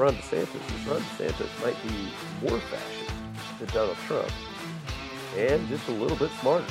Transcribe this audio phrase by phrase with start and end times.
[0.00, 3.12] Ron DeSantis is Ron DeSantis might be more fascist
[3.58, 4.32] than Donald Trump
[5.36, 6.64] and just a little bit smarter.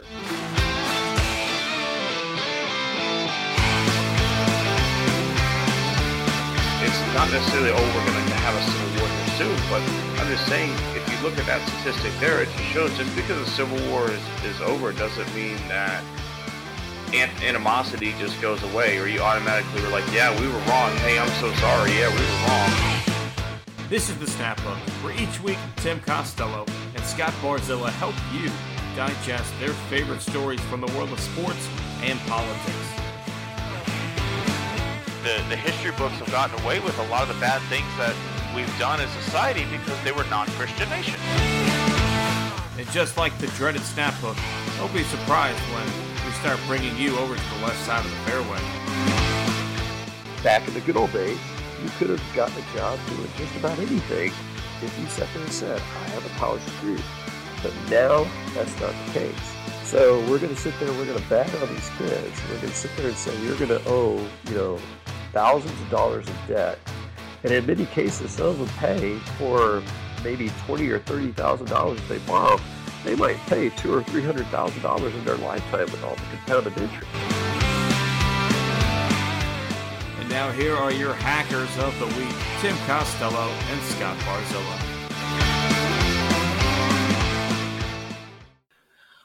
[6.81, 9.83] It's not necessarily, oh, we're going to have a civil war here soon, but
[10.19, 13.46] I'm just saying, if you look at that statistic there, it just shows just because
[13.46, 16.04] the civil war is, is over doesn't mean that
[17.43, 20.89] animosity just goes away, or you automatically were like, yeah, we were wrong.
[21.05, 21.91] Hey, I'm so sorry.
[21.91, 22.89] Yeah, we were wrong.
[23.89, 28.48] This is the Snap Snapbook, where each week Tim Costello and Scott Barzilla help you
[28.96, 31.68] digest their favorite stories from the world of sports
[32.03, 32.88] and politics.
[35.23, 38.14] The, the history books have gotten away with a lot of the bad things that
[38.56, 41.17] we've done as society because they were non-Christian nations.
[42.78, 44.38] And just like the dreaded snap Snapbook,
[44.78, 45.90] don't be surprised when
[46.28, 48.62] we start bringing you over to the left side of the fairway.
[50.44, 51.40] Back in the good old days,
[51.81, 54.31] you could have gotten a job doing just about anything
[54.81, 57.02] if you sat there and said, I have a college degree.
[57.61, 59.55] But now that's not the case.
[59.83, 62.39] So we're going to sit there, we're going to bat on these kids.
[62.50, 64.80] We're going to sit there and say, you're going to owe, you know,
[65.33, 66.80] thousands of dollars in debt.
[67.44, 69.81] And in many cases, some of them pay for
[70.23, 72.59] maybe twenty or thirty thousand dollars they borrow.
[73.05, 76.22] They might pay two or three hundred thousand dollars in their lifetime with all the
[76.22, 77.48] compounded interest.
[80.30, 84.80] And now here are your hackers of the week, Tim Costello and Scott Barzilla.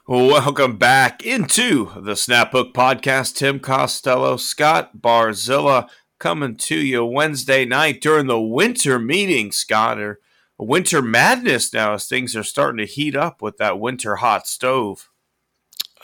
[0.07, 3.35] Welcome back into the Snap Hook Podcast.
[3.35, 10.19] Tim Costello, Scott Barzilla coming to you Wednesday night during the winter meeting, Scott, or
[10.57, 15.11] winter madness now as things are starting to heat up with that winter hot stove.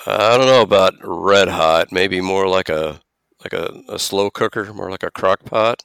[0.05, 3.01] Uh, I don't know about red hot, maybe more like a
[3.43, 5.83] like a, a slow cooker, more like a crock pot.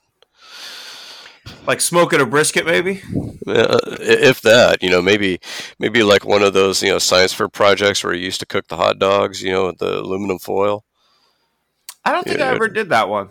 [1.66, 3.02] Like smoking a brisket, maybe.
[3.46, 5.40] Uh, if that, you know, maybe
[5.78, 8.66] maybe like one of those, you know, science fair projects where you used to cook
[8.68, 10.84] the hot dogs, you know, with the aluminum foil.
[12.04, 12.50] I don't think yeah.
[12.50, 13.30] I ever did that one.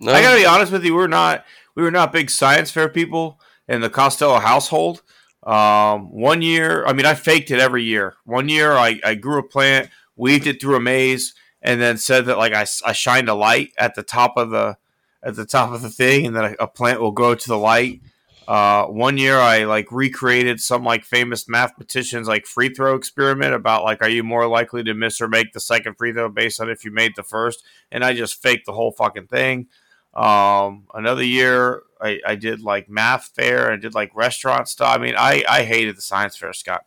[0.00, 0.12] No.
[0.12, 1.44] I gotta be honest with you, we're not
[1.74, 5.02] we were not big science fair people in the Costello household.
[5.42, 8.14] Um, one year, I mean, I faked it every year.
[8.24, 12.26] One year, I, I grew a plant, weaved it through a maze, and then said
[12.26, 14.76] that like I, I shined a light at the top of the
[15.22, 17.58] at the top of the thing, and then a, a plant will go to the
[17.58, 18.02] light.
[18.46, 23.84] Uh, one year, I like recreated some like famous mathematicians like free throw experiment about
[23.84, 26.68] like are you more likely to miss or make the second free throw based on
[26.68, 29.68] if you made the first, and I just faked the whole fucking thing.
[30.12, 33.70] Um, another year, I, I did like math fair.
[33.70, 34.94] and did like restaurant stuff.
[34.94, 36.84] I mean, I I hated the science fair, Scott.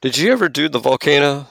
[0.00, 1.48] Did you ever do the volcano?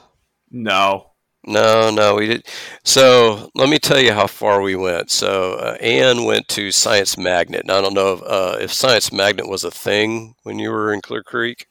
[0.50, 1.11] No.
[1.44, 2.46] No, no, we did.
[2.84, 5.10] So let me tell you how far we went.
[5.10, 7.66] So uh, Anne went to Science Magnet.
[7.66, 10.92] Now, I don't know if, uh, if Science Magnet was a thing when you were
[10.92, 11.66] in Clear Creek.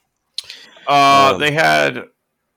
[0.87, 2.05] Uh, um, they had.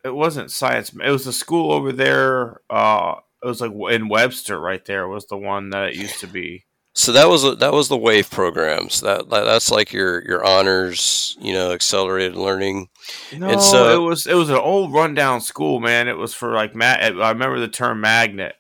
[0.05, 0.93] It wasn't science.
[0.93, 2.61] It was a school over there.
[2.69, 5.09] Uh, it was like in Webster, right there.
[5.09, 6.65] Was the one that it used to be.
[6.97, 9.01] So that was that was the WAVE programs.
[9.01, 12.89] That, that, that's like your your honors, you know, accelerated learning.
[13.37, 16.07] No, and so it was it was an old rundown school, man.
[16.07, 18.55] It was for like ma- I remember the term magnet.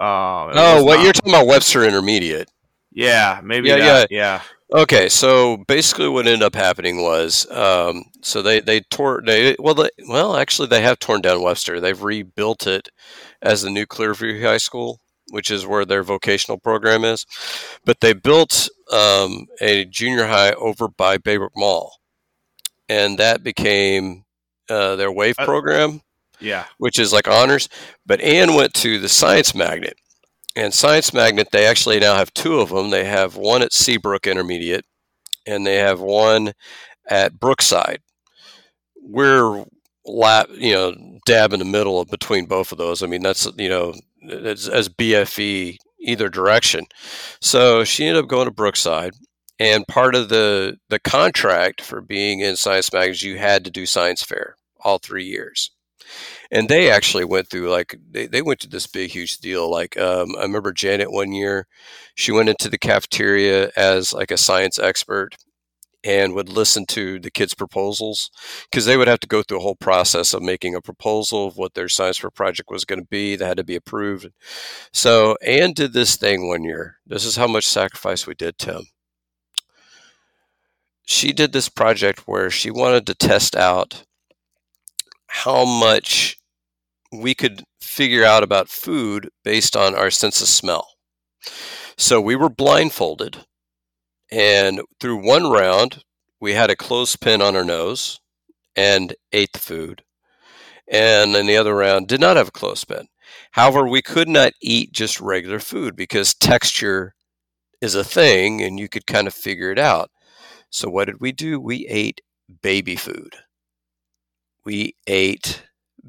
[0.00, 2.50] Uh, oh, what not, you're talking about Webster Intermediate?
[2.90, 3.68] Yeah, maybe.
[3.68, 4.40] Yeah, that, yeah,
[4.72, 4.80] yeah.
[4.82, 9.74] Okay, so basically, what ended up happening was, um, so they they tore they well
[9.74, 11.78] they, well actually they have torn down Webster.
[11.78, 12.88] They've rebuilt it
[13.40, 15.00] as the new Clearview High School
[15.30, 17.26] which is where their vocational program is.
[17.84, 21.96] But they built um, a junior high over by Baybrook Mall,
[22.88, 24.24] and that became
[24.68, 26.02] uh, their WAVE uh, program.
[26.40, 27.68] Yeah, which is like honors.
[28.06, 29.96] But Anne went to the Science Magnet,
[30.56, 32.90] and Science Magnet they actually now have two of them.
[32.90, 34.84] They have one at Seabrook Intermediate,
[35.46, 36.52] and they have one
[37.08, 38.00] at Brookside.
[39.02, 39.64] We're
[40.04, 40.94] lap, you know,
[41.26, 43.02] dab in the middle of between both of those.
[43.02, 43.94] I mean, that's you know
[44.28, 46.86] as, as BFE either direction.
[47.40, 49.12] So she ended up going to Brookside,
[49.58, 53.86] and part of the the contract for being in Science Magnet, you had to do
[53.86, 55.70] science fair all three years.
[56.50, 59.70] And they actually went through like they, they went to this big huge deal.
[59.70, 61.66] Like um, I remember Janet one year,
[62.14, 65.36] she went into the cafeteria as like a science expert,
[66.02, 68.30] and would listen to the kids' proposals
[68.70, 71.56] because they would have to go through a whole process of making a proposal of
[71.56, 74.28] what their science fair project was going to be that had to be approved.
[74.92, 76.96] So Anne did this thing one year.
[77.06, 78.82] This is how much sacrifice we did, Tim.
[81.04, 84.04] She did this project where she wanted to test out
[85.26, 86.36] how much
[87.12, 90.86] we could figure out about food based on our sense of smell.
[91.96, 93.44] So we were blindfolded
[94.32, 96.04] and through one round,
[96.40, 98.20] we had a clothespin on our nose
[98.76, 100.02] and ate the food.
[100.88, 103.08] And in the other round, did not have a clothespin.
[103.52, 107.14] However, we could not eat just regular food because texture
[107.80, 110.10] is a thing and you could kind of figure it out.
[110.70, 111.60] So, what did we do?
[111.60, 112.20] We ate
[112.62, 113.36] baby food.
[114.64, 115.64] We ate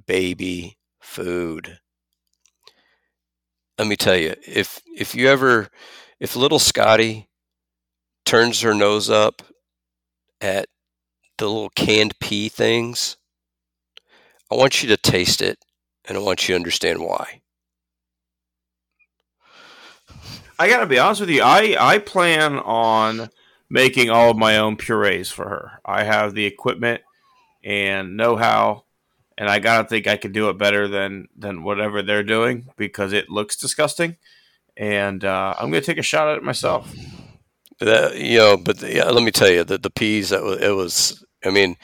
[0.07, 1.79] baby food.
[3.77, 5.69] Let me tell you, if if you ever
[6.19, 7.27] if little Scotty
[8.25, 9.41] turns her nose up
[10.39, 10.67] at
[11.37, 13.17] the little canned pea things,
[14.51, 15.59] I want you to taste it
[16.05, 17.41] and I want you to understand why.
[20.59, 21.41] I got to be honest with you.
[21.41, 23.29] I, I plan on
[23.69, 25.79] making all of my own purees for her.
[25.83, 27.01] I have the equipment
[27.63, 28.83] and know how,
[29.37, 32.67] and I got to think I can do it better than, than whatever they're doing
[32.77, 34.17] because it looks disgusting.
[34.77, 36.93] And uh, I'm to take a shot at it myself.
[37.81, 40.75] That, you know, but yeah, let me tell you that the peas that was, it
[40.75, 41.25] was.
[41.43, 41.77] I mean,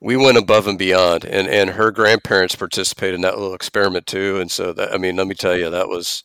[0.00, 4.38] we went above and beyond, and and her grandparents participated in that little experiment too.
[4.40, 6.24] And so that I mean, let me tell you, that was.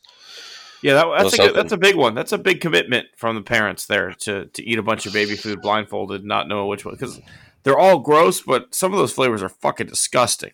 [0.82, 2.14] Yeah, that, that's a that's a big one.
[2.14, 5.34] That's a big commitment from the parents there to to eat a bunch of baby
[5.34, 7.20] food blindfolded, not knowing which one because
[7.64, 10.52] they're all gross, but some of those flavors are fucking disgusting.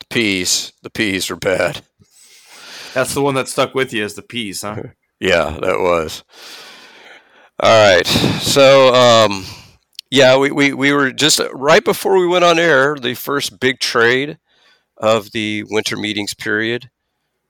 [0.00, 1.82] The peas, the peas are bad.
[2.94, 4.82] That's the one that stuck with you is the peas, huh?
[5.20, 6.24] yeah, that was.
[7.60, 8.06] All right.
[8.06, 9.44] So, um,
[10.10, 13.80] yeah, we, we, we were just right before we went on air, the first big
[13.80, 14.38] trade
[14.96, 16.90] of the winter meetings period.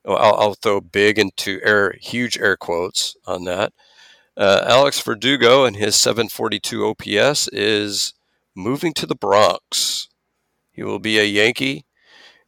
[0.06, 3.74] I'll, I'll throw big into air, huge air quotes on that.
[4.34, 8.14] Uh, Alex Verdugo and his 742 OPS is
[8.54, 10.08] moving to the Bronx.
[10.72, 11.84] He will be a Yankee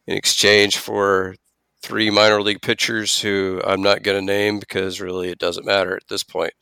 [0.07, 1.35] in exchange for
[1.81, 5.95] three minor league pitchers who I'm not going to name because really it doesn't matter
[5.95, 6.53] at this point.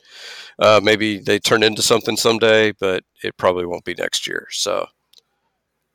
[0.58, 4.46] Uh, maybe they turn into something someday, but it probably won't be next year.
[4.50, 4.86] So,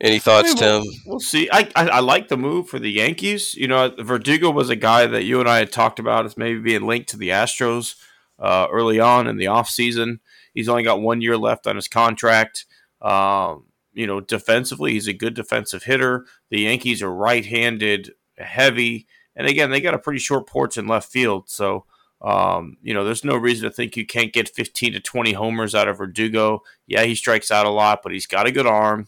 [0.02, 0.82] any thoughts, I mean, Tim?
[0.82, 1.50] We'll, we'll see.
[1.52, 3.56] I, I, I like the move for the Yankees.
[3.56, 6.60] You know, Verdugo was a guy that you and I had talked about as maybe
[6.60, 7.96] being linked to the Astros
[8.38, 10.20] uh, early on in the offseason.
[10.54, 12.66] He's only got one year left on his contract.
[13.02, 16.26] Um, you know, defensively, he's a good defensive hitter.
[16.50, 19.08] The Yankees are right-handed heavy.
[19.36, 21.50] And again, they got a pretty short porch in left field.
[21.50, 21.86] So,
[22.22, 25.76] um, you know, there's no reason to think you can't get 15 to 20 homers
[25.76, 26.64] out of Verdugo.
[26.88, 29.08] Yeah, he strikes out a lot, but he's got a good arm.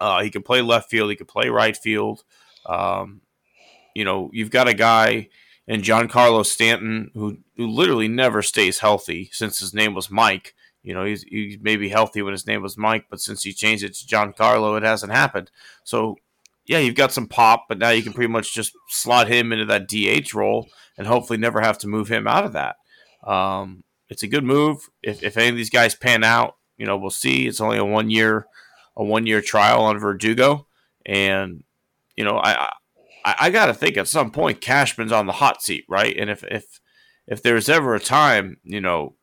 [0.00, 1.10] Uh, he can play left field.
[1.10, 2.24] He can play right field.
[2.66, 3.22] Um,
[3.94, 5.28] you know, you've got a guy
[5.66, 10.54] in Giancarlo Stanton who, who literally never stays healthy since his name was Mike.
[10.82, 13.84] You know, he's, he's maybe healthy when his name was Mike, but since he changed
[13.84, 15.50] it to Giancarlo, it hasn't happened.
[15.84, 16.16] So
[16.68, 19.64] yeah, you've got some pop, but now you can pretty much just slot him into
[19.64, 20.68] that DH role
[20.98, 22.76] and hopefully never have to move him out of that.
[23.26, 24.88] Um, it's a good move.
[25.02, 27.46] If, if any of these guys pan out, you know, we'll see.
[27.46, 28.46] It's only a one year
[28.96, 30.66] a one year trial on Verdugo,
[31.06, 31.62] and
[32.16, 32.70] you know, I
[33.24, 36.16] I, I got to think at some point Cashman's on the hot seat, right?
[36.16, 36.80] And if if
[37.26, 39.14] if there's ever a time, you know,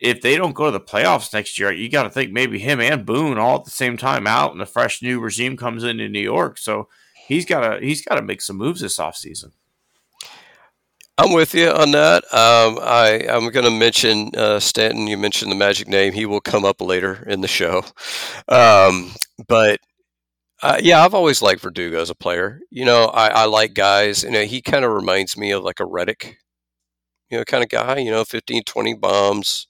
[0.00, 2.80] if they don't go to the playoffs next year, you got to think maybe him
[2.80, 6.08] and Boone all at the same time out, and a fresh new regime comes into
[6.08, 6.58] New York.
[6.58, 6.88] So
[7.26, 9.52] he's got to he's got to make some moves this offseason.
[11.16, 12.24] I'm with you on that.
[12.34, 15.06] Um, I I'm going to mention uh, Stanton.
[15.06, 16.12] You mentioned the magic name.
[16.12, 17.84] He will come up later in the show.
[18.48, 19.12] Um,
[19.46, 19.78] but
[20.60, 22.60] uh, yeah, I've always liked Verdugo as a player.
[22.70, 24.24] You know, I, I like guys.
[24.24, 26.38] You know, he kind of reminds me of like a Reddick,
[27.30, 27.98] you know, kind of guy.
[27.98, 29.68] You know, 15, 20 bombs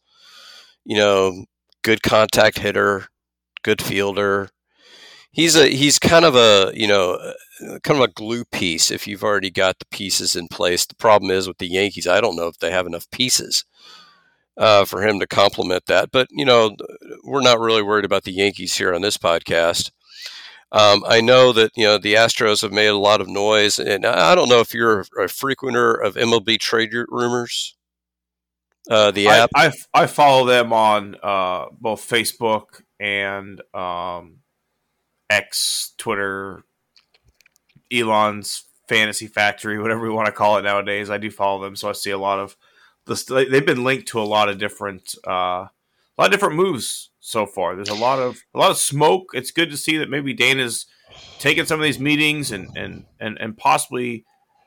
[0.85, 1.45] you know,
[1.83, 3.07] good contact hitter,
[3.63, 4.51] good fielder.
[5.33, 9.07] He's a he's kind of a you know uh, kind of a glue piece if
[9.07, 10.87] you've already got the pieces in place.
[10.87, 13.65] The problem is with the Yankees, I don't know if they have enough pieces
[14.57, 16.11] uh, for him to complement that.
[16.13, 16.77] But you know,
[17.25, 19.91] we're not really worried about the Yankees here on this podcast.
[20.73, 24.05] Um, I know that you know the Astros have made a lot of noise, and
[24.05, 27.77] I don't know if you're a frequenter of MLB trade rumors.
[28.91, 29.51] Uh, the app.
[29.55, 34.39] I, I, I follow them on uh, both Facebook and um,
[35.31, 36.65] X, Twitter,
[37.93, 41.11] Elon's Fantasy Factory, whatever we want to call it nowadays.
[41.11, 42.57] I do follow them, so I see a lot of
[43.07, 43.25] this.
[43.25, 45.71] They've been linked to a lot of different, uh, a
[46.19, 47.75] lot of different moves so far.
[47.75, 49.31] There's a lot of a lot of smoke.
[49.33, 50.87] It's good to see that maybe Dana's
[51.39, 54.25] taking some of these meetings and and and, and possibly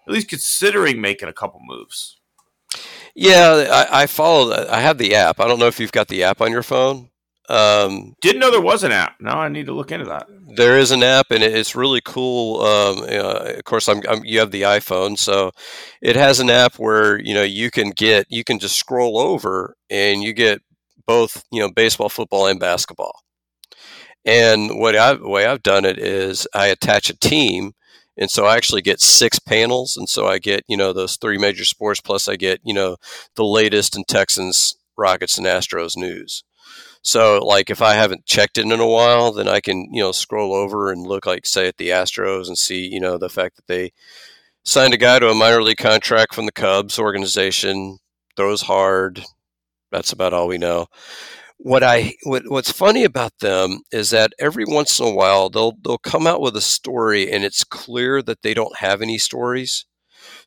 [0.08, 2.18] at least considering making a couple moves.
[3.18, 4.68] Yeah, I, I follow.
[4.70, 5.40] I have the app.
[5.40, 7.10] I don't know if you've got the app on your phone.
[7.50, 9.16] Um, Didn't know there was an app.
[9.20, 10.28] Now I need to look into that.
[10.56, 12.62] There is an app, and it's really cool.
[12.62, 15.52] Um, uh, of course, I'm, I'm, you have the iPhone, so
[16.00, 19.76] it has an app where you know you can get you can just scroll over
[19.90, 20.62] and you get
[21.08, 23.22] both you know baseball, football, and basketball.
[24.26, 27.74] And what I the way I've done it is I attach a team,
[28.18, 31.38] and so I actually get six panels, and so I get you know those three
[31.38, 32.98] major sports plus I get you know
[33.36, 36.44] the latest in Texans, Rockets, and Astros news.
[37.02, 40.12] So like if I haven't checked it in a while, then I can you know
[40.12, 43.56] scroll over and look like say at the Astros and see you know the fact
[43.58, 43.92] that they
[44.64, 48.00] signed a guy to a minor league contract from the Cubs organization,
[48.36, 49.24] throws hard.
[49.92, 50.88] That's about all we know
[51.58, 55.74] what I what, what's funny about them is that every once in a while they'll
[55.84, 59.86] they'll come out with a story and it's clear that they don't have any stories.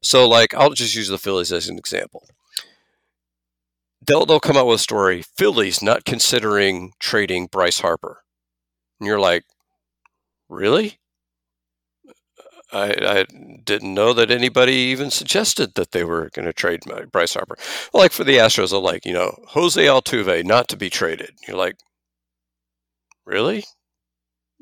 [0.02, 2.26] So like I'll just use the Phillies as an example.
[4.06, 5.22] They'll they'll come out with a story.
[5.22, 8.22] Phillies not considering trading Bryce Harper.
[9.00, 9.44] And you're like,
[10.50, 10.99] really?
[12.72, 13.24] I, I,
[13.64, 17.56] didn't know that anybody even suggested that they were going to trade Bryce Harper.
[17.92, 21.32] like for the Astros, are like, you know, Jose Altuve not to be traded.
[21.46, 21.76] You're like,
[23.26, 23.64] really?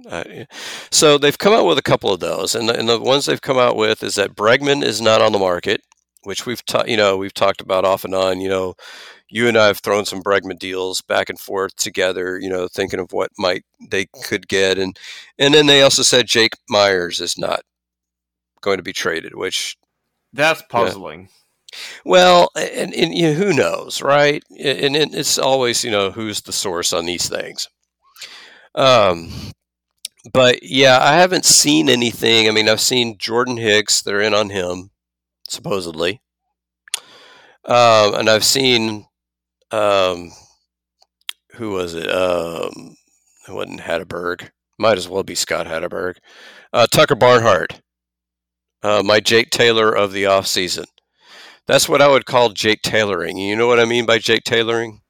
[0.09, 0.45] Uh,
[0.91, 3.41] so they've come out with a couple of those, and the, and the ones they've
[3.41, 5.83] come out with is that Bregman is not on the market,
[6.23, 8.41] which we've ta- you know we've talked about off and on.
[8.41, 8.75] You know,
[9.29, 12.38] you and I have thrown some Bregman deals back and forth together.
[12.38, 14.97] You know, thinking of what might they could get, and
[15.38, 17.62] and then they also said Jake Meyers is not
[18.61, 19.77] going to be traded, which
[20.33, 21.23] that's puzzling.
[21.23, 21.27] Yeah.
[22.05, 24.43] Well, and, and you know, who knows, right?
[24.50, 27.69] And, and, it's always you know who's the source on these things.
[28.75, 29.31] Um,
[30.33, 32.49] but yeah, I haven't seen anything.
[32.49, 34.91] I mean, I've seen Jordan Hicks; they're in on him,
[35.49, 36.23] supposedly.
[37.65, 39.07] Um, and I've seen,
[39.71, 40.33] um,
[41.53, 42.11] who was it?
[42.11, 42.97] Um,
[43.47, 44.50] it wasn't Hatteberg.
[44.79, 46.17] Might as well be Scott Hatteberg.
[46.73, 47.83] Uh, Tucker Barnhart
[48.82, 50.85] uh, my Jake Taylor of the off season.
[51.66, 53.37] That's what I would call Jake tailoring.
[53.37, 55.02] You know what I mean by Jake tailoring?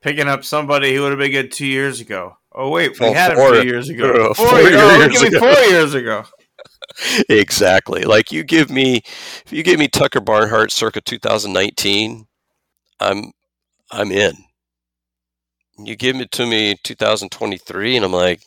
[0.00, 2.36] Picking up somebody who would have been good two years ago.
[2.52, 4.30] Oh wait, we had four, him two years ago.
[4.30, 5.38] Uh, four, four, years, oh, years ago.
[5.38, 6.24] four years ago.
[7.28, 8.02] exactly.
[8.02, 9.02] Like you give me,
[9.44, 12.26] if you give me Tucker Barnhart circa 2019,
[12.98, 13.32] I'm,
[13.90, 14.32] I'm in.
[15.78, 18.42] You give it to me 2023, and I'm like,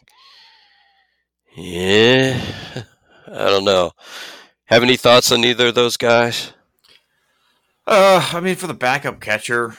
[1.56, 2.40] yeah,
[3.34, 3.92] I don't know.
[4.66, 6.54] Have any thoughts on either of those guys?
[7.88, 9.76] Uh, I mean, for the backup catcher,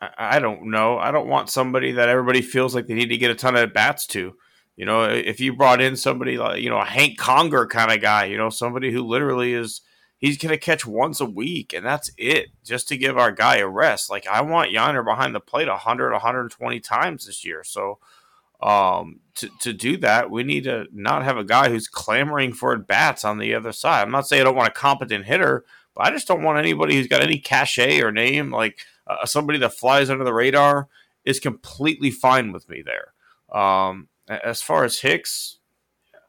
[0.00, 0.98] I, I don't know.
[0.98, 3.72] I don't want somebody that everybody feels like they need to get a ton of
[3.72, 4.34] bats to.
[4.76, 8.00] You know, if you brought in somebody like you know a Hank Conger kind of
[8.00, 9.80] guy, you know, somebody who literally is
[10.18, 13.56] he's going to catch once a week and that's it just to give our guy
[13.56, 14.10] a rest.
[14.10, 17.64] Like I want Yainer behind the plate 100 120 times this year.
[17.64, 17.98] So
[18.60, 22.72] um, to, to do that, we need to not have a guy who's clamoring for
[22.72, 24.02] at bats on the other side.
[24.02, 26.96] I'm not saying I don't want a competent hitter, but I just don't want anybody
[26.96, 30.88] who's got any cachet or name, like uh, somebody that flies under the radar,
[31.24, 33.12] is completely fine with me there.
[33.56, 35.58] Um, as far as Hicks,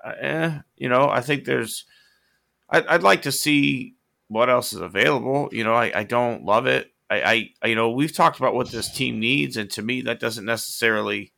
[0.04, 1.86] uh, eh, you know, I think there's,
[2.70, 3.96] I, I'd, like to see
[4.28, 5.50] what else is available.
[5.52, 6.92] You know, I, I don't love it.
[7.10, 10.20] I, I, you know, we've talked about what this team needs, and to me, that
[10.20, 11.34] doesn't necessarily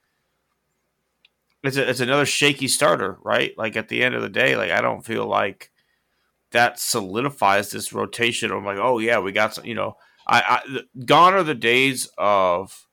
[1.64, 3.58] it's a, it's another shaky starter, right?
[3.58, 5.72] Like at the end of the day, like I don't feel like
[6.52, 8.52] that solidifies this rotation.
[8.52, 9.66] I'm like, oh yeah, we got some.
[9.66, 12.88] You know, I, I gone are the days of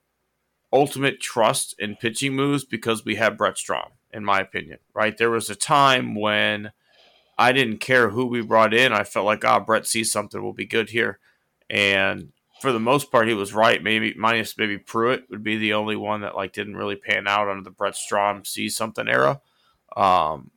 [0.71, 4.79] ultimate trust in pitching moves because we have Brent Strom, in my opinion.
[4.93, 5.17] Right?
[5.17, 6.71] There was a time when
[7.37, 8.93] I didn't care who we brought in.
[8.93, 11.19] I felt like, ah, oh, Brett sees something, will be good here.
[11.69, 13.81] And for the most part, he was right.
[13.81, 17.49] Maybe minus maybe Pruitt would be the only one that like didn't really pan out
[17.49, 19.41] under the Brent Strom see something era.
[19.95, 20.51] Um,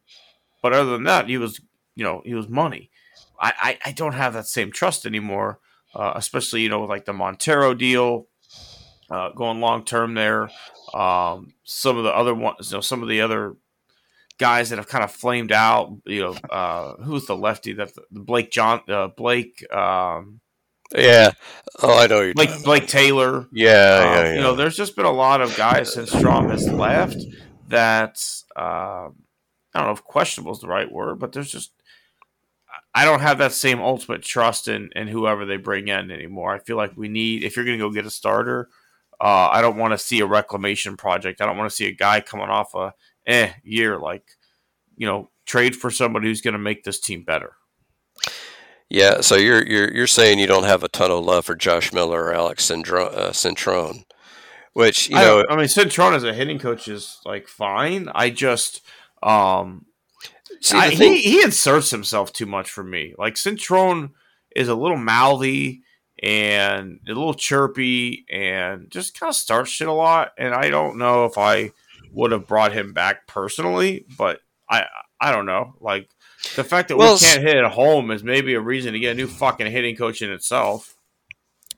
[0.62, 1.61] but other than that, he was
[1.94, 2.90] you know he was money.
[3.40, 5.59] I, I, I don't have that same trust anymore,
[5.94, 8.26] uh, especially you know with like the Montero deal
[9.11, 10.50] uh, going long term there.
[10.94, 13.54] Um, some of the other ones, you know, some of the other
[14.38, 15.97] guys that have kind of flamed out.
[16.06, 19.64] You know, uh, who's the lefty that the, Blake John uh, Blake.
[19.73, 20.40] Um,
[20.95, 21.33] yeah.
[21.83, 23.47] Oh, I know you're like Blake Taylor.
[23.53, 26.69] Yeah, yeah, yeah, You know, there's just been a lot of guys since Strom has
[26.69, 27.17] left
[27.69, 28.23] that
[28.57, 29.09] uh,
[29.75, 31.73] I don't know if questionable is the right word, but there's just
[32.95, 36.55] I don't have that same ultimate trust in in whoever they bring in anymore.
[36.55, 38.69] I feel like we need if you're going to go get a starter,
[39.21, 41.41] uh, I don't want to see a reclamation project.
[41.41, 42.93] I don't want to see a guy coming off a
[43.27, 44.25] eh year like
[44.97, 47.55] you know trade for somebody who's going to make this team better.
[48.93, 51.95] Yeah, so you're you're you're saying you don't have a ton of love for Josh
[51.95, 54.03] Miller or Alex Cintron, uh,
[54.75, 55.47] which you know.
[55.49, 58.11] I, I mean, Cintron as a hitting coach is like fine.
[58.15, 58.83] I just
[59.23, 59.87] um,
[60.61, 63.15] See, I, thing- he he inserts himself too much for me.
[63.17, 64.11] Like Cintron
[64.55, 65.85] is a little mouthy
[66.23, 70.33] and a little chirpy and just kind of starts shit a lot.
[70.37, 71.73] And I don't know if I
[72.13, 74.85] would have brought him back personally, but I
[75.19, 75.77] I don't know.
[75.81, 76.11] Like
[76.57, 79.13] the fact that well, we can't hit at home is maybe a reason to get
[79.13, 80.95] a new fucking hitting coach in itself.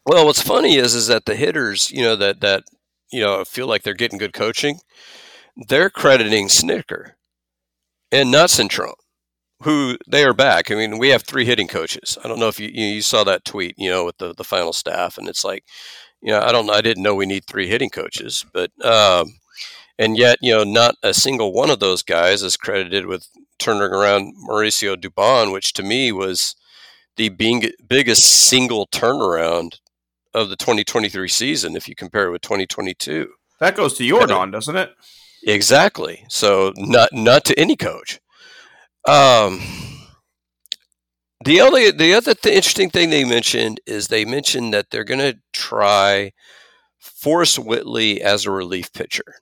[0.06, 2.64] Well, what's funny is is that the hitters, you know, that that
[3.12, 4.80] you know feel like they're getting good coaching,
[5.68, 7.12] they're crediting Snitker
[8.10, 8.94] and not Cintron,
[9.62, 10.70] who they are back.
[10.70, 12.18] I mean, we have three hitting coaches.
[12.24, 14.72] I don't know if you you saw that tweet, you know, with the the final
[14.72, 15.64] staff, and it's like,
[16.20, 19.34] you know, I don't I didn't know we need three hitting coaches, but um,
[19.98, 23.82] and yet, you know, not a single one of those guys is credited with turning
[23.82, 26.54] around Mauricio Dubon, which to me was
[27.16, 29.78] the being, biggest single turnaround
[30.32, 33.28] of the 2023 season if you compare it with 2022.
[33.60, 34.90] That goes to Yordan, doesn't it?
[35.46, 36.24] Exactly.
[36.28, 38.18] So not not to any coach.
[39.06, 39.60] Um,
[41.44, 45.20] the only the other th- interesting thing they mentioned is they mentioned that they're going
[45.20, 46.32] to try
[46.98, 49.36] Forrest Whitley as a relief pitcher.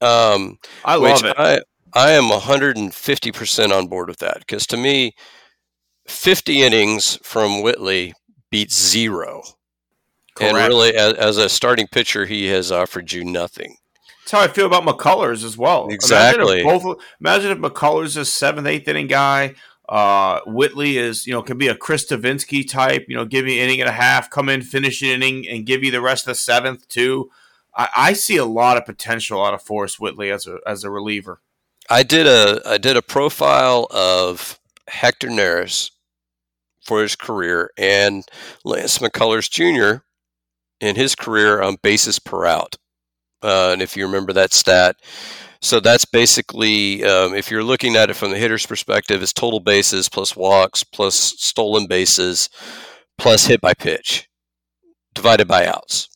[0.00, 1.36] Um, I love it.
[1.38, 1.60] I,
[1.94, 5.14] I am 150% on board with that because to me,
[6.06, 8.14] 50 innings from Whitley
[8.50, 9.42] beats zero.
[10.34, 10.54] Correct.
[10.54, 13.76] And really, as, as, a starting pitcher, he has offered you nothing.
[14.20, 15.88] That's how I feel about McCullers as well.
[15.90, 16.60] Exactly.
[16.60, 19.54] Imagine if, both, imagine if McCullers is a seventh, eighth inning guy.
[19.88, 23.54] Uh, Whitley is, you know, can be a Chris Devenski type, you know, give you
[23.54, 26.24] an inning and a half, come in, finish an inning, and give you the rest
[26.24, 27.30] of the seventh, too.
[27.74, 30.90] I, I see a lot of potential out of Forrest Whitley as a as a
[30.90, 31.40] reliever.
[31.90, 35.90] I did a I did a profile of Hector Neris
[36.82, 38.24] for his career and
[38.64, 40.02] Lance McCullers Jr.
[40.80, 42.76] in his career on bases per out.
[43.42, 44.96] Uh, and if you remember that stat,
[45.60, 49.60] so that's basically um, if you're looking at it from the hitter's perspective, it's total
[49.60, 52.48] bases plus walks plus stolen bases
[53.16, 54.28] plus hit by pitch
[55.14, 56.08] divided by outs.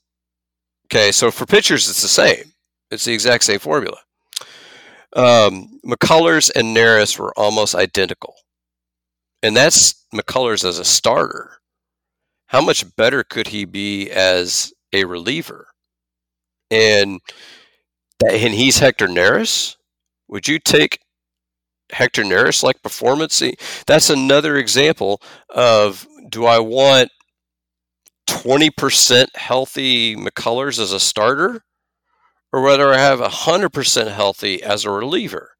[0.86, 2.52] Okay, so for pitchers, it's the same.
[2.90, 3.98] It's the exact same formula.
[5.14, 8.34] Um, McCullers and Neris were almost identical.
[9.42, 11.58] And that's McCullers as a starter.
[12.46, 15.68] How much better could he be as a reliever?
[16.70, 17.20] And
[18.24, 19.76] and he's Hector Neris.
[20.28, 21.00] Would you take
[21.90, 23.42] Hector Neris like performance?
[23.86, 25.20] That's another example
[25.50, 27.10] of do I want
[28.28, 31.62] 20% healthy McCullers as a starter
[32.52, 35.52] or whether I have 100% healthy as a reliever.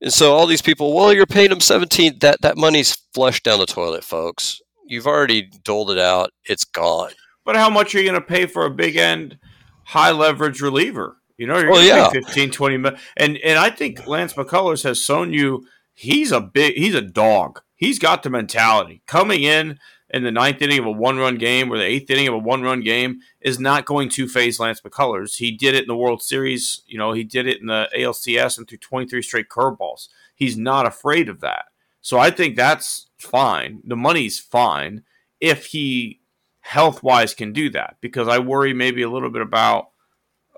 [0.00, 3.58] And so all these people, well, you're paying them 17, that, that money's flushed down
[3.58, 4.60] the toilet, folks.
[4.86, 6.30] You've already doled it out.
[6.44, 7.12] It's gone.
[7.44, 9.38] But how much are you going to pay for a big end,
[9.84, 11.18] high leverage reliever?
[11.36, 12.22] You know, you're well, going to yeah.
[12.22, 13.00] pay 15, 20 million.
[13.16, 17.60] And, and I think Lance McCullers has shown you he's a big, he's a dog.
[17.74, 19.78] He's got the mentality coming in
[20.14, 22.38] in the ninth inning of a one run game or the eighth inning of a
[22.38, 25.36] one run game is not going to phase Lance McCullers.
[25.36, 26.82] He did it in the World Series.
[26.86, 30.08] You know, he did it in the ALCS and through 23 straight curveballs.
[30.36, 31.64] He's not afraid of that.
[32.00, 33.80] So I think that's fine.
[33.84, 35.02] The money's fine
[35.40, 36.20] if he
[36.60, 39.88] health wise can do that because I worry maybe a little bit about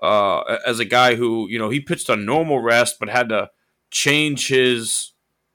[0.03, 3.49] uh, as a guy who, you know, he pitched on normal rest but had to
[3.89, 5.13] change his,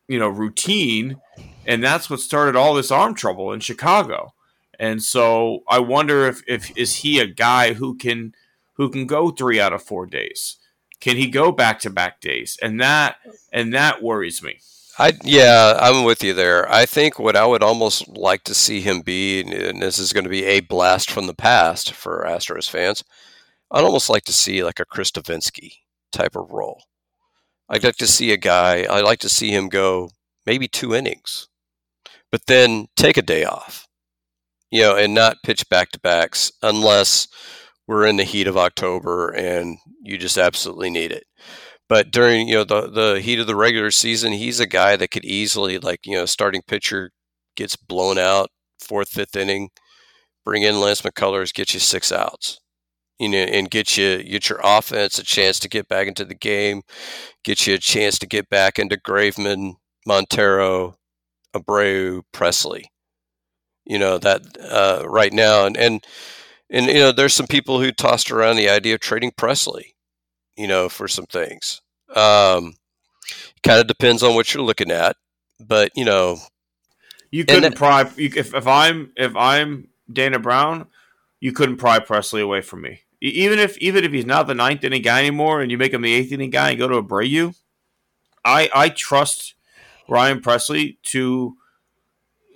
[0.08, 1.20] you know, routine
[1.66, 4.34] and that's what started all this arm trouble in Chicago.
[4.78, 8.34] And so I wonder if, if is he a guy who can
[8.74, 10.56] who can go three out of four days?
[11.00, 12.58] Can he go back to back days?
[12.62, 13.16] And that
[13.52, 14.58] and that worries me.
[14.98, 16.70] I yeah, I'm with you there.
[16.70, 20.24] I think what I would almost like to see him be, and this is going
[20.24, 23.04] to be a blast from the past for Astros fans.
[23.70, 25.78] I'd almost like to see like a Chris Devenski
[26.12, 26.82] type of role.
[27.72, 28.86] I'd like to see a guy.
[28.88, 30.10] I'd like to see him go
[30.46, 31.48] maybe two innings
[32.32, 33.86] but then take a day off,
[34.70, 37.28] you know, and not pitch back to backs unless
[37.86, 41.24] we're in the heat of October and you just absolutely need it.
[41.88, 45.10] But during you know the the heat of the regular season, he's a guy that
[45.10, 47.10] could easily like you know starting pitcher
[47.56, 48.48] gets blown out
[48.80, 49.70] fourth fifth inning,
[50.44, 52.60] bring in Lance McCullers, get you six outs
[53.22, 56.34] you know, and get you get your offense a chance to get back into the
[56.34, 56.82] game,
[57.44, 60.96] get you a chance to get back into Graveman, Montero,
[61.54, 62.86] Abreu, Pressly.
[63.84, 66.04] You know that uh, right now, and and
[66.68, 69.94] and you know there's some people who tossed around the idea of trading Pressly,
[70.56, 71.80] you know, for some things.
[72.16, 72.74] Um,
[73.62, 75.14] kind of depends on what you're looking at,
[75.60, 76.38] but you know,
[77.30, 80.88] you couldn't pry if if I'm if I'm Dana Brown,
[81.38, 83.02] you couldn't pry Pressly away from me.
[83.24, 86.02] Even if even if he's not the ninth inning guy anymore, and you make him
[86.02, 87.54] the eighth inning guy and go to Abreu,
[88.44, 89.54] I I trust
[90.08, 91.56] Ryan Pressly to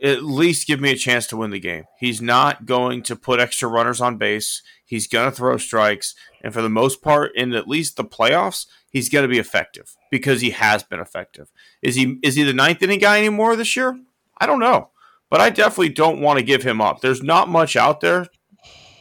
[0.03, 1.85] at least give me a chance to win the game.
[2.01, 4.61] He's not going to put extra runners on base.
[4.85, 6.15] He's going to throw strikes.
[6.43, 9.97] And for the most part, in at least the playoffs, he's going to be effective
[10.11, 11.51] because he has been effective.
[11.81, 13.99] Is he is he the ninth inning guy anymore this year?
[14.39, 14.91] I don't know.
[15.31, 17.01] But I definitely don't want to give him up.
[17.01, 18.27] There's not much out there,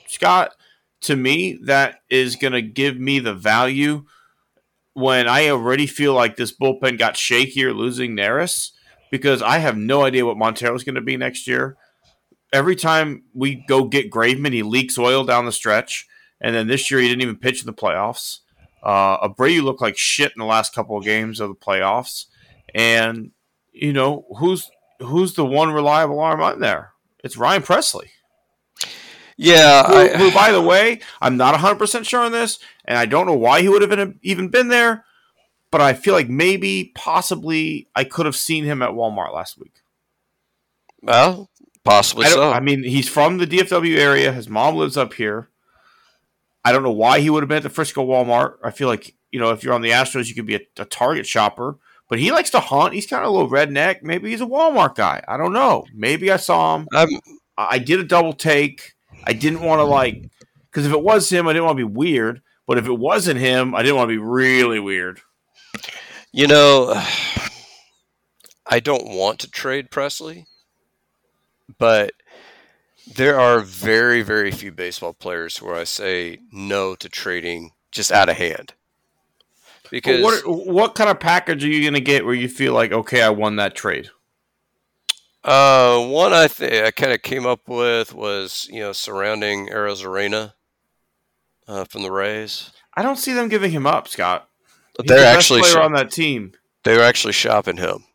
[0.08, 0.56] Scott,
[1.06, 4.06] to me, that is going to give me the value
[4.94, 8.72] when I already feel like this bullpen got shakier losing Neris
[9.12, 11.78] because I have no idea what Montero is going to be next year.
[12.54, 16.08] Every time we go get Graveman, he leaks oil down the stretch,
[16.40, 18.40] and then this year he didn't even pitch in the playoffs.
[18.82, 22.26] Uh, Abreu looked like shit in the last couple of games of the playoffs,
[22.74, 23.32] and
[23.74, 26.94] you know who's who's the one reliable arm on there?
[27.24, 28.10] It's Ryan Pressly.
[29.38, 32.98] Yeah, who, I, who, by the way, I'm not 100 percent sure on this, and
[32.98, 35.06] I don't know why he would have been, even been there
[35.76, 39.82] but I feel like maybe, possibly, I could have seen him at Walmart last week.
[41.02, 41.50] Well,
[41.84, 42.50] possibly I so.
[42.50, 44.32] I mean, he's from the DFW area.
[44.32, 45.50] His mom lives up here.
[46.64, 48.54] I don't know why he would have been at the Frisco Walmart.
[48.64, 50.86] I feel like you know, if you're on the Astros, you could be a, a
[50.86, 51.78] Target shopper.
[52.08, 52.94] But he likes to hunt.
[52.94, 54.02] He's kind of a little redneck.
[54.02, 55.26] Maybe he's a Walmart guy.
[55.28, 55.84] I don't know.
[55.94, 56.88] Maybe I saw him.
[56.94, 57.10] I'm,
[57.58, 58.95] I did a double take.
[59.26, 59.92] I didn't want to mm-hmm.
[59.92, 60.30] like
[60.70, 62.42] because if it was him, I didn't want to be weird.
[62.68, 65.22] But if it wasn't him, I didn't want to be really weird.
[66.32, 66.94] You know,
[68.68, 70.46] I don't want to trade Pressly,
[71.78, 72.14] but
[73.16, 78.30] there are very, very few baseball players where I say no to trading just out
[78.30, 78.74] of hand.
[79.92, 82.92] Because what what kind of package are you going to get where you feel like
[82.92, 84.10] okay, I won that trade?
[85.46, 90.54] Uh, one I think I kind of came up with was you know surrounding Arozarena
[91.68, 92.72] uh, from the Rays.
[92.96, 94.50] I don't see them giving him up, Scott.
[94.98, 96.54] He's they're the actually player on that team.
[96.84, 98.06] They're actually shopping him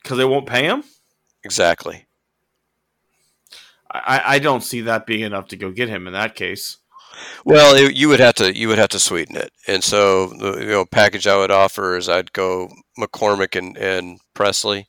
[0.00, 0.84] because they won't pay him.
[1.42, 2.06] Exactly.
[3.92, 6.76] I, I don't see that being enough to go get him in that case.
[7.44, 10.60] Well, it, you would have to you would have to sweeten it, and so the
[10.60, 14.86] you know package I would offer is I'd go McCormick and, and Pressly,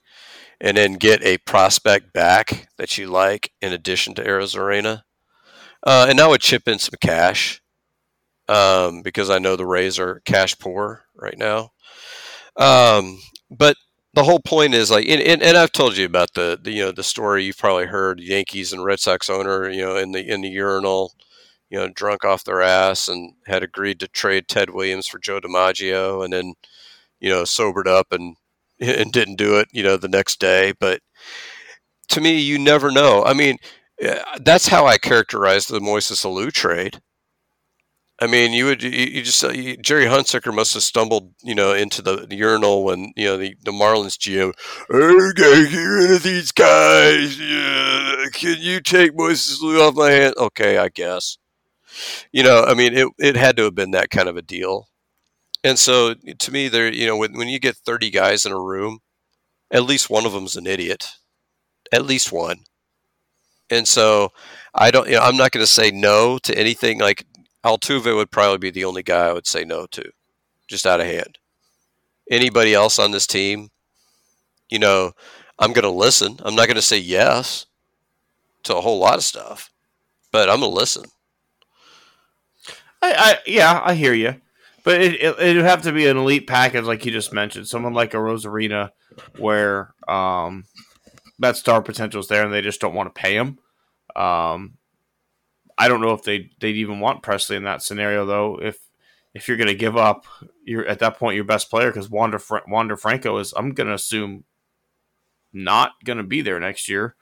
[0.61, 5.01] and then get a prospect back that you like in addition to Arozarena,
[5.83, 7.61] uh, and I would chip in some cash
[8.47, 11.71] um, because I know the Rays are cash poor right now.
[12.57, 13.19] Um,
[13.49, 13.75] but
[14.13, 16.83] the whole point is like, and, and, and, I've told you about the, the, you
[16.83, 20.19] know, the story you've probably heard Yankees and Red Sox owner, you know, in the,
[20.19, 21.13] in the urinal,
[21.69, 25.39] you know, drunk off their ass and had agreed to trade Ted Williams for Joe
[25.39, 26.53] DiMaggio and then,
[27.21, 28.35] you know, sobered up and,
[28.99, 30.73] and didn't do it, you know, the next day.
[30.79, 31.01] But
[32.09, 33.23] to me, you never know.
[33.23, 33.57] I mean,
[34.39, 37.01] that's how I characterize the Moises Alou trade.
[38.19, 42.03] I mean, you would you, just you, Gerry Hunsicker must have stumbled, you know, into
[42.03, 44.53] the, the urinal when you know the, the Marlins GM.
[44.89, 47.39] Gotta get rid of these guys.
[47.39, 48.25] Yeah.
[48.31, 50.35] Can you take Moises Alou off my hand?
[50.37, 51.39] Okay, I guess.
[52.31, 54.87] You know, I mean, it it had to have been that kind of a deal.
[55.63, 58.59] And so, to me, there, you know, when when you get thirty guys in a
[58.59, 58.99] room,
[59.69, 61.07] at least one of them's an idiot.
[61.91, 62.59] At least one.
[63.69, 64.31] And so,
[64.73, 65.07] I don't.
[65.07, 67.25] You know, I'm not going to say no to anything like
[67.63, 70.11] Altuve would probably be the only guy I would say no to,
[70.67, 71.37] just out of hand.
[72.29, 73.69] Anybody else on this team,
[74.69, 75.11] you know,
[75.59, 76.37] I'm going to listen.
[76.43, 77.67] I'm not going to say yes
[78.63, 79.69] to a whole lot of stuff,
[80.31, 81.05] but I'm going to listen.
[83.01, 84.35] I, I, yeah, I hear you,
[84.83, 87.93] but it, it would have to be an elite package, like you just mentioned, someone
[87.93, 88.91] like Arozarena,
[89.37, 90.65] where um,
[91.39, 93.59] that star potential is there, and they just don't want to pay him.
[94.15, 94.77] Um,
[95.77, 98.59] I don't know if they they'd even want Pressly in that scenario though.
[98.61, 98.77] If
[99.33, 100.25] if you're going to give up,
[100.63, 103.93] you're at that point your best player because Wander Wander Franco is I'm going to
[103.93, 104.43] assume
[105.53, 107.15] not going to be there next year.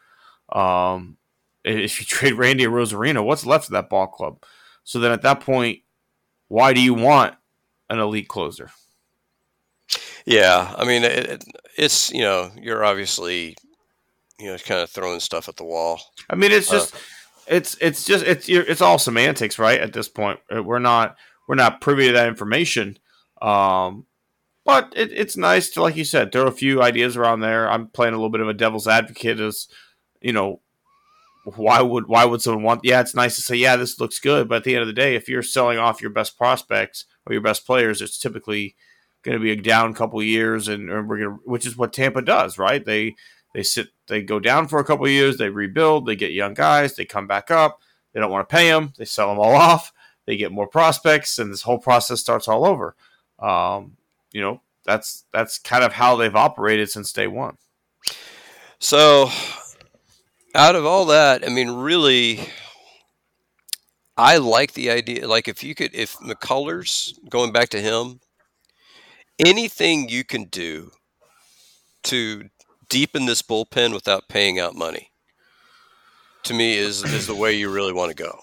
[0.51, 1.17] Um,
[1.63, 4.43] if you trade Randy Arozarena, what's left of that ball club?
[4.83, 5.79] So then at that point,
[6.47, 7.35] why do you want
[7.89, 8.71] an elite closer?
[10.25, 11.43] Yeah, I mean it,
[11.77, 13.55] it's you know you're obviously
[14.39, 16.01] you know kind of throwing stuff at the wall.
[16.29, 16.95] I mean it's just.
[16.95, 16.99] Uh,
[17.49, 19.81] it's it's just it's it's all semantics, right?
[19.81, 22.97] At this point, uh, we're not we're not privy to that information.
[23.41, 24.05] Um,
[24.65, 27.69] but it, it's nice to, like you said, throw a few ideas around there.
[27.69, 29.67] I'm playing a little bit of a devil's advocate, as
[30.21, 30.61] you know,
[31.43, 32.81] why would why would someone want?
[32.83, 34.93] Yeah, it's nice to say, yeah, this looks good, but at the end of the
[34.93, 38.75] day, if you're selling off your best prospects or your best players, it's typically
[39.23, 42.57] going to be a down couple years, and, we're going which is what Tampa does,
[42.57, 42.83] right?
[42.83, 43.15] They
[43.53, 46.95] they sit, they go down for a couple years, they rebuild, they get young guys,
[46.95, 47.81] they come back up.
[48.13, 49.93] They don't want to pay them, they sell them all off,
[50.25, 52.95] they get more prospects, and this whole process starts all over.
[53.39, 53.97] Um,
[54.31, 57.57] you know, that's that's kind of how they've operated since day one.
[58.79, 59.29] So,
[60.55, 62.39] out of all that, I mean, really,
[64.17, 65.27] I like the idea.
[65.27, 68.19] Like, if you could, if McCullers, going back to him,
[69.39, 70.91] anything you can do
[72.03, 72.49] to
[72.89, 75.11] deepen this bullpen without paying out money,
[76.43, 78.39] to me, is is the way you really want to go.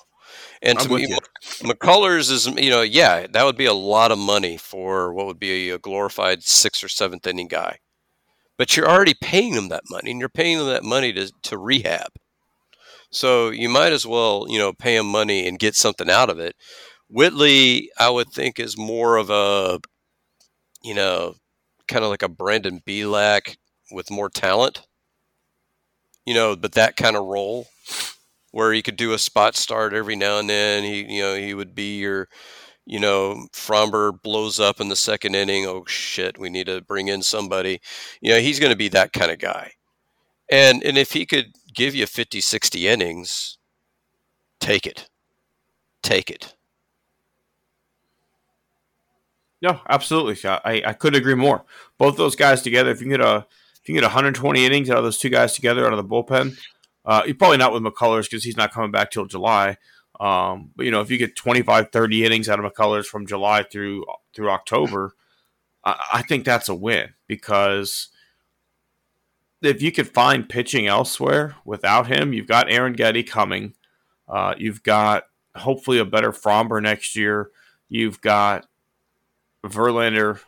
[0.63, 1.07] And to me,
[1.61, 5.39] McCullers is, you know, yeah, that would be a lot of money for what would
[5.39, 7.79] be a glorified sixth or seventh inning guy.
[8.59, 11.59] But you're already paying them that money, and you're paying them that money to, to
[11.59, 12.09] rehab.
[13.11, 16.39] So you might as well, you know, pay them money and get something out of
[16.39, 16.57] it.
[17.09, 19.79] Whitley, I would think, is more of a,
[20.83, 21.35] you know,
[21.87, 23.57] kind of like a Brandon Bielak
[23.93, 24.83] with more talent.
[26.25, 27.69] You know, but that kind of role
[28.51, 30.83] where he could do a spot start every now and then.
[30.83, 32.29] He, you know, he would be your,
[32.87, 35.67] you know, Framber blows up in the second inning.
[35.67, 37.81] Oh shit, we need to bring in somebody.
[38.21, 39.73] You know, he's going to be that kind of guy.
[40.51, 43.59] And and if he could give you 50, 60 innings,
[44.61, 45.09] take it.
[46.03, 46.55] Take it.
[49.61, 50.39] No, absolutely.
[50.49, 51.65] I, I couldn't agree more.
[51.99, 53.47] Both those guys together, if you get a
[53.83, 56.57] if you get 120 innings out of those two guys together out of the bullpen,
[57.05, 59.77] uh, probably not with McCullers because he's not coming back till July.
[60.19, 63.63] Um, but you know, if you get 25, 30 innings out of McCullers from July
[63.63, 65.15] through through October,
[65.85, 68.09] I, I think that's a win because
[69.63, 73.75] if you could find pitching elsewhere without him, you've got Arrighetti coming.
[74.29, 75.25] Uh, you've got
[75.55, 77.51] hopefully a better Framber next year.
[77.89, 78.67] You've got
[79.65, 80.41] Verlander.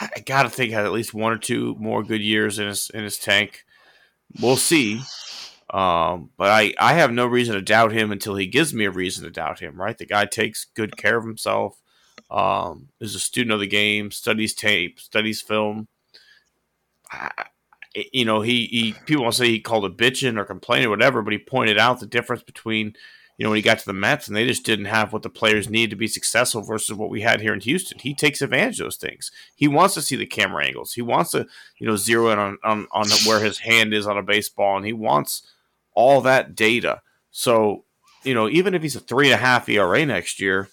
[0.00, 2.90] I got to think had at least one or two more good years in his
[2.92, 3.64] in his tank.
[4.40, 5.02] We'll see.
[5.72, 8.90] Um, but I, I have no reason to doubt him until he gives me a
[8.90, 9.96] reason to doubt him, right?
[9.96, 11.80] The guy takes good care of himself,
[12.30, 15.88] um, is a student of the game, studies tape, studies film.
[17.10, 17.30] I,
[18.12, 21.22] you know, he, he people will say he called a bitching or complaining or whatever,
[21.22, 22.94] but he pointed out the difference between,
[23.38, 25.30] you know, when he got to the Mets and they just didn't have what the
[25.30, 27.98] players need to be successful versus what we had here in Houston.
[27.98, 29.30] He takes advantage of those things.
[29.56, 30.92] He wants to see the camera angles.
[30.92, 31.46] He wants to,
[31.78, 34.84] you know, zero in on, on, on where his hand is on a baseball and
[34.84, 35.46] he wants–
[35.94, 37.02] all that data.
[37.30, 37.84] So,
[38.24, 40.68] you know, even if he's a three and a half ERA next year,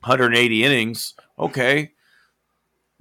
[0.00, 1.92] 180 innings, okay.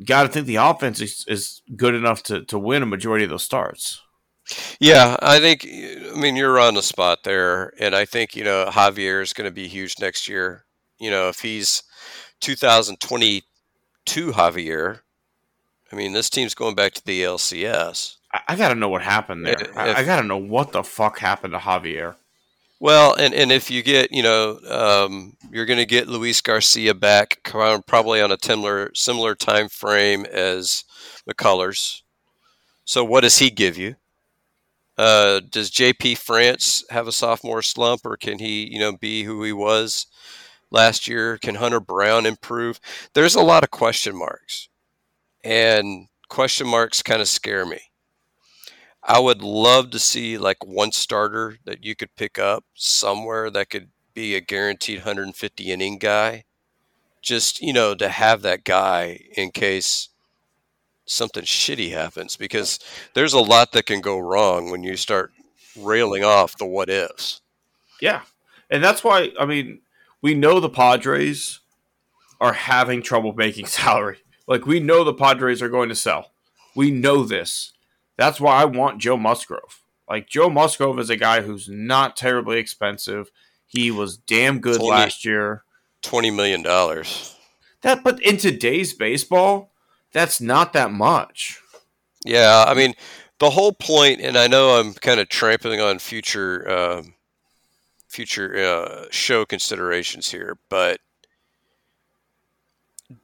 [0.06, 3.32] Got to think the offense is, is good enough to, to win a majority of
[3.32, 4.02] those starts.
[4.80, 7.73] Yeah, I think, I mean, you're on the spot there.
[7.80, 10.65] And I think, you know, Javier is going to be huge next year.
[11.00, 11.84] You know, if he's
[12.41, 15.00] 2022 Javier,
[15.91, 18.16] I mean, this team's going back to the LCS.
[18.34, 19.56] I, I got to know what happened there.
[19.60, 22.16] If, I, I got to know what the fuck happened to Javier.
[22.80, 26.94] Well, and, and if you get, you know, um, you're going to get Luis Garcia
[26.94, 30.84] back probably on a similar similar time frame as
[31.28, 32.04] McCullers.
[32.86, 33.96] So what does he give you?
[34.98, 39.44] Uh, does JP France have a sophomore slump, or can he, you know, be who
[39.44, 40.08] he was
[40.72, 41.38] last year?
[41.38, 42.80] Can Hunter Brown improve?
[43.13, 44.70] There's a lot of question marks,
[45.44, 47.87] and question marks kind of scare me.
[49.08, 53.70] I would love to see like one starter that you could pick up somewhere that
[53.70, 56.43] could be a guaranteed 150 inning guy.
[57.22, 60.10] Just, you know, to have that guy in case
[61.06, 62.80] something shitty happens because
[63.13, 65.32] there's a lot that can go wrong when you start
[65.80, 67.41] railing off the what ifs.
[68.02, 68.22] Yeah.
[68.70, 69.80] And that's why, I mean,
[70.22, 71.60] we know the Padres
[72.41, 74.17] are having trouble making salary.
[74.48, 76.32] Like, we know the Padres are going to sell.
[76.76, 77.72] We know this.
[78.17, 79.82] That's why I want Joe Musgrove.
[80.10, 83.32] Like Joe Musgrove is a guy who's not terribly expensive.
[83.65, 85.63] He was damn good last year.
[86.01, 87.36] Twenty million dollars.
[87.82, 89.71] That, but in today's baseball,
[90.12, 91.62] that's not that much.
[92.25, 92.95] Yeah, I mean,
[93.39, 97.03] the whole point, and I know I'm kind of trampling on future, uh,
[98.08, 100.99] future uh, show considerations here, but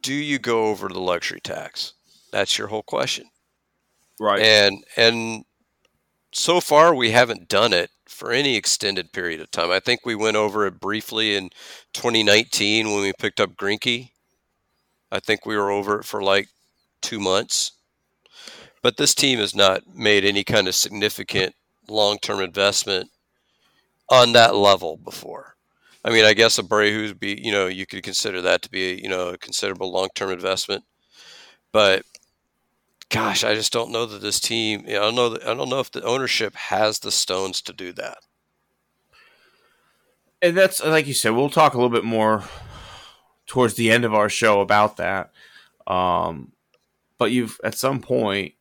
[0.02, 1.94] do you go over the luxury tax?
[2.32, 3.26] That's your whole question.
[4.24, 4.42] Right.
[4.42, 5.44] And and
[6.32, 9.70] so far we haven't done it for any extended period of time.
[9.70, 11.50] I think we went over it briefly in
[11.94, 14.12] 2019 when we picked up Greinke.
[15.12, 16.48] I think we were over it for like
[17.02, 17.74] two months.
[18.82, 21.56] But this team has not made any kind of significant
[21.90, 23.10] long-term investment
[24.10, 25.56] on that level before.
[26.06, 29.10] I mean, I guess Abreu's be, you know, you could consider that to be, you
[29.10, 30.84] know, a considerable long-term investment.
[31.72, 32.04] But
[33.14, 34.86] gosh, I just don't know that this team.
[34.88, 35.30] You know, I don't know.
[35.30, 38.18] That, I don't know if the ownership has the stones to do that.
[40.42, 41.32] And that's like you said.
[41.32, 42.44] We'll talk a little bit more
[43.46, 45.32] towards the end of our show about that.
[45.88, 46.54] Um,
[47.18, 48.56] but you've at some point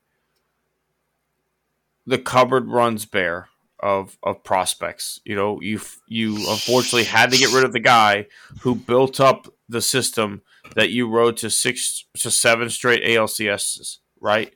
[2.06, 3.48] the cupboard runs bare.
[3.80, 5.20] of of prospects.
[5.24, 8.26] You know, you you unfortunately had to get rid of the guy
[8.60, 10.42] who built up the system
[10.76, 14.54] that you rode to six to seven straight ALCSs, right?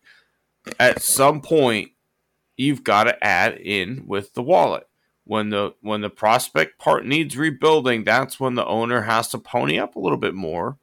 [0.80, 1.90] At some point,
[2.56, 4.88] you've got to add in with the wallet.
[5.24, 9.76] When the when the prospect part needs rebuilding, that's when the owner has to pony
[9.76, 10.78] up a little bit more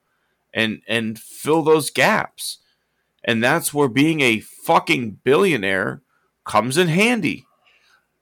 [0.53, 2.59] and and fill those gaps.
[3.23, 6.01] And that's where being a fucking billionaire
[6.45, 7.45] comes in handy.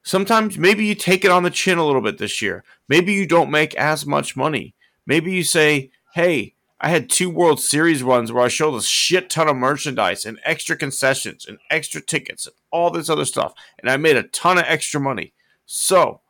[0.04, 2.63] Sometimes maybe you take it on the chin a little bit this year.
[2.88, 4.76] Maybe you don't make as much money.
[5.08, 9.30] Maybe you say, hey, I had two World Series runs where I showed a shit
[9.30, 13.54] ton of merchandise and extra concessions and extra tickets and all this other stuff.
[13.78, 15.34] And I made a ton of extra money.
[15.67, 16.22] So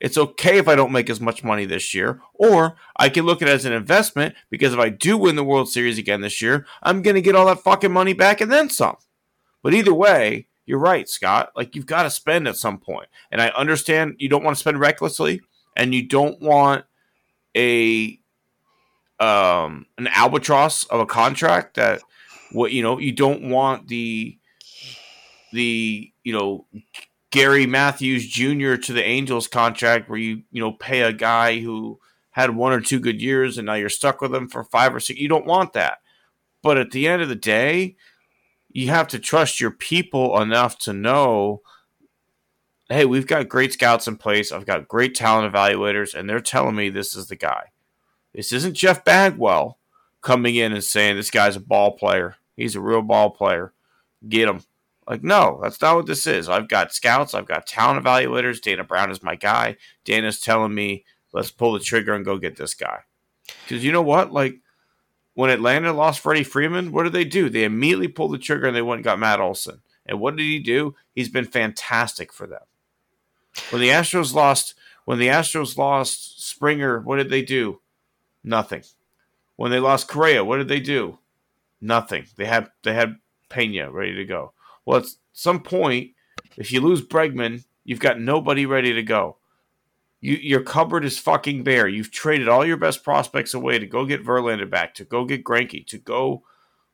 [0.00, 2.22] it's okay if I don't make as much money this year.
[2.32, 5.44] Or I can look at it as an investment because if I do win the
[5.44, 8.50] World Series again this year, I'm going to get all that fucking money back and
[8.50, 8.96] then some.
[9.62, 11.50] But either way, you're right, Scott.
[11.54, 13.08] Like you've got to spend at some point.
[13.30, 15.42] And I understand you don't want to spend recklessly
[15.76, 16.86] and you don't want
[17.54, 18.17] a
[19.20, 22.02] um an albatross of a contract that
[22.52, 24.38] what you know, you don't want the
[25.52, 26.66] the you know
[27.30, 28.76] Gary Matthews Jr.
[28.76, 31.98] to the Angels contract where you you know pay a guy who
[32.30, 35.00] had one or two good years and now you're stuck with him for five or
[35.00, 35.18] six.
[35.18, 35.98] You don't want that.
[36.62, 37.96] But at the end of the day,
[38.70, 41.62] you have to trust your people enough to know
[42.90, 44.50] hey, we've got great scouts in place.
[44.50, 47.64] I've got great talent evaluators, and they're telling me this is the guy.
[48.38, 49.80] This isn't Jeff Bagwell
[50.20, 52.36] coming in and saying this guy's a ball player.
[52.56, 53.72] He's a real ball player.
[54.28, 54.62] Get him.
[55.08, 56.48] Like, no, that's not what this is.
[56.48, 58.60] I've got scouts, I've got talent evaluators.
[58.60, 59.76] Dana Brown is my guy.
[60.04, 63.00] Dana's telling me, let's pull the trigger and go get this guy.
[63.66, 64.32] Because you know what?
[64.32, 64.60] Like,
[65.34, 67.50] when Atlanta lost Freddie Freeman, what did they do?
[67.50, 69.80] They immediately pulled the trigger and they went and got Matt Olson.
[70.06, 70.94] And what did he do?
[71.12, 72.62] He's been fantastic for them.
[73.70, 77.80] When the Astros lost, when the Astros lost Springer, what did they do?
[78.44, 78.82] Nothing.
[79.56, 81.18] When they lost Correa, what did they do?
[81.80, 82.26] Nothing.
[82.36, 83.16] They had they had
[83.48, 84.52] Pena ready to go.
[84.84, 86.12] Well, at some point,
[86.56, 89.36] if you lose Bregman, you've got nobody ready to go.
[90.20, 91.86] You, your cupboard is fucking bare.
[91.86, 95.44] You've traded all your best prospects away to go get Verlander back, to go get
[95.44, 96.42] Greinke, to go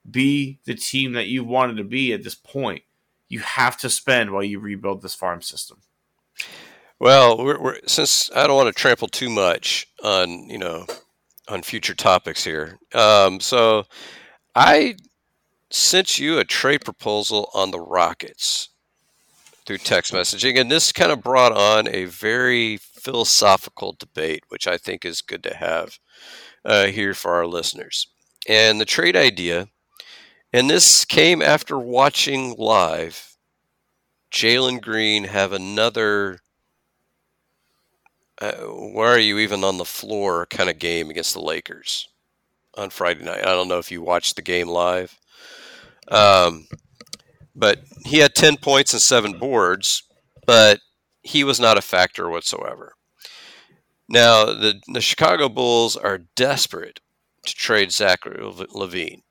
[0.09, 2.83] be the team that you wanted to be at this point.
[3.29, 5.79] You have to spend while you rebuild this farm system.
[6.99, 10.87] Well, we're, we're, since I don't want to trample too much on you know
[11.49, 13.85] on future topics here, um, so
[14.55, 14.97] I
[15.71, 18.71] sent you a trade proposal on the Rockets
[19.67, 24.77] through text messaging, and this kind of brought on a very philosophical debate, which I
[24.77, 25.99] think is good to have
[26.65, 28.07] uh, here for our listeners.
[28.49, 29.69] And the trade idea,
[30.53, 33.35] and this came after watching live
[34.31, 36.41] Jalen Green have another.
[38.41, 42.09] Uh, where are you even on the floor kind of game against the Lakers
[42.77, 43.47] on Friday night?
[43.47, 45.19] I don't know if you watched the game live.
[46.09, 46.67] Um,
[47.55, 50.03] but he had 10 points and seven boards,
[50.47, 50.81] but
[51.23, 52.95] he was not a factor whatsoever.
[54.09, 57.01] Now, the, the Chicago Bulls are desperate
[57.47, 59.23] to trade Zachary LaVine,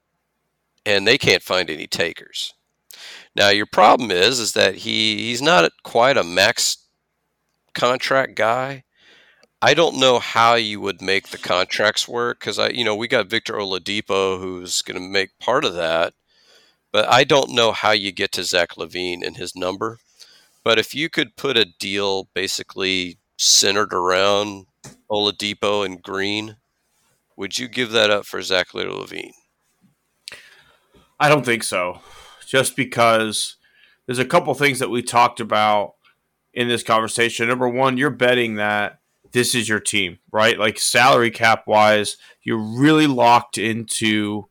[0.86, 2.54] and they can't find any takers.
[3.36, 6.78] Now, your problem is is that he, he's not quite a max
[7.74, 8.84] contract guy.
[9.64, 13.08] I don't know how you would make the contracts work because I, you know, we
[13.08, 16.14] got Victor Oladipo who's going to make part of that,
[16.92, 20.00] but I don't know how you get to Zach LaVine and his number.
[20.66, 24.66] But if you could put a deal basically centered around
[25.10, 26.58] Oladipo and Green,
[27.38, 29.32] would you give that up for Zach LaVine?
[31.22, 32.02] I don't think so.
[32.46, 33.56] Just because
[34.08, 35.94] there's a couple things that we talked about
[36.54, 37.48] in this conversation.
[37.48, 39.00] Number one, you're betting that
[39.34, 40.58] this is your team, right?
[40.58, 44.48] Like salary cap wise, you're really locked into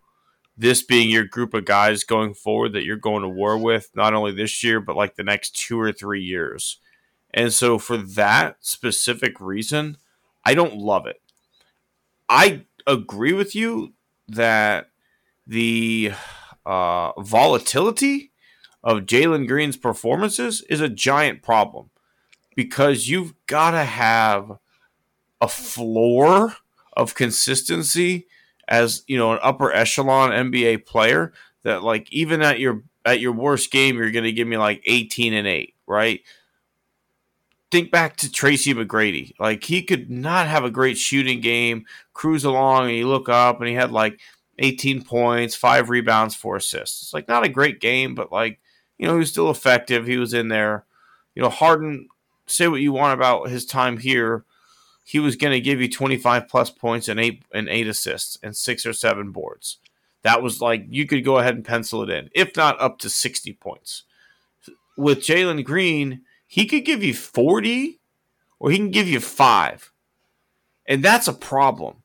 [0.56, 4.12] this being your group of guys going forward that you're going to war with, not
[4.12, 6.78] only this year, but like the next two or three years.
[7.32, 9.96] And so, for that specific reason,
[10.44, 11.22] I don't love it.
[12.28, 13.94] I agree with you
[14.28, 14.90] that
[15.46, 16.12] the
[16.66, 18.32] uh, volatility
[18.84, 21.90] of Jalen Green's performances is a giant problem
[22.54, 24.58] because you've got to have
[25.42, 26.54] a floor
[26.94, 28.26] of consistency
[28.68, 31.32] as you know an upper echelon NBA player
[31.64, 34.82] that like even at your at your worst game you're going to give me like
[34.86, 36.20] 18 and 8, right?
[37.72, 39.32] Think back to Tracy McGrady.
[39.40, 43.58] Like he could not have a great shooting game, cruise along and you look up
[43.58, 44.20] and he had like
[44.58, 47.02] 18 points, 5 rebounds, 4 assists.
[47.02, 48.60] It's like not a great game, but like,
[48.98, 50.06] you know, he was still effective.
[50.06, 50.84] He was in there.
[51.34, 52.08] You know, Harden
[52.46, 54.44] say what you want about his time here.
[55.04, 58.56] He was going to give you 25 plus points and eight and eight assists and
[58.56, 59.78] six or seven boards.
[60.22, 63.10] That was like you could go ahead and pencil it in, if not up to
[63.10, 64.04] 60 points.
[64.96, 67.98] With Jalen Green, he could give you 40
[68.60, 69.92] or he can give you five.
[70.86, 72.02] And that's a problem.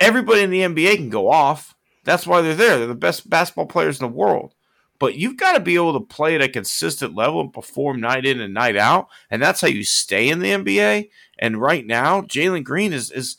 [0.00, 1.74] Everybody in the NBA can go off.
[2.04, 2.78] That's why they're there.
[2.78, 4.54] They're the best basketball players in the world.
[4.98, 8.26] But you've got to be able to play at a consistent level and perform night
[8.26, 9.08] in and night out.
[9.30, 11.10] And that's how you stay in the NBA.
[11.38, 13.36] And right now, Jalen Green is, is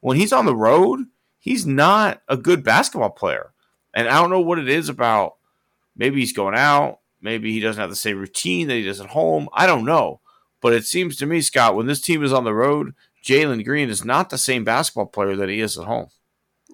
[0.00, 1.00] when he's on the road,
[1.38, 3.52] he's not a good basketball player.
[3.92, 5.34] And I don't know what it is about
[5.94, 9.10] maybe he's going out, maybe he doesn't have the same routine that he does at
[9.10, 9.48] home.
[9.52, 10.20] I don't know.
[10.62, 13.90] But it seems to me, Scott, when this team is on the road, Jalen Green
[13.90, 16.08] is not the same basketball player that he is at home.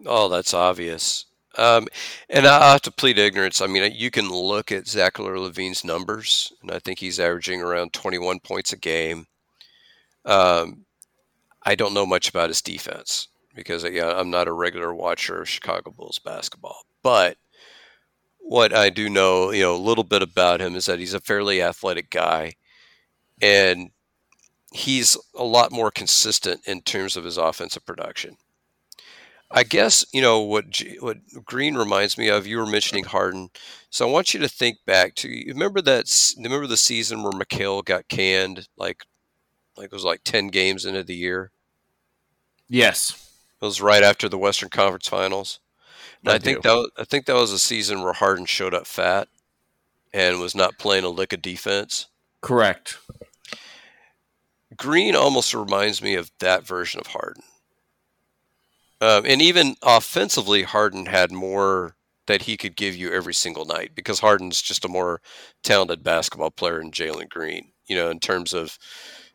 [0.06, 1.24] Oh, that's obvious.
[1.58, 1.88] Um,
[2.30, 3.60] and I have to plead ignorance.
[3.60, 7.92] I mean, you can look at Zachary LaVine's numbers, and I think he's averaging around
[7.92, 9.26] 21 points a game.
[10.24, 10.84] Um,
[11.64, 15.48] I don't know much about his defense because yeah, I'm not a regular watcher of
[15.48, 16.82] Chicago Bulls basketball.
[17.02, 17.36] But
[18.38, 21.20] what I do know, you know, a little bit about him is that he's a
[21.20, 22.54] fairly athletic guy,
[23.42, 23.90] and
[24.72, 28.36] he's a lot more consistent in terms of his offensive production.
[29.50, 30.66] I guess you know what
[31.00, 32.46] what Green reminds me of.
[32.46, 33.48] You were mentioning Harden,
[33.88, 37.84] so I want you to think back to remember that remember the season where McHale
[37.84, 39.04] got canned, like
[39.76, 41.50] like it was like ten games into the year.
[42.68, 45.60] Yes, it was right after the Western Conference Finals.
[46.26, 49.28] I, I think that I think that was a season where Harden showed up fat
[50.12, 52.08] and was not playing a lick of defense.
[52.42, 52.98] Correct.
[54.76, 57.42] Green almost reminds me of that version of Harden.
[59.00, 61.96] Um, and even offensively, Harden had more
[62.26, 65.20] that he could give you every single night because Harden's just a more
[65.62, 68.76] talented basketball player than Jalen Green, you know, in terms of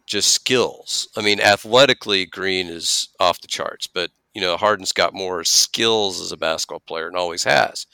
[0.06, 1.08] just skills.
[1.18, 6.22] I mean, athletically, Green is off the charts, but, you know, Harden's got more skills
[6.22, 7.88] as a basketball player and always has.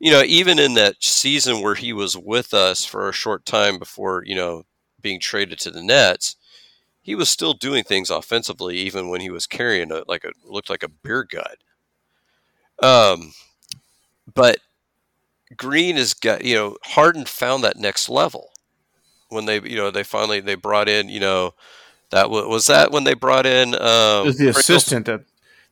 [0.00, 3.78] You know, even in that season where he was with us for a short time
[3.78, 4.64] before, you know,
[5.00, 6.36] being traded to the Nets,
[7.08, 10.68] he was still doing things offensively even when he was carrying a like a looked
[10.68, 11.56] like a beer gut.
[12.82, 13.32] Um,
[14.34, 14.58] but
[15.56, 18.50] Green has got you know Harden found that next level
[19.30, 21.54] when they you know they finally they brought in you know
[22.10, 25.22] that was, was that when they brought in um, it was the assistant that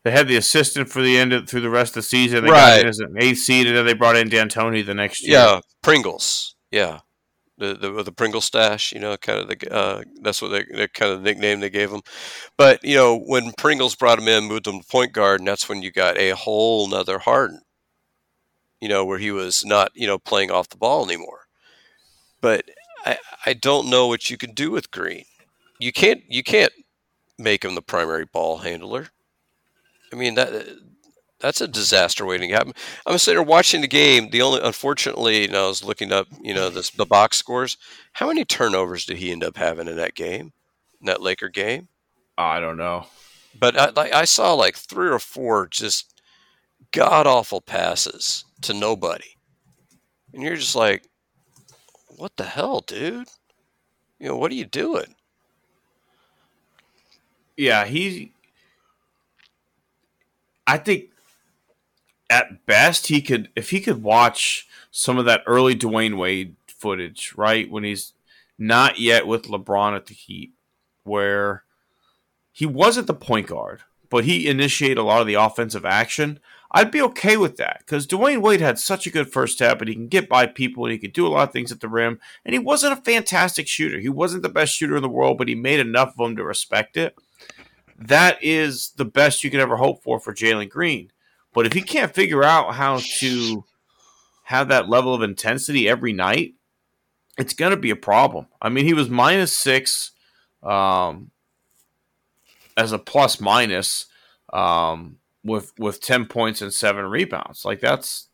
[0.05, 2.45] they had the assistant for the end of through the rest of the season.
[2.45, 2.77] They right.
[2.77, 5.37] got in as an eighth seed, and then they brought in D'Antoni the next year.
[5.37, 6.55] Yeah, Pringles.
[6.71, 7.01] Yeah,
[7.59, 10.89] the the, the Pringle stash, you know, kind of the uh, that's what they, the
[10.89, 12.03] kind of nickname they gave him.
[12.57, 15.69] But you know, when Pringles brought him in, moved him to point guard, and that's
[15.69, 17.61] when you got a whole nother Harden.
[18.81, 21.47] You know, where he was not you know playing off the ball anymore.
[22.41, 22.65] But
[23.05, 25.25] I I don't know what you can do with Green.
[25.79, 26.73] You can't you can't
[27.39, 29.09] make him the primary ball handler.
[30.13, 30.53] I mean that
[31.39, 32.73] that's a disaster waiting to happen.
[33.07, 34.31] I'm sitting there watching the game.
[34.31, 37.77] The only, unfortunately, you know, I was looking up, you know, this, the box scores.
[38.15, 40.53] How many turnovers did he end up having in that game,
[41.01, 41.89] in that Laker game?
[42.39, 43.07] I don't know,
[43.59, 46.13] but I, like, I saw like three or four just
[46.93, 49.37] god awful passes to nobody,
[50.33, 51.09] and you're just like,
[52.09, 53.29] what the hell, dude?
[54.19, 55.15] You know, what are you doing?
[57.57, 58.33] Yeah, he.
[60.67, 61.11] I think
[62.29, 67.35] at best he could if he could watch some of that early Dwyane Wade footage,
[67.37, 68.13] right when he's
[68.59, 70.53] not yet with LeBron at the Heat,
[71.05, 71.65] where
[72.53, 76.41] he wasn't the point guard, but he initiated a lot of the offensive action.
[76.71, 79.89] I'd be okay with that because Dwyane Wade had such a good first step, and
[79.89, 81.89] he can get by people, and he could do a lot of things at the
[81.89, 82.19] rim.
[82.45, 84.01] And he wasn't a fantastic shooter.
[84.01, 86.45] He wasn't the best shooter in the world, but he made enough of them to
[86.45, 87.17] respect it.
[87.99, 91.13] That is the best you could ever hope for for Jalen Green.
[91.57, 93.65] But if he can't figure out how to
[94.43, 96.53] have that level of intensity every night,
[97.39, 98.47] it's going to be a problem.
[98.61, 100.11] I mean, he was minus six
[100.63, 101.31] um,
[102.77, 104.05] as a plus minus
[104.53, 107.65] um, with with ten points and seven rebounds.
[107.65, 108.29] Like that's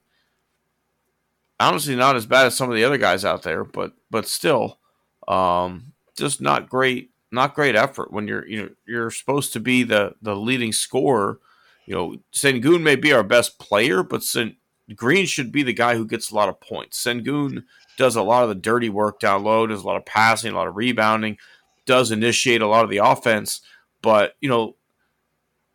[1.60, 4.80] honestly not as bad as some of the other guys out there, but but still,
[5.28, 7.10] um, just not great.
[7.30, 11.38] Not great effort when you're you know you're supposed to be the the leading scorer
[11.86, 14.56] you know, Sengun may be our best player, but Sen-
[14.94, 17.02] Green should be the guy who gets a lot of points.
[17.02, 17.64] Sengun
[17.96, 20.54] does a lot of the dirty work down low, does a lot of passing, a
[20.54, 21.38] lot of rebounding,
[21.86, 23.60] does initiate a lot of the offense.
[24.02, 24.76] But you know,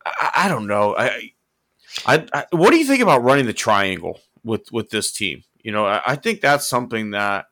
[0.04, 0.94] I, I don't know.
[0.96, 1.32] I,
[2.06, 5.44] I, I, what do you think about running the triangle with with this team?
[5.62, 7.46] You know, I, I think that's something that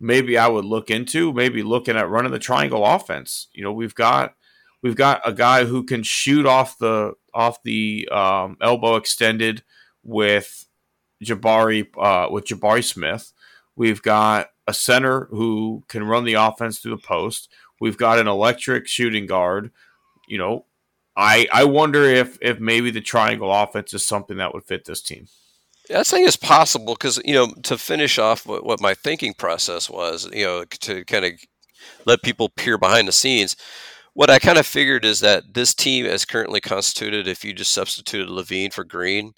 [0.00, 3.48] maybe I would look into, maybe looking at running the triangle offense.
[3.52, 4.34] You know, we've got
[4.82, 9.62] we've got a guy who can shoot off the off the um, elbow extended
[10.02, 10.66] with
[11.22, 13.32] Jabari uh, with Jabari Smith.
[13.76, 17.48] We've got a center who can run the offense through the post.
[17.80, 19.70] We've got an electric shooting guard.
[20.28, 20.64] You know,
[21.16, 25.02] I I wonder if if maybe the triangle offense is something that would fit this
[25.02, 25.28] team.
[25.94, 29.88] I think it's possible because you know to finish off what, what my thinking process
[29.88, 31.32] was, you know, to kind of
[32.04, 33.56] let people peer behind the scenes.
[34.18, 37.72] What I kind of figured is that this team, as currently constituted, if you just
[37.72, 39.34] substituted LaVine for Green,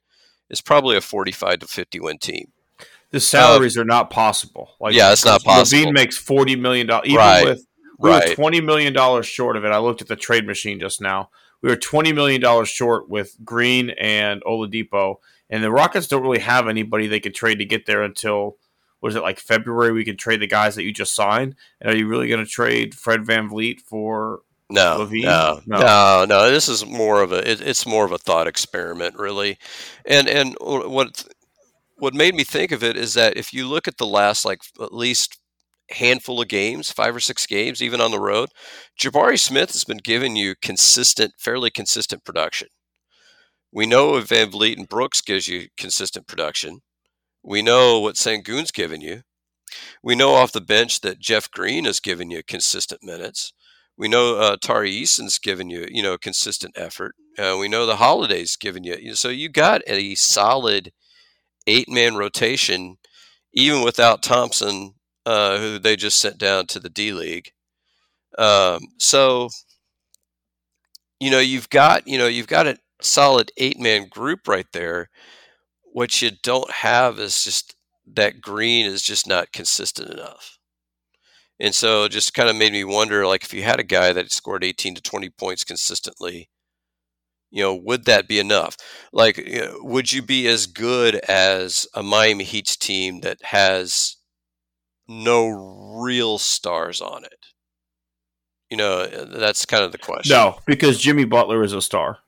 [0.48, 2.52] is probably a forty-five to fifty win team.
[3.10, 4.70] The salaries uh, are not possible.
[4.80, 5.84] Like, yeah, it's not possible.
[5.84, 7.44] LaVine makes forty million dollars, even right.
[7.44, 7.66] with
[7.98, 8.26] we right.
[8.26, 9.70] were twenty million dollars short of it.
[9.70, 11.28] I looked at the trade machine just now.
[11.60, 15.16] We were twenty million dollars short with Green and Oladipo,
[15.50, 18.56] and the Rockets don't really have anybody they could trade to get there until
[19.02, 19.92] was it like February?
[19.92, 21.54] We could trade the guys that you just signed.
[21.82, 24.40] And are you really going to trade Fred Van VanVleet for
[24.70, 26.50] no, no, no, no, no.
[26.50, 29.58] This is more of a it, it's more of a thought experiment, really.
[30.06, 31.26] And and what
[31.98, 34.60] what made me think of it is that if you look at the last like
[34.80, 35.38] at least
[35.90, 38.50] handful of games, five or six games, even on the road,
[38.98, 42.68] Jabari Smith has been giving you consistent, fairly consistent production.
[43.72, 46.80] We know if VanVleet and Brooks gives you consistent production.
[47.42, 49.22] We know what Sengun's given you.
[50.02, 53.52] We know off the bench that Jeff Green has given you consistent minutes.
[54.00, 57.14] We know uh, Tari Eason's given you, you know, consistent effort.
[57.38, 59.14] Uh, we know the Holiday's given you.
[59.14, 60.92] So you got a solid
[61.66, 62.96] eight-man rotation,
[63.52, 64.94] even without Thompson,
[65.26, 67.50] uh, who they just sent down to the D League.
[68.38, 69.50] Um, so,
[71.20, 75.10] you know, you've got, you know, you've got a solid eight-man group right there
[75.92, 77.74] what you don't have is just
[78.06, 80.58] that green is just not consistent enough.
[81.60, 84.12] And so it just kind of made me wonder like if you had a guy
[84.14, 86.48] that scored 18 to 20 points consistently,
[87.50, 88.76] you know, would that be enough?
[89.12, 94.16] Like, you know, would you be as good as a Miami Heat's team that has
[95.06, 95.48] no
[96.00, 97.46] real stars on it?
[98.70, 100.34] You know, uh, that's kind of the question.
[100.34, 102.18] No, because Jimmy Butler is a star.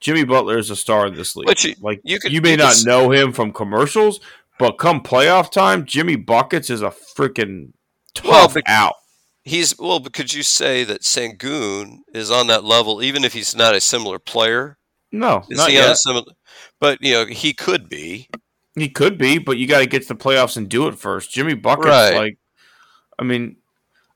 [0.00, 1.46] Jimmy Butler is a star in this league.
[1.46, 4.18] But you, like you, could, you may you not know him from commercials,
[4.58, 7.72] but come playoff time, Jimmy buckets is a freaking
[8.14, 8.94] tough well, out.
[9.42, 13.54] He's well, but could you say that Sengun is on that level, even if he's
[13.54, 14.78] not a similar player?
[15.12, 15.96] No, is not yet.
[15.96, 16.32] Similar,
[16.80, 18.28] but you know he could be.
[18.74, 21.30] He could be, but you got to get to the playoffs and do it first.
[21.30, 22.16] Jimmy buckets, right.
[22.16, 22.38] like,
[23.18, 23.56] I mean,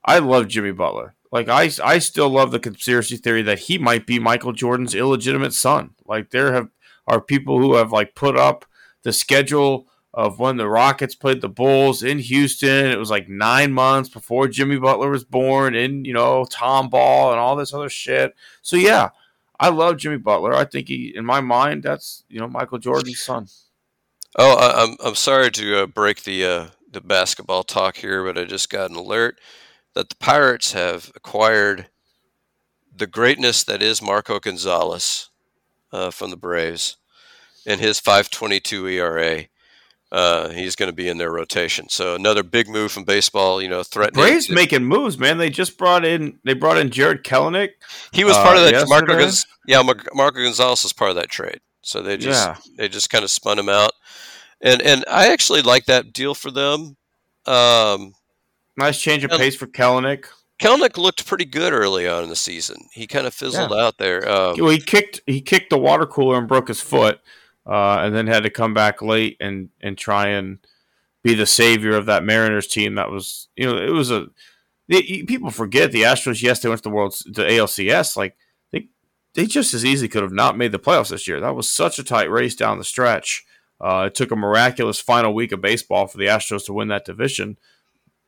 [0.05, 1.15] I love Jimmy Butler.
[1.31, 5.53] Like I, I still love the conspiracy theory that he might be Michael Jordan's illegitimate
[5.53, 5.91] son.
[6.07, 6.69] Like there have
[7.07, 8.65] are people who have like put up
[9.03, 9.87] the schedule
[10.19, 12.87] of when the Rockets played the Bulls in Houston.
[12.87, 17.31] It was like nine months before Jimmy Butler was born, and you know Tom Ball
[17.31, 18.35] and all this other shit.
[18.61, 19.11] So yeah,
[19.61, 20.55] I love Jimmy Butler.
[20.55, 23.47] I think he, in my mind, that's you know Michael Jordan's son.
[24.37, 28.43] Oh, I'm I'm sorry to uh, break the uh, the basketball talk here, but I
[28.43, 29.39] just got an alert
[29.95, 31.87] that the Pirates have acquired
[32.93, 35.31] the greatness that is Marco Gonzalez
[35.93, 36.97] uh, from the Braves
[37.65, 39.45] and his 5.22 ERA.
[40.11, 41.89] Uh, he's going to be in their rotation.
[41.89, 43.61] So another big move from baseball.
[43.61, 44.25] You know, threatening.
[44.25, 45.39] Braves to, making moves, man.
[45.39, 46.39] They just brought in.
[46.45, 47.71] They brought in Jarred Kelenic.
[48.13, 48.89] He was part uh, of that.
[48.89, 51.61] Marco, Gonz- yeah, Marco Gonzalez was part of that trade.
[51.83, 52.57] So they just yeah.
[52.77, 53.93] they just kind of spun him out,
[54.61, 56.97] and and I actually like that deal for them.
[57.47, 58.15] Um,
[58.77, 60.27] Nice change of pace for Kelenic.
[60.61, 62.89] Kelenic looked pretty good early on in the season.
[62.93, 63.85] He kind of fizzled yeah.
[63.85, 64.29] out there.
[64.29, 67.21] Um, well, he kicked he kicked the water cooler and broke his foot,
[67.69, 70.59] uh, and then had to come back late and and try and
[71.23, 72.95] be the savior of that Mariners team.
[72.95, 74.27] That was you know it was a
[74.89, 76.43] they, people forget the Astros.
[76.43, 78.17] Yes, they went to the World the ALCS.
[78.17, 78.37] Like
[78.73, 78.89] they
[79.35, 81.41] they just as easily could have not made the playoffs this year.
[81.41, 83.45] That was such a tight race down the stretch.
[83.81, 87.05] Uh, it took a miraculous final week of baseball for the Astros to win that
[87.05, 87.59] division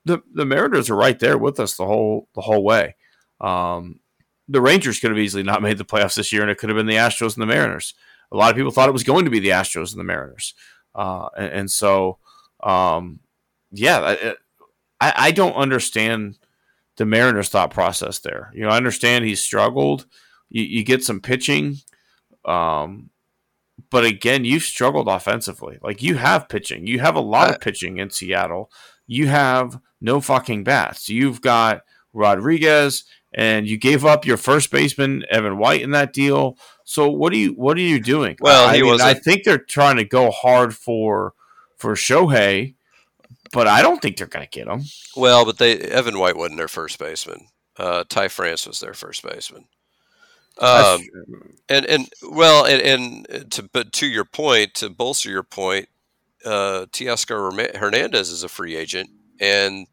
[0.05, 2.97] the the Mariners are right there with us the whole the whole way.
[3.41, 4.01] Um,
[4.49, 6.77] the Rangers could have easily not made the playoffs this year, and it could have
[6.77, 7.95] been the Astros and the Mariners.
[8.33, 10.55] A lot of people thought it was going to be the Astros and the Mariners,
[10.95, 12.19] uh, and, and, so
[12.63, 13.21] um,
[13.73, 14.35] yeah,
[15.01, 16.39] I, I don't understand
[16.97, 18.51] the Mariners' thought process there.
[18.55, 20.07] You know, I understand he's struggled.
[20.49, 21.79] You, you get some pitching,
[22.45, 23.11] um,
[23.91, 25.79] but again, you've struggled offensively.
[25.83, 28.71] Like you have pitching, you have a lot of pitching in Seattle.
[29.07, 31.09] You have no fucking bats.
[31.09, 36.57] You've got Rodriguez, and you gave up your first baseman Evan White in that deal.
[36.91, 38.37] So what are you what are you doing?
[38.41, 39.01] Well, I, he mean, was.
[39.01, 41.35] I think they're trying to go hard for
[41.77, 42.75] for Shohei,
[43.53, 44.83] but I don't think they're going to get him.
[45.17, 47.47] Well, but they Evan White wasn't their first baseman.
[47.77, 49.67] Uh, Ty France was their first baseman.
[50.59, 51.03] Um,
[51.69, 55.89] and and well, and, and to but to your point, to bolster your point,
[56.45, 59.87] uh, Teoscar Hernandez is a free agent, and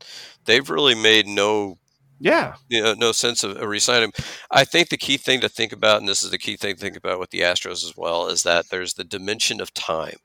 [0.45, 1.77] they've really made no
[2.19, 4.25] yeah you know no sense of resigning him.
[4.49, 6.81] I think the key thing to think about, and this is the key thing to
[6.81, 10.17] think about with the Astros as well, is that there's the dimension of time.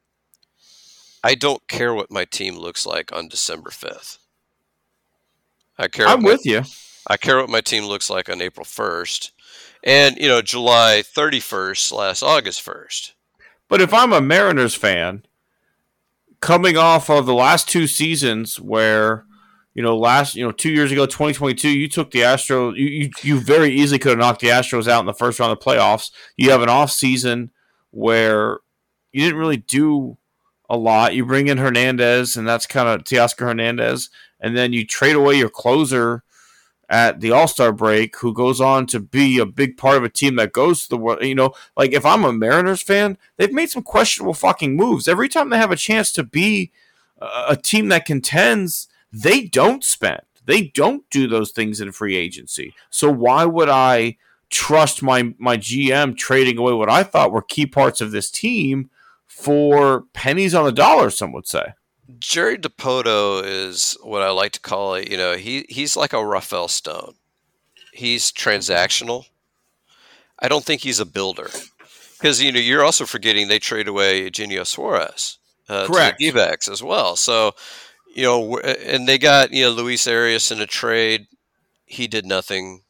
[1.25, 4.19] I don't care what my team looks like on December fifth.
[5.79, 6.07] I care.
[6.07, 6.63] I'm with you.
[7.07, 9.33] I care what my team looks like on April first
[9.85, 13.13] and you know July 31st last August 1st.
[13.69, 15.25] But if I'm a Mariners fan,
[16.41, 19.25] coming off of the last two seasons where
[19.75, 23.11] you know last you know two years ago 2022 you took the astros you, you,
[23.23, 25.65] you very easily could have knocked the astros out in the first round of the
[25.65, 27.51] playoffs you have an off season
[27.91, 28.59] where
[29.13, 30.17] you didn't really do
[30.69, 34.11] a lot you bring in hernandez and that's kind of teoscar hernandez
[34.41, 36.23] and then you trade away your closer
[36.93, 40.11] at the All Star break who goes on to be a big part of a
[40.11, 41.25] team that goes to the world.
[41.25, 45.09] You know, like if I'm a Mariners fan, they've made some questionable fucking moves.
[45.09, 46.71] Every time they have a chance to be
[47.19, 50.23] a team that contends, they don't spend.
[50.45, 52.75] They don't do those things in free agency.
[52.91, 54.17] So why would I
[54.51, 58.91] trust my my GM trading away what I thought were key parts of this team
[59.27, 61.11] for pennies on the dollar?
[61.11, 61.75] Some would say.
[62.19, 65.11] Jerry Dipoto is what I like to call it.
[65.11, 67.15] You know, he he's like a Rafael Stone.
[67.93, 69.27] He's transactional.
[70.39, 71.51] I don't think he's a builder
[72.19, 75.39] because you know you're also forgetting they trade away Eugenio Suarez
[75.69, 76.19] uh, Correct.
[76.19, 77.15] to the D-backs as well.
[77.17, 77.53] So
[78.15, 81.27] you know, and they got you know Luis Arias in a trade.
[81.85, 82.83] He did nothing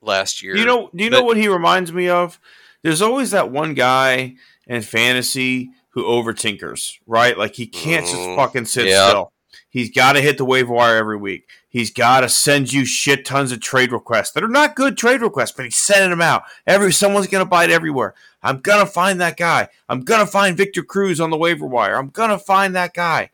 [0.00, 0.56] last year.
[0.56, 2.38] You know, do you but, know what he reminds me of?
[2.82, 4.34] There's always that one guy
[4.66, 7.36] in fantasy who over tinkers, right?
[7.36, 9.08] Like he can't just mm, fucking sit yeah.
[9.08, 9.32] still.
[9.68, 11.48] He's got to hit the waiver wire every week.
[11.68, 15.22] He's got to send you shit tons of trade requests that are not good trade
[15.22, 16.42] requests, but he's sending them out.
[16.66, 18.14] Every someone's gonna buy it everywhere.
[18.42, 19.68] I'm gonna find that guy.
[19.88, 21.96] I'm gonna find Victor Cruz on the waiver wire.
[21.96, 23.30] I'm gonna find that guy.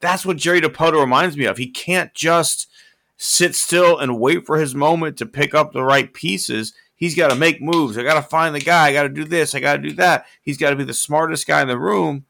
[0.00, 1.58] That's what Jerry Dipoto reminds me of.
[1.58, 2.68] He can't just
[3.16, 6.72] sit still and wait for his moment to pick up the right pieces.
[6.96, 7.96] He's got to make moves.
[7.96, 8.88] I got to find the guy.
[8.88, 9.54] I got to do this.
[9.54, 10.26] I got to do that.
[10.42, 12.24] He's got to be the smartest guy in the room.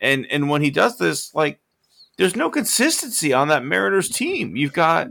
[0.00, 1.60] And and when he does this, like
[2.16, 4.56] there's no consistency on that Mariners team.
[4.56, 5.08] You've got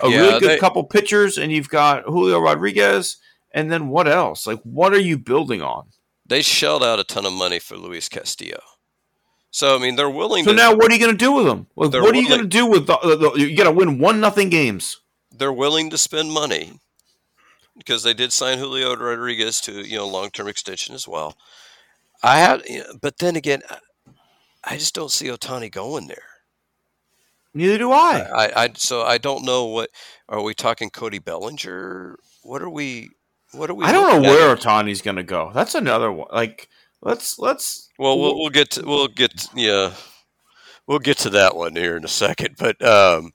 [0.00, 3.18] a yeah, really good they, couple pitchers, and you've got Julio Rodriguez,
[3.52, 4.46] and then what else?
[4.46, 5.86] Like, what are you building on?
[6.26, 8.60] They shelled out a ton of money for Luis Castillo.
[9.52, 10.44] So I mean, they're willing.
[10.44, 11.66] So to, now, what are you going to do with them?
[11.74, 14.48] what are you going to do with the, the, you got to win one nothing
[14.48, 14.98] games?
[15.30, 16.80] They're willing to spend money
[17.76, 21.36] because they did sign Julio Rodriguez to you know long term extension as well.
[22.22, 22.62] I had,
[23.00, 23.60] but then again,
[24.64, 26.24] I just don't see Ohtani going there.
[27.52, 28.20] Neither do I.
[28.34, 29.90] I, I so I don't know what
[30.30, 32.18] are we talking Cody Bellinger?
[32.42, 33.10] What are we?
[33.52, 33.84] What are we?
[33.84, 35.50] I don't know where Ohtani's going to go.
[35.52, 36.28] That's another one.
[36.32, 36.70] Like
[37.02, 37.88] let's let's.
[37.98, 39.94] Well, we'll we'll get to, we'll get yeah,
[40.86, 42.56] we'll get to that one here in a second.
[42.58, 43.32] But um,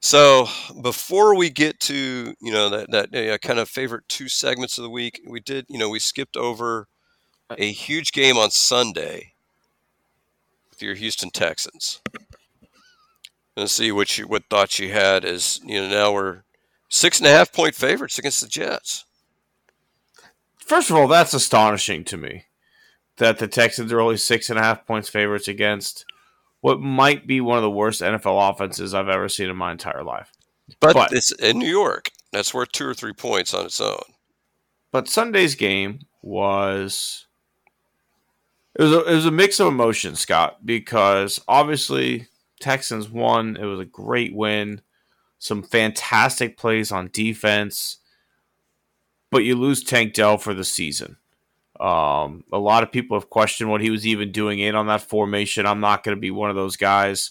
[0.00, 0.48] so
[0.80, 4.84] before we get to you know that that uh, kind of favorite two segments of
[4.84, 6.88] the week, we did you know we skipped over
[7.58, 9.34] a huge game on Sunday
[10.70, 12.00] with your Houston Texans.
[13.56, 16.44] Let's see what you what thoughts you had as you know now we're
[16.88, 19.04] six and a half point favorites against the Jets.
[20.56, 22.44] First of all, that's astonishing to me
[23.20, 26.06] that the Texans are only six and a half points favorites against
[26.62, 30.02] what might be one of the worst NFL offenses I've ever seen in my entire
[30.02, 30.32] life.
[30.80, 32.10] But, but it's in New York.
[32.32, 34.00] That's worth two or three points on its own.
[34.90, 37.26] But Sunday's game was
[38.74, 43.56] it was a, it was a mix of emotions, Scott, because obviously Texans won.
[43.56, 44.80] It was a great win.
[45.38, 47.98] Some fantastic plays on defense.
[49.30, 51.18] But you lose Tank Dell for the season.
[51.80, 55.00] Um, a lot of people have questioned what he was even doing in on that
[55.00, 55.64] formation.
[55.64, 57.30] I'm not going to be one of those guys.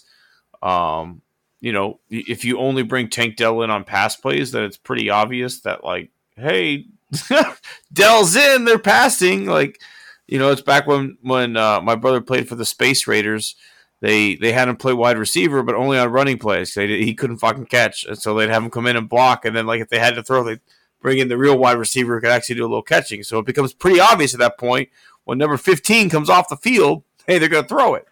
[0.60, 1.22] Um,
[1.60, 5.08] you know, if you only bring Tank Dell in on pass plays, then it's pretty
[5.08, 6.86] obvious that like, hey,
[7.92, 9.46] Dell's in, they're passing.
[9.46, 9.80] Like,
[10.26, 13.54] you know, it's back when when uh, my brother played for the Space Raiders.
[14.00, 16.74] They they had him play wide receiver, but only on running plays.
[16.74, 19.54] They, he couldn't fucking catch, and so they'd have him come in and block, and
[19.54, 20.58] then like if they had to throw, they
[21.00, 23.22] bring in the real wide receiver who can actually do a little catching.
[23.22, 24.88] So it becomes pretty obvious at that point
[25.24, 28.06] when number 15 comes off the field, hey, they're going to throw it.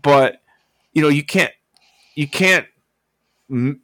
[0.00, 0.40] But
[0.92, 1.52] you know, you can't
[2.14, 2.66] you can't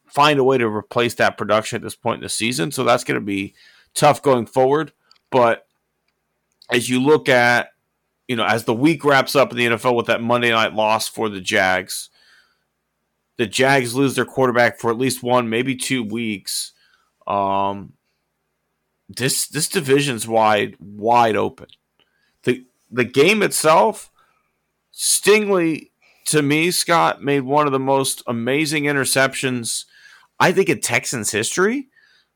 [0.06, 2.72] find a way to replace that production at this point in the season.
[2.72, 3.54] So that's going to be
[3.94, 4.92] tough going forward.
[5.30, 5.66] But
[6.70, 7.68] as you look at,
[8.26, 11.08] you know, as the week wraps up in the NFL with that Monday night loss
[11.08, 12.10] for the Jags,
[13.36, 16.72] the Jags lose their quarterback for at least one, maybe two weeks.
[17.26, 17.92] Um,
[19.08, 21.68] this this division's wide wide open.
[22.42, 24.10] the The game itself,
[24.94, 25.90] Stingley
[26.26, 29.86] to me, Scott made one of the most amazing interceptions
[30.38, 31.88] I think in Texans history.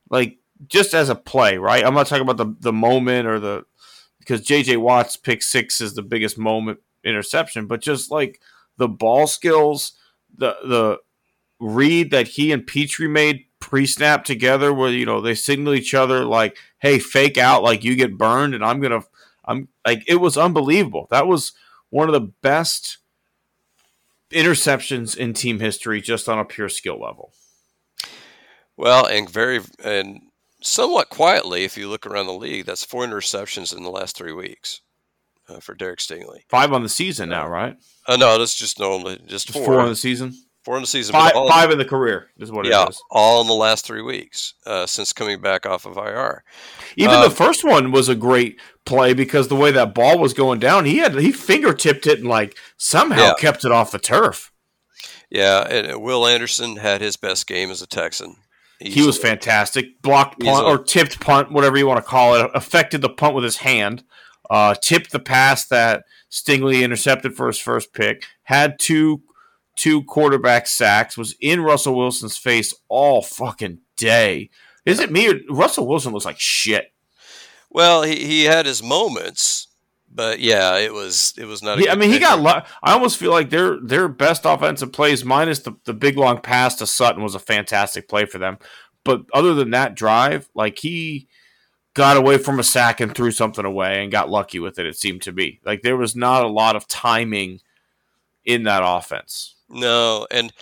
[0.09, 1.85] Like just as a play, right?
[1.85, 3.65] I'm not talking about the the moment or the
[4.19, 8.41] because JJ Watt's pick six is the biggest moment interception, but just like
[8.77, 9.93] the ball skills,
[10.37, 10.99] the the
[11.61, 16.25] read that he and Pitre made pre-snap together where you know they signal each other
[16.25, 19.01] like hey fake out like you get burned and i'm gonna
[19.45, 21.07] i'm like it was unbelievable.
[21.11, 21.53] That was
[21.91, 22.99] one of the best
[24.31, 27.33] interceptions in team history just on a pure skill level.
[28.77, 30.23] Well and very and
[30.63, 34.33] somewhat quietly if you look around the league that's four interceptions in the last three
[34.33, 34.81] weeks
[35.49, 36.41] uh, for derek stingley.
[36.49, 37.77] Five on the season now right?
[38.07, 39.65] uh, no that's just normally just four.
[39.65, 39.81] four.
[39.81, 40.35] on the season
[40.65, 41.13] Four in the season.
[41.13, 43.03] Five, five in the career is what yeah, it is.
[43.11, 46.45] all in the last three weeks uh, since coming back off of IR.
[46.97, 50.35] Even the um, first one was a great play because the way that ball was
[50.35, 53.35] going down, he had he fingertipped it and like somehow yeah.
[53.39, 54.53] kept it off the turf.
[55.31, 58.37] Yeah, and Will Anderson had his best game as a Texan.
[58.79, 60.01] He was fantastic.
[60.03, 63.45] Blocked punt or tipped punt, whatever you want to call it, affected the punt with
[63.45, 64.05] his hand.
[64.51, 68.25] Uh, tipped the pass that Stingley intercepted for his first pick.
[68.45, 69.23] Had two
[69.77, 74.51] two quarterback sacks, was in Russell Wilson's face all fucking day.
[74.85, 76.93] Is it me or Russell Wilson looks like shit?
[77.71, 79.69] Well, he, he had his moments,
[80.11, 81.79] but yeah, it was it was not.
[81.79, 82.41] Yeah, I mean, he got.
[82.41, 86.41] Lo- I almost feel like their their best offensive plays, minus the the big long
[86.41, 88.59] pass to Sutton, was a fantastic play for them.
[89.05, 91.29] But other than that drive, like he
[91.95, 94.87] got away from a sack and threw something away and got lucky with it.
[94.87, 97.61] It seemed to be like there was not a lot of timing
[98.45, 99.57] in that offense.
[99.73, 100.53] No, and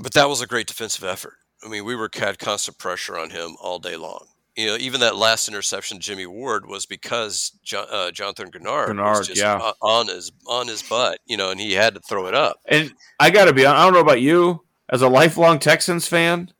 [0.00, 1.34] but that was a great defensive effort.
[1.64, 4.26] I mean, we were had constant pressure on him all day long.
[4.56, 9.18] You know, even that last interception, Jimmy Ward, was because John, uh, Jonathan Greenard, Greenard
[9.18, 9.72] was just yeah.
[9.82, 11.18] on his on his butt.
[11.26, 12.60] You know, and he had to throw it up.
[12.66, 16.52] And I got to be, I don't know about you, as a lifelong Texans fan,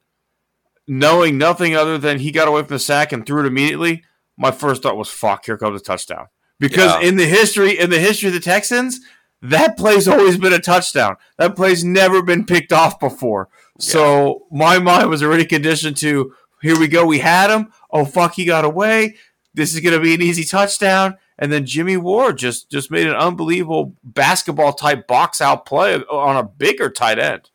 [0.86, 4.04] knowing nothing other than he got away from the sack and threw it immediately.
[4.36, 6.26] My first thought was, "Fuck, here comes a touchdown."
[6.58, 7.08] Because yeah.
[7.08, 9.00] in the history in the history of the Texans,
[9.42, 11.16] that play's always been a touchdown.
[11.38, 13.48] That play's never been picked off before.
[13.78, 13.92] Yeah.
[13.92, 16.32] So my mind was already conditioned to
[16.62, 17.06] here we go.
[17.06, 17.72] We had him.
[17.90, 19.16] Oh fuck, he got away.
[19.54, 21.16] This is gonna be an easy touchdown.
[21.38, 26.36] And then Jimmy Ward just just made an unbelievable basketball type box out play on
[26.36, 27.50] a bigger tight end.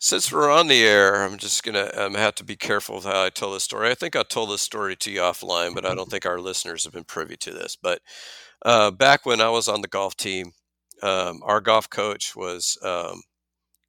[0.00, 3.24] Since we're on the air, I'm just gonna um, have to be careful with how
[3.24, 3.90] I tell this story.
[3.90, 6.84] I think I told this story to you offline, but I don't think our listeners
[6.84, 7.76] have been privy to this.
[7.80, 8.00] But
[8.64, 10.52] uh, back when I was on the golf team,
[11.02, 13.22] um, our golf coach was, um,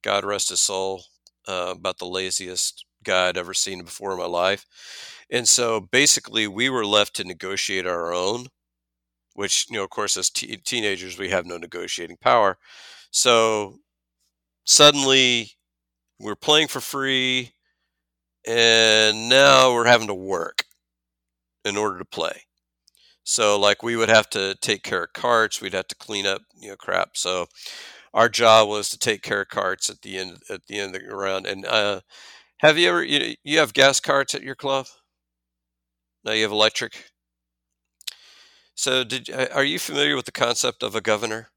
[0.03, 1.03] God rest his soul,
[1.47, 4.65] uh, about the laziest guy I'd ever seen before in my life.
[5.29, 8.47] And so basically, we were left to negotiate our own,
[9.35, 12.57] which, you know, of course, as t- teenagers, we have no negotiating power.
[13.11, 13.79] So
[14.65, 15.51] suddenly,
[16.19, 17.53] we're playing for free,
[18.47, 20.65] and now we're having to work
[21.65, 22.43] in order to play.
[23.29, 26.41] So like we would have to take care of carts, we'd have to clean up,
[26.59, 27.15] you know, crap.
[27.15, 27.45] So
[28.11, 31.03] our job was to take care of carts at the end at the end of
[31.03, 31.45] the round.
[31.45, 32.01] And uh,
[32.57, 34.87] have you ever you, you have gas carts at your club?
[36.25, 37.11] Now you have electric.
[38.73, 41.49] So did are you familiar with the concept of a governor?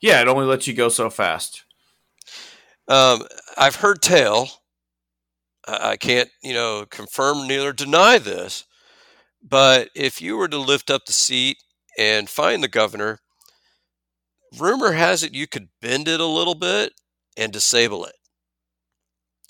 [0.00, 1.64] Yeah, it only lets you go so fast.
[2.86, 3.26] Um,
[3.58, 4.62] I've heard tell.
[5.66, 8.64] I can't, you know, confirm neither deny this,
[9.42, 11.58] but if you were to lift up the seat
[11.98, 13.20] and find the governor,
[14.58, 16.92] rumor has it you could bend it a little bit
[17.36, 18.16] and disable it.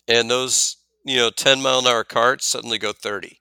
[0.06, 3.40] And those, you know, 10 mile an hour carts suddenly go 30.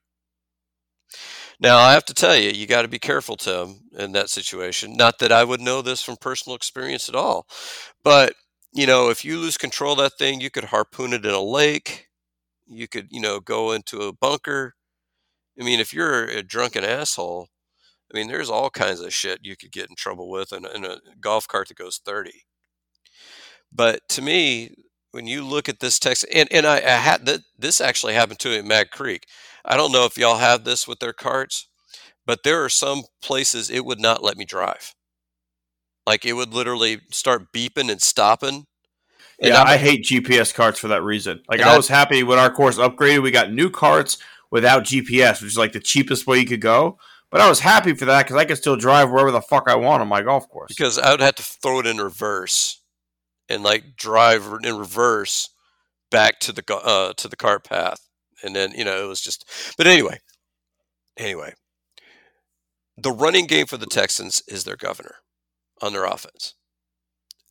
[1.59, 4.95] Now, I have to tell you, you got to be careful, Tim, in that situation.
[4.95, 7.47] Not that I would know this from personal experience at all,
[8.03, 8.33] but,
[8.73, 11.41] you know, if you lose control of that thing, you could harpoon it in a
[11.41, 12.07] lake.
[12.67, 14.75] You could, you know, go into a bunker
[15.61, 17.47] I mean, if you're a drunken asshole,
[18.11, 20.69] I mean, there's all kinds of shit you could get in trouble with in a,
[20.69, 22.31] in a golf cart that goes 30.
[23.71, 24.73] But to me,
[25.11, 28.39] when you look at this text, and, and I, I had that this actually happened
[28.39, 29.27] to me at Mad Creek.
[29.63, 31.67] I don't know if y'all have this with their carts,
[32.25, 34.95] but there are some places it would not let me drive.
[36.07, 38.65] Like it would literally start beeping and stopping.
[39.39, 41.43] And yeah, I, I hate GPS carts for that reason.
[41.47, 43.21] Like I was happy when our course upgraded.
[43.21, 44.17] We got new carts
[44.51, 46.99] without GPS, which is like the cheapest way you could go.
[47.31, 49.75] But I was happy for that because I could still drive wherever the fuck I
[49.75, 50.67] want on my golf course.
[50.67, 52.81] Because I would have to throw it in reverse
[53.47, 55.49] and like drive in reverse
[56.09, 58.07] back to the uh, to the cart path,
[58.43, 59.49] and then you know it was just.
[59.77, 60.19] But anyway,
[61.17, 61.53] anyway,
[62.97, 65.15] the running game for the Texans is their governor
[65.81, 66.53] on their offense.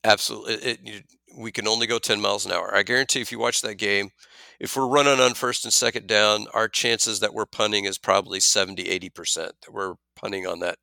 [0.04, 1.04] Absolutely, it, it,
[1.36, 2.74] we can only go ten miles an hour.
[2.74, 4.10] I guarantee if you watch that game,
[4.60, 8.40] if we're running on first and second down, our chances that we're punting is probably
[8.40, 10.78] 70, 80% that we're punting on that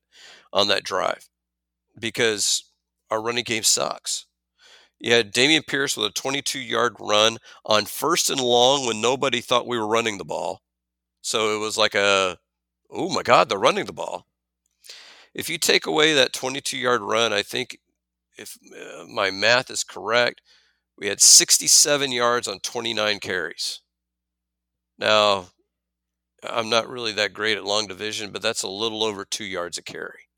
[0.52, 1.30] on that drive
[2.00, 2.72] because
[3.12, 4.26] our running game sucks.
[5.00, 9.42] You had Dameon Pierce with a 22 yard run on first and long when nobody
[9.42, 10.62] thought we were running the ball.
[11.22, 12.40] So it was like a,
[12.90, 14.26] oh my God, they're running the ball.
[15.36, 17.78] If you take away that 22 yard run, I think
[18.38, 20.42] if uh, my math is correct,
[20.98, 23.82] we had 67 yards on 29 carries.
[25.00, 25.48] Now,
[26.44, 29.78] I'm not really that great at long division, but that's a little over two yards
[29.78, 30.30] a carry.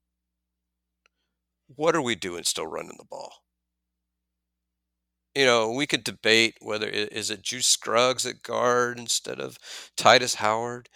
[1.73, 3.45] What are we doing still running the ball?
[5.35, 9.57] You know, we could debate whether is it Juice Scruggs at guard instead of
[9.97, 10.89] Tytus Howard.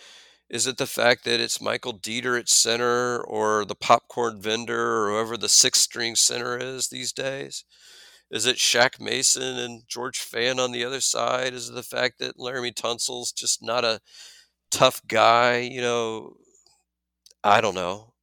[0.50, 5.12] Is it the fact that it's Michael Deiter at center or the popcorn vendor or
[5.12, 7.66] whoever the sixth string center is these days?
[8.34, 11.54] Is it Shaq Mason and George Fant on the other side?
[11.54, 14.02] Is it the fact that Laremy Tunsil's just not a
[14.72, 15.60] tough guy?
[15.60, 16.34] You know,
[17.44, 18.14] I don't know.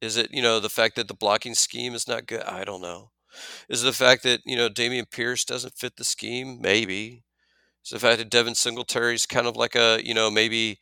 [0.00, 2.42] Is it, you know, the fact that the blocking scheme is not good?
[2.42, 3.12] I don't know.
[3.68, 6.58] Is it the fact that, you know, Dameon Pierce doesn't fit the scheme?
[6.60, 7.22] Maybe.
[7.84, 10.80] Is the fact that Devin Singletary's kind of like a, you know, maybe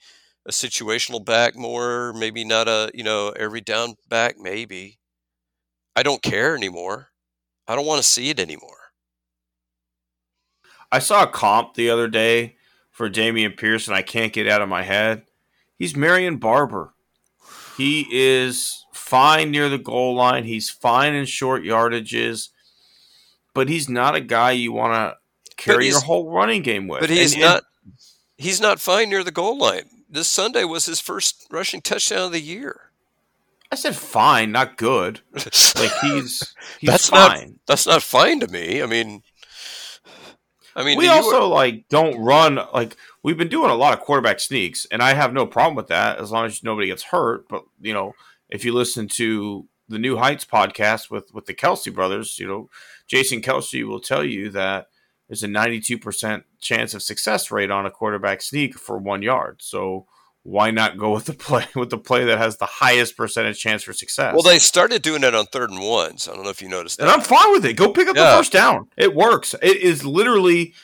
[0.48, 5.00] a situational back more, maybe not a, you know, every down back, maybe.
[5.94, 7.08] I don't care anymore.
[7.66, 8.70] I don't want to see it anymore.
[10.92, 12.56] I saw a comp the other day
[12.90, 15.24] for Dameon Pierce, and I can't get out of my head.
[15.76, 16.94] He's Marion Barber.
[17.76, 20.44] He is fine near the goal line.
[20.44, 22.50] He's fine in short yardages,
[23.54, 27.00] but he's not a guy you want to carry your whole running game with.
[27.00, 27.64] But he's and, not.
[27.84, 27.94] And,
[28.36, 32.32] he's not fine near the goal line this Sunday was his first rushing touchdown of
[32.32, 32.83] the year.
[33.74, 35.20] I said fine, not good.
[35.34, 37.48] like he's he's that's fine.
[37.48, 38.80] Not, that's not fine to me.
[38.80, 39.24] I mean,
[40.76, 42.94] I mean, we also like don't run like
[43.24, 46.20] we've been doing a lot of quarterback sneaks, and I have no problem with that
[46.20, 47.48] as long as nobody gets hurt.
[47.48, 48.12] But you know,
[48.48, 52.70] if you listen to the New Heights podcast with with the Kelce brothers, you know,
[53.08, 54.86] Jason Kelce will tell you that
[55.26, 59.56] there's a 92% chance of success rate on a quarterback sneak for one yard.
[59.62, 60.06] So
[60.44, 63.82] why not go with the play with the play that has the highest percentage chance
[63.82, 64.32] for success?
[64.32, 66.28] Well, they started doing that on third and ones.
[66.28, 67.04] I don't know if you noticed that.
[67.04, 67.74] And I'm fine with it.
[67.74, 68.30] Go pick up yeah.
[68.30, 68.88] the first down.
[68.96, 69.54] It works.
[69.62, 70.74] It is literally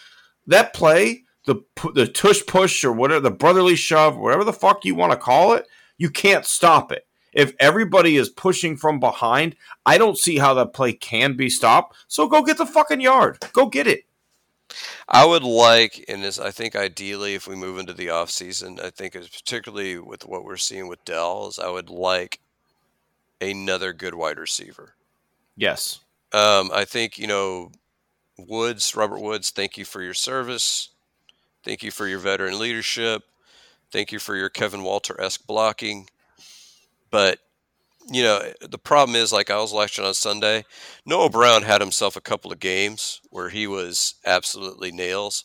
[0.47, 1.57] that play, the
[1.95, 5.53] the tush push or whatever, the brotherly shove, whatever the fuck you want to call
[5.53, 5.69] it.
[5.99, 7.07] You can't stop it.
[7.33, 9.55] If everybody is pushing from behind,
[9.87, 11.97] I don't see how that play can be stopped.
[12.09, 13.39] So go get the fucking yard.
[13.53, 14.05] Go get it.
[15.09, 18.79] I would like, and this, I think ideally, if we move into the off season,
[18.83, 22.41] I think particularly with what we're seeing with Dell, is I would like
[23.41, 24.95] another good wide receiver.
[25.57, 26.01] Yes.
[26.33, 27.73] Um, I think you know
[28.39, 29.51] Woods, Robert Woods.
[29.51, 30.91] Thank you for your service.
[31.65, 33.23] Thank you for your veteran leadership.
[33.93, 36.09] Thank you for your Kevin Walter esque blocking.
[37.11, 37.41] But
[38.09, 40.65] you know, the problem is, like I was watching on Sunday,
[41.07, 45.45] Noah Brown had himself a couple of games where he was absolutely nails,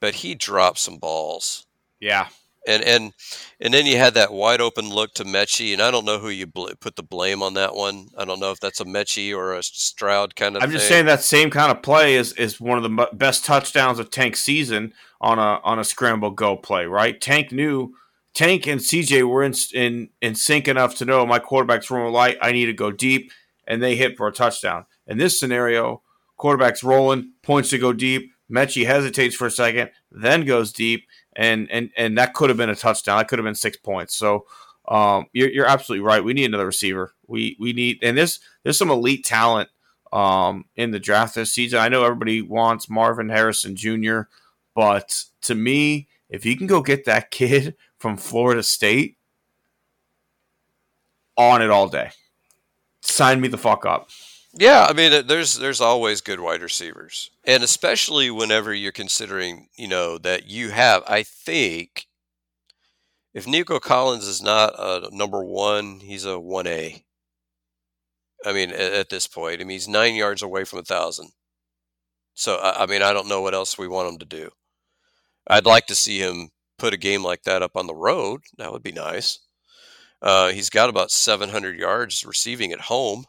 [0.00, 1.66] but he dropped some balls.
[2.00, 2.28] Yeah.
[2.66, 3.12] And and
[3.60, 6.28] and then you had that wide open look to Metchie, and I don't know who
[6.28, 8.08] you bl- put the blame on that one.
[8.18, 10.62] I don't know if that's a Metchie or a Stroud kind of.
[10.62, 13.98] I'm just saying that same kind of play is is one of the best touchdowns
[13.98, 16.84] of Tank season on a on a scramble go play.
[16.84, 17.94] Right, Tank knew
[18.34, 22.38] Tank and CJ were in, in in sync enough to know my quarterback's rolling light.
[22.40, 23.32] I need to go deep,
[23.66, 24.86] and they hit for a touchdown.
[25.06, 26.02] In this scenario,
[26.36, 28.32] quarterback's rolling, points to go deep.
[28.50, 31.06] Metchie hesitates for a second, then goes deep,
[31.36, 33.18] and and and that could have been a touchdown.
[33.18, 34.14] That could have been six points.
[34.14, 34.46] So
[34.88, 36.24] um, you're, you're absolutely right.
[36.24, 37.12] We need another receiver.
[37.26, 39.68] We we need, and this there's some elite talent
[40.12, 41.78] um, in the draft this season.
[41.78, 44.22] I know everybody wants Marvin Harrison Jr.,
[44.74, 49.16] but to me, if you can go get that kid from Florida State
[51.36, 52.10] on it all day.
[53.00, 54.08] Sign me the fuck up.
[54.54, 59.86] Yeah, I mean, there's there's always good wide receivers, and especially whenever you're considering, you
[59.86, 61.04] know, that you have.
[61.06, 62.08] I think
[63.34, 67.04] if Nico Collins is not a number one, he's a one A.
[68.44, 71.30] I mean, at, at, this point, I mean, he's nine yards away from a thousand.
[72.34, 74.50] So, I, I mean, I don't know what else we want him to do.
[75.48, 78.42] I'd like to see him put a game like that up on the road.
[78.58, 79.40] That would be nice.
[80.22, 83.26] Uh, he's got about 700 yards receiving at home.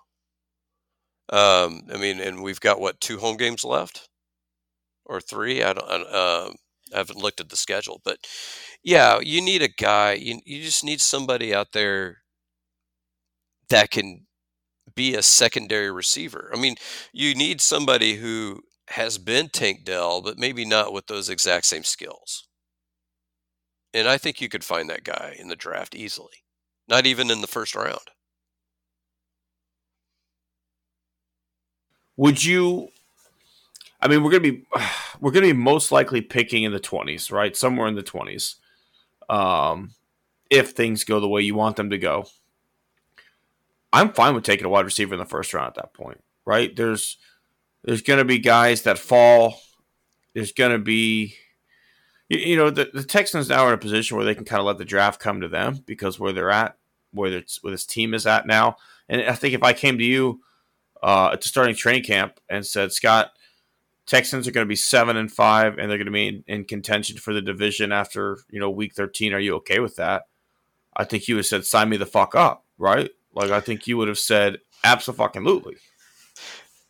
[1.30, 4.10] Um, I mean, and we've got what two home games left,
[5.06, 5.64] or three?
[5.64, 5.88] I don't.
[5.90, 6.52] Uh,
[6.94, 8.18] I haven't looked at the schedule, but
[8.84, 10.14] yeah, you need a guy.
[10.14, 12.20] You you just need somebody out there
[13.70, 14.26] that can
[14.96, 16.52] be a secondary receiver.
[16.54, 16.76] I mean,
[17.14, 21.84] you need somebody who has been Tank Dell, but maybe not with those exact same
[21.84, 22.48] skills.
[23.94, 26.44] And I think you could find that guy in the draft easily,
[26.88, 28.00] not even in the first round.
[32.18, 32.90] Would you?
[34.02, 34.66] I mean, we're gonna be
[35.20, 37.56] we're gonna be most likely picking in the twenties, right?
[37.56, 38.56] Somewhere in the twenties,
[39.30, 39.92] um,
[40.50, 42.26] if things go the way you want them to go.
[43.92, 46.76] I'm fine with taking a wide receiver in the first round at that point, right?
[46.76, 47.18] There's
[47.84, 49.62] there's going to be guys that fall.
[50.34, 51.36] There's going to be
[52.30, 54.60] you, you know, the, the Texans now are in a position where they can kind
[54.60, 56.78] of let the draft come to them because where they're at,
[57.12, 58.78] where it's where this team is at now.
[59.10, 60.42] And I think if I came to you
[61.02, 63.32] uh, at the starting training camp and said, Scott,
[64.06, 66.66] Texans are going to be seven and five, and they're going to be in, in,
[66.66, 69.34] contention for the division after you know week thirteen.
[69.34, 70.24] Are you okay with that?
[70.96, 73.12] I think you would have said, "Sign me the fuck up," right?
[73.36, 75.76] Like I think you would have said, "Absolutely."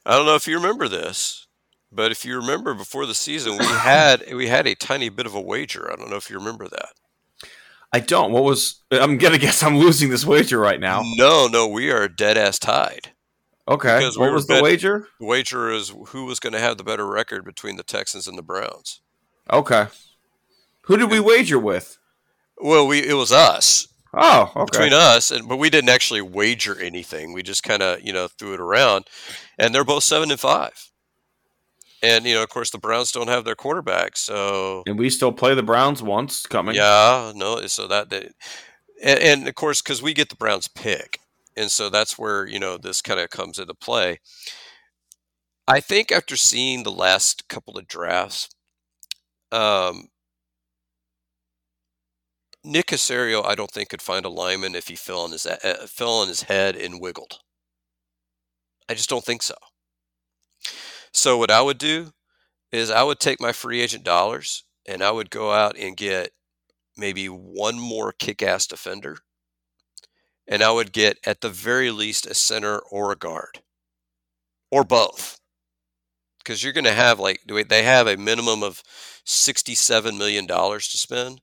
[0.09, 1.45] I don't know if you remember this,
[1.91, 5.35] but if you remember before the season, we had we had a tiny bit of
[5.35, 5.91] a wager.
[5.91, 6.93] I don't know if you remember that.
[7.93, 8.31] I don't.
[8.31, 8.81] What was?
[8.91, 11.03] I'm gonna guess I'm losing this wager right now.
[11.15, 13.11] No, no, we are dead ass tied.
[13.67, 13.99] Okay.
[13.99, 15.07] Because what was the wager?
[15.19, 18.35] The wager is who was going to have the better record between the Texans and
[18.35, 19.01] the Browns.
[19.51, 19.85] Okay.
[20.85, 21.99] Who did we wager with?
[22.57, 23.87] Well, we it was us.
[24.13, 24.65] Oh, okay.
[24.71, 27.33] Between us, and but we didn't actually wager anything.
[27.33, 29.05] We just kind of you know threw it around,
[29.57, 30.89] and they're both seven and five.
[32.01, 35.31] And you know, of course, the Browns don't have their quarterback, so and we still
[35.31, 36.75] play the Browns once coming.
[36.75, 38.33] Yeah, no, so that, that
[39.03, 41.19] and, and of course, because we get the Browns pick,
[41.55, 44.19] and so that's where you know this kind of comes into play.
[45.67, 48.49] I think after seeing the last couple of drafts,
[49.51, 50.07] um,
[52.63, 55.87] Nick Caserio, I don't think could find a lineman if he fell on his uh,
[55.87, 57.39] fell on his head and wiggled.
[58.89, 59.55] I just don't think so.
[61.13, 62.11] So what I would do
[62.71, 66.31] is I would take my free agent dollars and I would go out and get
[66.97, 69.17] maybe one more kick-ass defender,
[70.47, 73.61] and I would get at the very least a center or a guard,
[74.69, 75.39] or both,
[76.39, 78.83] because you're going to have like they have a minimum of
[79.25, 81.41] sixty-seven million dollars to spend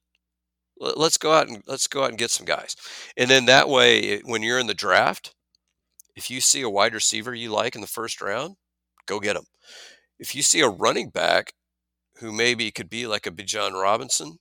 [0.78, 2.76] let's go out and let's go out and get some guys.
[3.16, 5.34] And then that way, when you're in the draft,
[6.14, 8.56] if you see a wide receiver you like in the first round,
[9.06, 9.44] go get him.
[10.18, 11.52] If you see a running back
[12.18, 14.38] who maybe could be like a Bijan Robinson,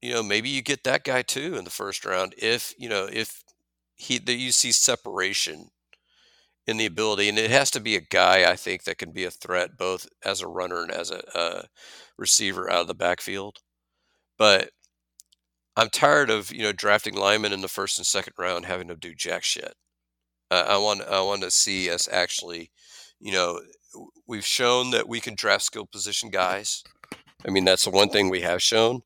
[0.00, 2.34] you know, maybe you get that guy too in the first round.
[2.38, 3.42] If you know, if
[3.96, 5.68] he that you see separation
[6.66, 9.24] in the ability, and it has to be a guy I think that can be
[9.24, 11.64] a threat both as a runner and as a, a
[12.18, 13.58] receiver out of the backfield.
[14.38, 14.70] But
[15.76, 18.96] I'm tired of you know drafting linemen in the first and second round having to
[18.96, 19.74] do jack shit.
[20.50, 22.70] Uh, I want I want to see us actually,
[23.20, 23.60] you know,
[24.26, 26.82] we've shown that we can draft skill position guys.
[27.46, 29.02] I mean that's the one thing we have shown.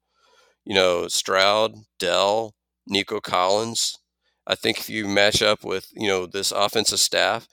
[0.64, 2.55] You know, Stroud, Dell,
[2.87, 3.97] Nico Collins.
[4.47, 7.49] I think if you match up with you know this offensive staff,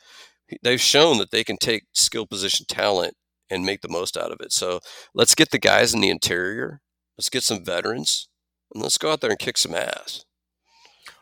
[0.63, 3.15] they've shown that they can take skill position talent
[3.49, 4.51] and make the most out of it.
[4.51, 4.79] So
[5.15, 6.81] let's get the guys in the interior.
[7.17, 8.27] Let's get some veterans
[8.73, 10.25] and let's go out there and kick some ass.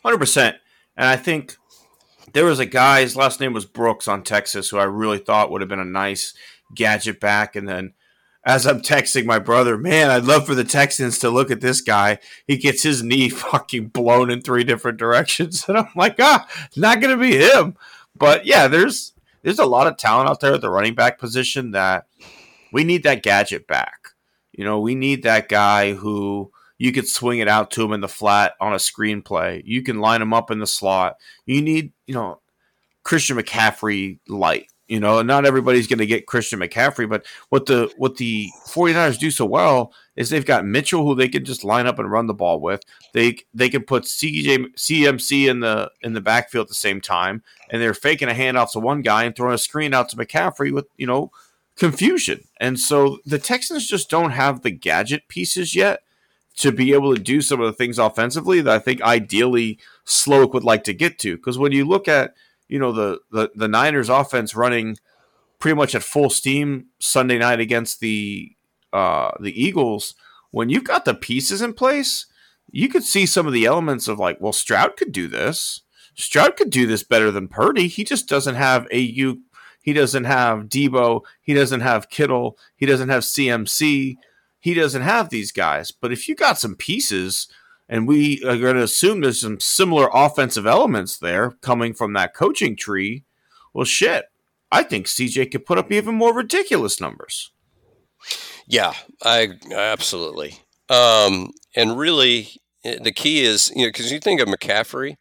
[0.04, 0.58] Hundred percent.
[0.98, 1.58] And I think
[2.34, 3.02] there was a guy.
[3.02, 5.86] His last name was Brooks on Texas, who I really thought would have been a
[5.86, 6.34] nice
[6.74, 7.56] gadget back.
[7.56, 7.94] And then
[8.46, 11.82] as I'm texting my brother, man, I'd love for the Texans to look at this
[11.82, 12.20] guy.
[12.48, 17.02] He gets his knee fucking blown in three different directions, and I'm like, ah, not
[17.02, 17.76] gonna be him.
[18.16, 21.72] But yeah, there's there's a lot of talent out there at the running back position
[21.72, 22.06] that
[22.72, 24.10] we need that gadget back.
[24.52, 28.02] You know, we need that guy who you could swing it out to him in
[28.02, 29.62] the flat on a screenplay.
[29.66, 31.18] You can line him up in the slot.
[31.46, 32.40] You need, you know,
[33.04, 34.68] Christian McCaffrey light.
[34.88, 39.18] You know, not everybody's going to get Christian McCaffrey, but what the what the 49ers
[39.18, 42.28] do so well is they've got Mitchell who they can just line up and run
[42.28, 42.84] the ball with.
[43.14, 47.42] They they can put CJ CMC in the in the backfield at the same time,
[47.72, 50.72] and they're faking a handoff to one guy and throwing a screen out to McCaffrey
[50.72, 51.32] with you know
[51.76, 52.44] confusion.
[52.60, 56.02] And so the Texans just don't have the gadget pieces yet
[56.58, 60.54] to be able to do some of the things offensively that I think ideally Slowik
[60.54, 61.36] would like to get to.
[61.36, 62.34] Because when you look at
[62.68, 64.98] you know the, the the Niners offense running
[65.60, 68.56] pretty much at full steam Sunday night against the
[68.94, 70.16] uh, the Eagles,
[70.52, 72.28] when you've got the pieces in place,
[72.72, 75.82] you could see some of the elements of like, well, Stroud could do this.
[76.16, 77.88] Stroud could do this better than Purdy.
[77.88, 79.42] He just doesn't have a you.
[79.82, 81.22] He doesn't have Deebo.
[81.42, 82.58] He doesn't have Kittle.
[82.76, 84.16] He doesn't have CMC.
[84.66, 85.92] He doesn't have these guys.
[85.92, 87.48] But if you got some pieces,
[87.88, 92.34] and we are going to assume there's some similar offensive elements there coming from that
[92.34, 93.26] coaching tree,
[93.76, 94.26] well, shit.
[94.72, 97.52] I think CJ could put up even more ridiculous numbers.
[98.66, 100.58] Yeah, I absolutely.
[100.90, 105.18] Um, and really, eh, the key is you know because you think of McCaffrey,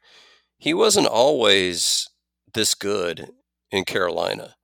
[0.57, 2.09] he wasn't always
[2.55, 3.29] this good
[3.71, 4.55] in Carolina.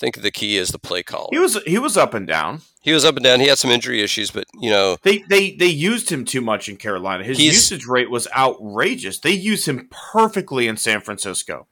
[0.00, 1.28] I think the key is the play call.
[1.30, 2.62] He was he was up and down.
[2.80, 3.38] He was up and down.
[3.40, 6.70] He had some injury issues, but you know they they they used him too much
[6.70, 7.22] in Carolina.
[7.22, 9.20] His usage rate was outrageous.
[9.20, 11.66] They used him perfectly in San Francisco.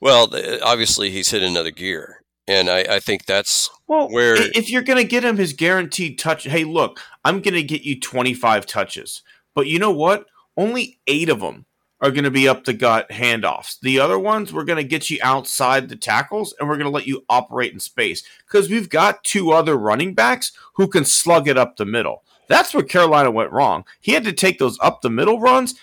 [0.00, 4.80] Well, obviously he's hit another gear, and I, I think that's well where if you're
[4.80, 6.44] going to get him his guaranteed touch.
[6.44, 9.22] Hey, look, I'm going to get you 25 touches,
[9.54, 10.24] but you know what?
[10.56, 11.66] Only eight of them
[12.00, 13.78] are going to be up the gut handoffs.
[13.80, 16.94] The other ones, we're going to get you outside the tackles and we're going to
[16.94, 21.48] let you operate in space because we've got two other running backs who can slug
[21.48, 22.24] it up the middle.
[22.48, 23.84] That's where Carolina went wrong.
[24.00, 25.74] He had to take those up the middle runs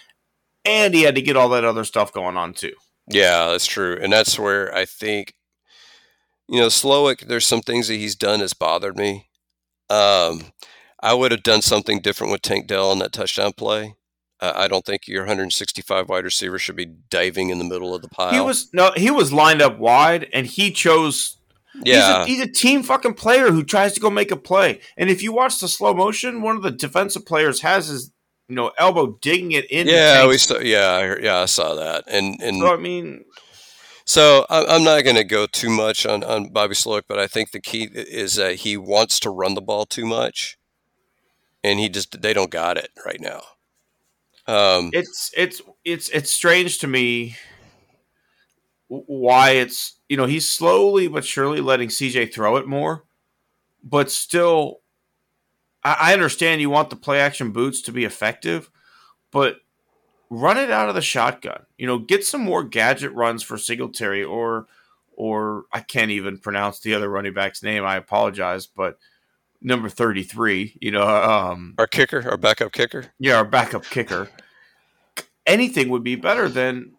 [0.66, 2.74] and he had to get all that other stuff going on too.
[3.08, 3.98] Yeah, that's true.
[4.02, 5.34] And that's where I think,
[6.50, 9.30] you know, Slowik, there's some things that he's done that's bothered me.
[9.90, 10.52] Um,
[11.02, 13.96] I would have done something different with Tank Dell on that touchdown play.
[14.40, 18.02] Uh, I don't think your 165 wide receiver should be diving in the middle of
[18.02, 18.34] the pile.
[18.34, 21.38] He was no, he was lined up wide, and he chose.
[21.84, 24.82] Yeah, he's a, he's a, team fucking player who tries to go make a play.
[24.96, 28.12] And if you watch the slow motion, one of the defensive players has his
[28.48, 29.88] you know elbow digging it in.
[29.88, 32.04] Yeah, we saw, yeah, yeah, I saw that.
[32.08, 33.26] And and so, I mean,
[34.06, 37.52] so I'm not going to go too much on on Bobby Slowik, but I think
[37.52, 40.58] the key is that he wants to run the ball too much,
[41.64, 43.42] and he just they don't got it right now.
[44.48, 47.36] Um, it's it's it's it's strange to me
[48.88, 53.04] why it's you know he's slowly but surely letting CJ throw it more,
[53.84, 54.80] but still,
[55.84, 58.70] I, I understand you want the play action boots to be effective,
[59.32, 59.58] but
[60.30, 61.66] run it out of the shotgun.
[61.78, 64.68] You know, get some more gadget runs for Singletary or
[65.18, 67.84] or I can't even pronounce the other running back's name.
[67.84, 68.98] I apologize, but
[69.62, 73.06] number 33, you know, um, our kicker, our backup kicker.
[73.20, 74.30] Yeah, our backup kicker.
[75.46, 76.94] Anything would be better than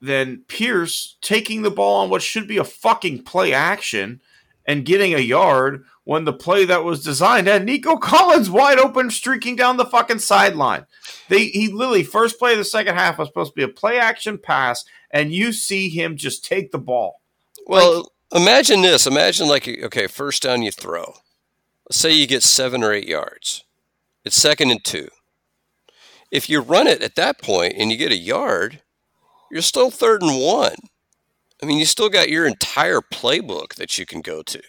[0.00, 4.20] than Pierce taking the ball on what should be a fucking play action
[4.66, 9.10] and getting a yard when the play that was designed had Nico Collins wide open
[9.10, 10.86] streaking down the fucking sideline.
[11.28, 13.98] They he literally first play of the second half was supposed to be a play
[13.98, 17.20] action pass and you see him just take the ball.
[17.66, 19.06] Well, like, imagine this.
[19.06, 21.14] Imagine like okay, first down you throw.
[21.88, 23.64] Let's say you get seven or eight yards.
[24.24, 25.08] It's second and two.
[26.30, 28.80] If you run it at that point and you get a yard,
[29.50, 30.76] you're still third and one.
[31.62, 34.62] I mean, you still got your entire playbook that you can go to.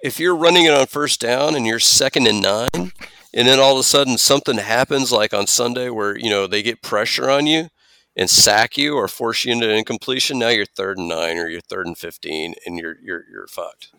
[0.00, 2.92] If you're running it on first down and you're second and nine,
[3.34, 6.62] and then all of a sudden something happens like on Sunday where, you know, they
[6.62, 7.68] get pressure on you
[8.16, 11.60] and sack you or force you into incompletion, now you're third and nine or you're
[11.60, 13.90] third and 15 and you're, you're, you're fucked.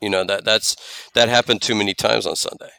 [0.00, 0.76] You know that that's
[1.14, 2.70] that happened too many times on Sunday.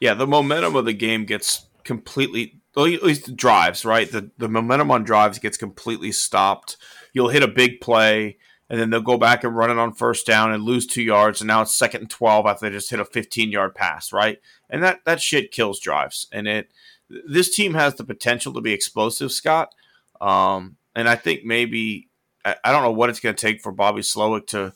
[0.00, 4.10] Yeah, the momentum of the game gets completely at least the drives, right?
[4.10, 6.76] The the momentum on drives gets completely stopped.
[7.12, 8.38] You'll hit a big play
[8.70, 11.40] and then they'll go back and run it on first down and lose two yards,
[11.40, 14.38] and now it's second and twelve after they just hit a fifteen yard pass, right?
[14.68, 16.26] And that that shit kills drives.
[16.32, 16.70] And it
[17.08, 19.74] this team has the potential to be explosive, Scott.
[20.20, 22.08] Um, and I think maybe
[22.44, 24.74] I, I don't know what it's going to take for Bobby Slowik to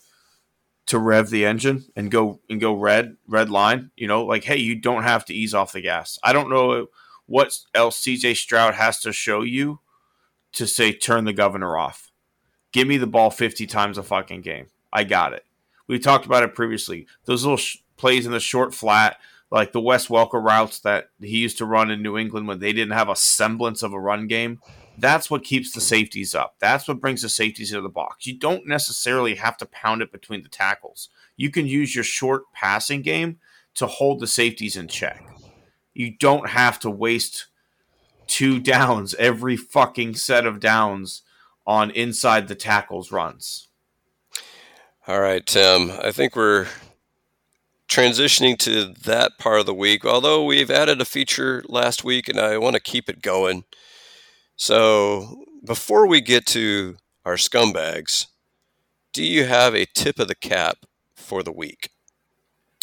[0.86, 4.56] to rev the engine and go and go red red line you know like hey
[4.56, 6.18] you don't have to ease off the gas.
[6.22, 6.86] I don't know
[7.26, 9.80] what else cj stroud has to show you
[10.52, 12.10] to say turn the governor off.
[12.72, 14.66] Give me the ball 50 times a fucking game.
[14.92, 15.44] I got it.
[15.86, 17.06] We talked about it previously.
[17.24, 19.18] Those little sh- plays in the short flat
[19.52, 22.72] like the wes welker routes that he used to run in new england when they
[22.72, 24.60] didn't have a semblance of a run game
[24.98, 26.56] that's what keeps the safeties up.
[26.58, 28.26] That's what brings the safeties into the box.
[28.26, 31.08] You don't necessarily have to pound it between the tackles.
[31.36, 33.38] You can use your short passing game
[33.74, 35.24] to hold the safeties in check.
[35.94, 37.46] You don't have to waste
[38.26, 41.22] two downs every fucking set of downs
[41.66, 43.68] on inside the tackles runs.
[45.06, 45.90] All right, Tim.
[45.90, 46.68] I think we're
[47.88, 50.04] transitioning to that part of the week.
[50.04, 53.64] Although we've added a feature last week and I want to keep it going.
[54.62, 58.28] So before we get to our scumbags,
[59.12, 60.86] do you have a tip of the cap
[61.16, 61.90] for the week?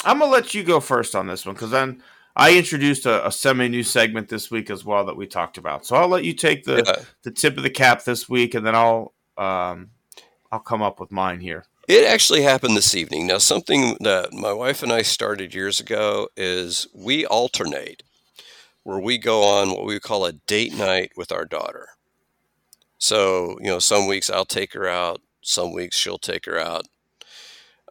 [0.03, 2.03] I'm gonna let you go first on this one because then
[2.35, 5.85] I introduced a, a semi new segment this week as well that we talked about.
[5.85, 7.05] So I'll let you take the yeah.
[7.23, 9.91] the tip of the cap this week, and then I'll um,
[10.51, 11.63] I'll come up with mine here.
[11.87, 13.25] It actually happened this evening.
[13.25, 18.03] Now, something that my wife and I started years ago is we alternate
[18.83, 21.89] where we go on what we call a date night with our daughter.
[22.97, 26.85] So, you know, some weeks I'll take her out, some weeks she'll take her out.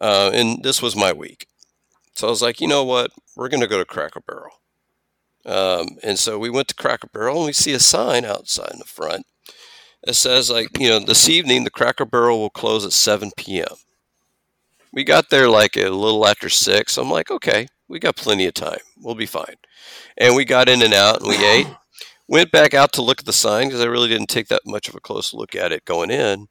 [0.01, 1.47] Uh, and this was my week.
[2.15, 3.11] So I was like, you know what?
[3.37, 4.61] We're going to go to Cracker Barrel.
[5.47, 8.81] Um, and so we went to Cracker Barrel and we see a sign outside in
[8.81, 9.25] the front
[10.05, 13.77] that says, like, you know, this evening the Cracker Barrel will close at 7 p.m.
[14.93, 16.97] We got there like a little after six.
[16.97, 18.81] I'm like, okay, we got plenty of time.
[19.01, 19.57] We'll be fine.
[20.17, 21.67] And we got in and out and we ate.
[22.29, 24.87] Went back out to look at the sign because I really didn't take that much
[24.87, 26.49] of a close look at it going in.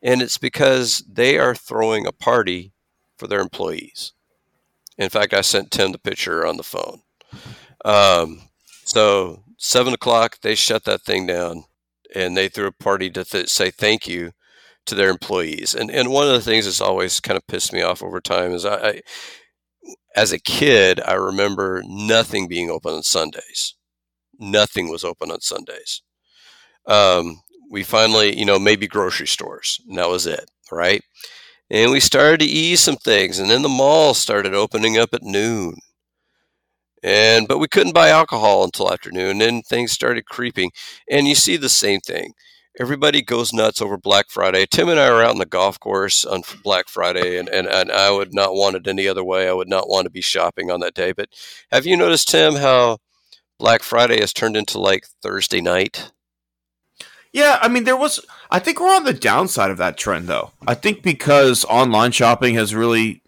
[0.00, 2.72] And it's because they are throwing a party
[3.16, 4.12] for their employees.
[4.96, 7.02] In fact, I sent Tim the picture on the phone.
[7.84, 8.42] Um,
[8.84, 11.64] so seven o'clock, they shut that thing down,
[12.14, 14.32] and they threw a party to th- say thank you
[14.86, 15.74] to their employees.
[15.74, 18.52] And and one of the things that's always kind of pissed me off over time
[18.52, 19.02] is I, I
[20.18, 23.74] as a kid, I remember nothing being open on Sundays.
[24.38, 26.02] Nothing was open on Sundays.
[26.86, 31.02] Um, we finally, you know, maybe grocery stores, and that was it, right?
[31.70, 35.22] And we started to ease some things, and then the mall started opening up at
[35.22, 35.76] noon.
[37.02, 40.72] And but we couldn't buy alcohol until afternoon, and things started creeping.
[41.10, 42.32] And you see the same thing.
[42.78, 44.64] Everybody goes nuts over Black Friday.
[44.66, 47.90] Tim and I are out on the golf course on Black Friday, and, and, and
[47.90, 49.48] I would not want it any other way.
[49.48, 51.12] I would not want to be shopping on that day.
[51.12, 51.30] But
[51.72, 52.98] have you noticed, Tim, how
[53.58, 56.12] Black Friday has turned into like Thursday night?
[57.32, 58.24] Yeah, I mean, there was.
[58.50, 60.52] I think we're on the downside of that trend, though.
[60.66, 63.22] I think because online shopping has really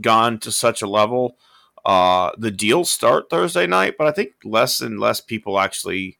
[0.00, 1.36] gone to such a level,
[1.84, 6.18] uh, the deals start Thursday night, but I think less and less people actually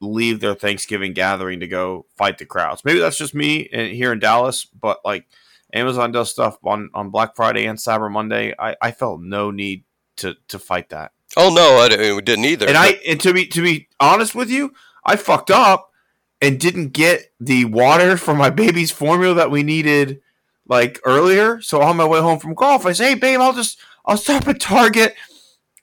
[0.00, 2.84] leave their Thanksgiving gathering to go fight the crowds.
[2.84, 5.26] Maybe that's just me here in Dallas, but like
[5.72, 8.54] Amazon does stuff on, on Black Friday and Cyber Monday.
[8.58, 9.84] I, I felt no need
[10.16, 11.12] to to fight that.
[11.36, 11.88] Oh no, I
[12.20, 12.66] didn't either.
[12.66, 14.72] And I and to be to be honest with you,
[15.04, 15.92] I fucked up
[16.40, 20.20] and didn't get the water for my baby's formula that we needed
[20.66, 21.60] like earlier.
[21.60, 24.48] So on my way home from golf, I say, "Hey, babe, I'll just I'll stop
[24.48, 25.14] at Target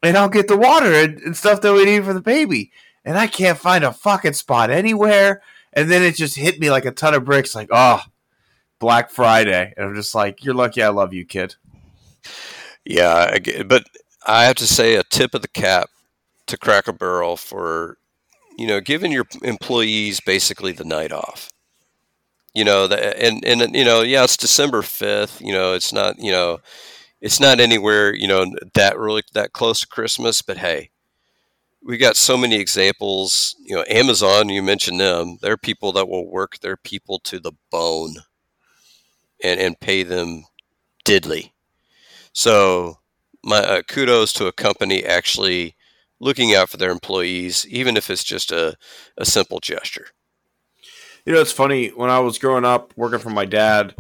[0.04, 2.72] and I'll get the water and, and stuff that we need for the baby."
[3.08, 5.42] And I can't find a fucking spot anywhere.
[5.74, 7.56] And then it just hit me like a ton of bricks.
[7.56, 8.02] Like, oh,
[8.80, 11.56] Black Friday, and I'm just like, "You're lucky I love you, kid."
[12.86, 13.86] Yeah, but
[14.26, 15.90] I have to say a tip of the cap
[16.48, 17.98] to Cracker Barrel for
[18.58, 21.50] you know, giving your employees basically the night off.
[22.54, 25.40] You know, and and you know, yeah, it's December fifth.
[25.42, 26.60] You know, it's not you know,
[27.22, 30.42] it's not anywhere you know that really that close to Christmas.
[30.42, 30.90] But hey,
[31.88, 33.56] we got so many examples.
[33.60, 34.50] You know, Amazon.
[34.50, 35.38] You mentioned them.
[35.42, 38.18] They're people that will work their people to the bone,
[39.42, 40.44] and and pay them
[41.06, 41.54] diddly.
[42.34, 43.00] So,
[43.44, 45.76] my uh, kudos to a company actually
[46.20, 48.76] looking out for their employees, even if it's just a,
[49.18, 50.08] a simple gesture.
[51.26, 51.90] You know, it's funny.
[51.90, 53.96] When I was growing up working for my dad,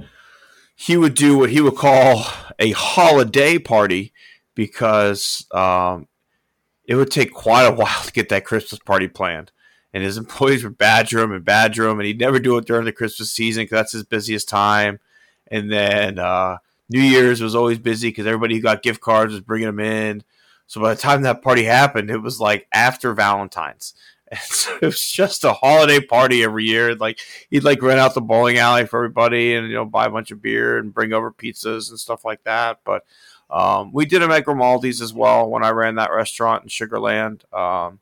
[0.75, 2.25] he would do what he would call
[2.59, 4.11] a holiday party
[4.55, 6.07] because um,
[6.87, 9.51] it would take quite a while to get that Christmas party planned.
[9.93, 12.85] And his employees would badger him and badger him, and he'd never do it during
[12.85, 14.99] the Christmas season because that's his busiest time.
[15.49, 16.57] And then uh,
[16.89, 20.23] New Year's was always busy because everybody who got gift cards was bringing them in.
[20.67, 23.93] So by the time that party happened, it was like after Valentine's.
[24.29, 26.95] And so it was just a holiday party every year.
[26.95, 27.17] Like
[27.49, 30.31] he'd like rent out the bowling alley for everybody and you know buy a bunch
[30.31, 32.81] of beer and bring over pizzas and stuff like that.
[32.83, 33.05] But
[33.49, 37.41] um, we did them at Grimaldi's as well when I ran that restaurant in Sugarland.
[37.53, 37.99] Um,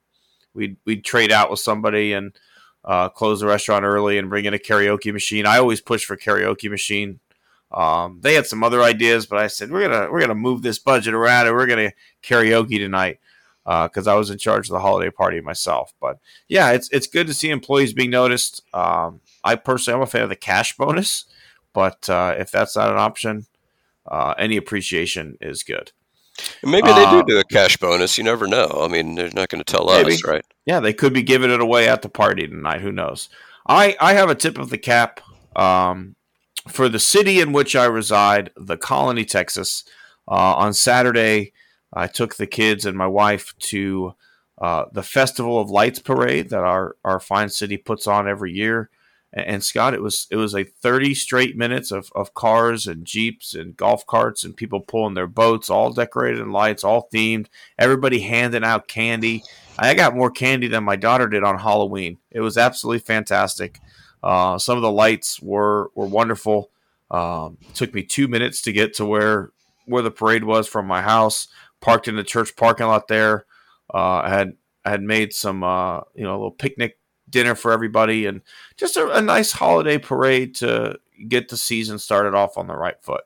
[0.53, 2.33] we'd we'd trade out with somebody and
[2.83, 5.45] uh, close the restaurant early and bring in a karaoke machine.
[5.45, 7.19] I always push for karaoke machine
[7.75, 10.79] um, they had some other ideas, but I said we're gonna we're gonna move this
[10.79, 11.91] budget around and we're gonna
[12.23, 13.19] karaoke tonight
[13.63, 15.93] because uh, I was in charge of the holiday party myself.
[15.99, 18.61] But yeah, it's it's good to see employees being noticed.
[18.73, 21.25] Um, I personally am a fan of the cash bonus,
[21.73, 23.45] but uh, if that's not an option,
[24.09, 25.91] uh, any appreciation is good.
[26.63, 28.17] Maybe they do uh, do a cash bonus.
[28.17, 28.81] You never know.
[28.81, 30.13] I mean, they're not going to tell maybe.
[30.13, 30.45] us, right?
[30.65, 32.81] Yeah, they could be giving it away at the party tonight.
[32.81, 33.29] Who knows?
[33.67, 35.21] I I have a tip of the cap.
[35.55, 36.15] Um,
[36.67, 39.83] for the city in which I reside, the Colony, Texas.
[40.27, 41.53] Uh, on Saturday,
[41.93, 44.15] I took the kids and my wife to
[44.59, 48.89] uh, the Festival of Lights parade that our, our fine city puts on every year.
[49.35, 53.53] And, Scott, it was it was like 30 straight minutes of, of cars and jeeps
[53.53, 57.47] and golf carts and people pulling their boats, all decorated in lights, all themed.
[57.77, 59.43] Everybody handing out candy.
[59.77, 62.17] I got more candy than my daughter did on Halloween.
[62.31, 63.81] It was absolutely fantastic.
[64.23, 66.71] Uh, some of the lights were were wonderful.
[67.11, 69.51] Um, took me two minutes to get to where
[69.85, 71.49] where the parade was from my house.
[71.81, 73.45] Parked in the church parking lot there.
[73.93, 74.53] Uh, I had
[74.85, 76.97] I had made some uh, you know a little picnic
[77.29, 78.41] dinner for everybody and
[78.77, 83.01] just a, a nice holiday parade to get the season started off on the right
[83.01, 83.23] foot.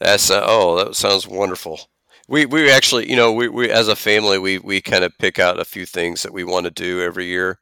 [0.00, 1.80] That's uh, oh, that sounds wonderful.
[2.28, 5.38] We we actually, you know, we, we as a family, we we kind of pick
[5.38, 7.58] out a few things that we want to do every year.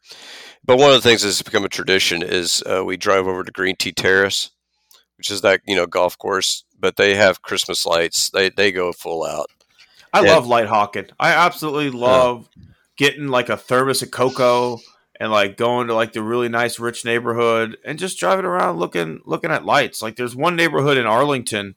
[0.64, 3.52] But one of the things that's become a tradition is uh, we drive over to
[3.52, 4.50] Green Tea Terrace,
[5.16, 6.64] which is that you know golf course.
[6.78, 8.30] But they have Christmas lights.
[8.30, 9.46] They they go full out.
[10.12, 11.06] I and, love light hawking.
[11.18, 12.62] I absolutely love uh,
[12.96, 14.78] getting like a thermos of cocoa
[15.18, 19.20] and like going to like the really nice rich neighborhood and just driving around looking
[19.24, 20.02] looking at lights.
[20.02, 21.76] Like there's one neighborhood in Arlington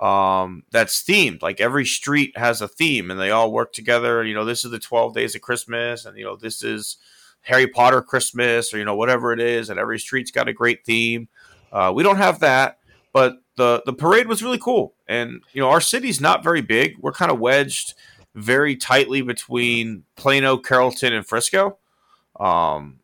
[0.00, 1.42] um, that's themed.
[1.42, 4.24] Like every street has a theme, and they all work together.
[4.24, 6.96] You know, this is the twelve days of Christmas, and you know this is
[7.42, 9.70] Harry Potter Christmas, or you know whatever it is.
[9.70, 11.28] And every street's got a great theme.
[11.72, 12.78] Uh, we don't have that,
[13.12, 14.94] but the the parade was really cool.
[15.06, 16.96] And you know, our city's not very big.
[16.98, 17.94] We're kind of wedged
[18.34, 21.78] very tightly between Plano, Carrollton, and Frisco.
[22.38, 23.00] Um,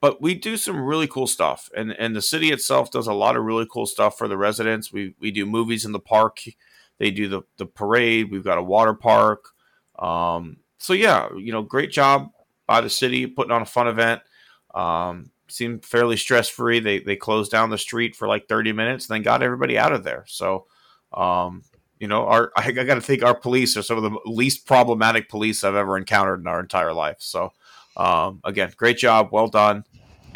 [0.00, 3.36] but we do some really cool stuff and and the city itself does a lot
[3.36, 4.92] of really cool stuff for the residents.
[4.92, 6.40] We we do movies in the park.
[6.98, 8.30] They do the the parade.
[8.30, 9.50] We've got a water park.
[9.98, 12.30] Um, so yeah you know great job
[12.66, 14.22] by the city putting on a fun event.
[14.74, 19.08] Um, seemed fairly stress free they they closed down the street for like 30 minutes
[19.08, 20.24] and then got everybody out of there.
[20.28, 20.66] So
[21.12, 21.64] um,
[22.00, 24.66] you know our i, I got to think our police are some of the least
[24.66, 27.52] problematic police i've ever encountered in our entire life so
[27.98, 29.84] um, again, great job, well done,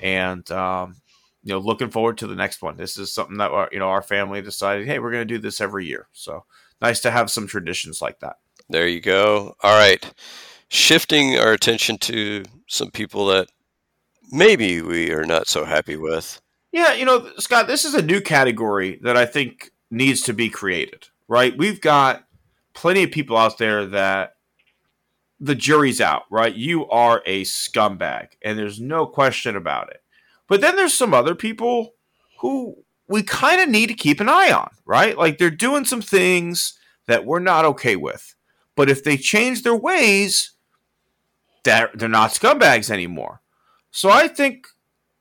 [0.01, 0.97] and um,
[1.45, 2.77] you know, looking forward to the next one.
[2.77, 5.61] This is something that you know our family decided, hey, we're going to do this
[5.61, 6.09] every year.
[6.13, 6.45] So
[6.81, 8.37] nice to have some traditions like that.
[8.69, 9.55] There you go.
[9.63, 10.13] All right,
[10.69, 13.49] shifting our attention to some people that
[14.33, 16.41] maybe we are not so happy with.
[16.73, 20.49] Yeah, you know, Scott, this is a new category that I think needs to be
[20.49, 21.09] created.
[21.33, 22.27] Right, we've got
[22.75, 24.35] plenty of people out there that
[25.41, 26.55] the jury's out, right?
[26.55, 30.03] You are a scumbag, and there's no question about it.
[30.47, 31.95] But then there's some other people
[32.41, 35.17] who we kind of need to keep an eye on, right?
[35.17, 38.35] Like they're doing some things that we're not okay with.
[38.77, 40.53] But if they change their ways,
[41.65, 43.41] they're, they're not scumbags anymore.
[43.91, 44.67] So I think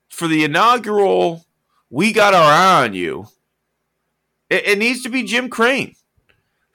[0.10, 1.46] for the inaugural,
[1.90, 3.28] we got our eye on you,
[4.50, 5.96] it, it needs to be Jim Crane.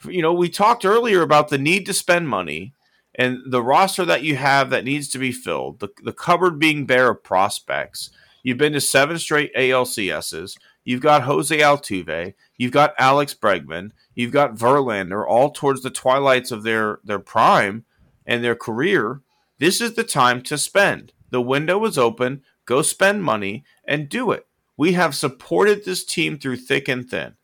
[0.07, 2.73] You know, we talked earlier about the need to spend money
[3.15, 6.87] and the roster that you have that needs to be filled, the, the cupboard being
[6.87, 8.11] bare of prospects.
[8.43, 10.57] You've been to seven straight ALCSs.
[10.85, 12.35] You've got Jose Altuve.
[12.57, 13.91] You've got Alex Bregman.
[14.15, 17.85] You've got Verlander, all towards the twilights of their, their prime
[18.25, 19.23] and their career.
[19.59, 21.13] This is the time to spend.
[21.31, 22.43] The window is open.
[22.67, 24.47] Go spend money and do it.
[24.77, 27.35] We have supported this team through thick and thin.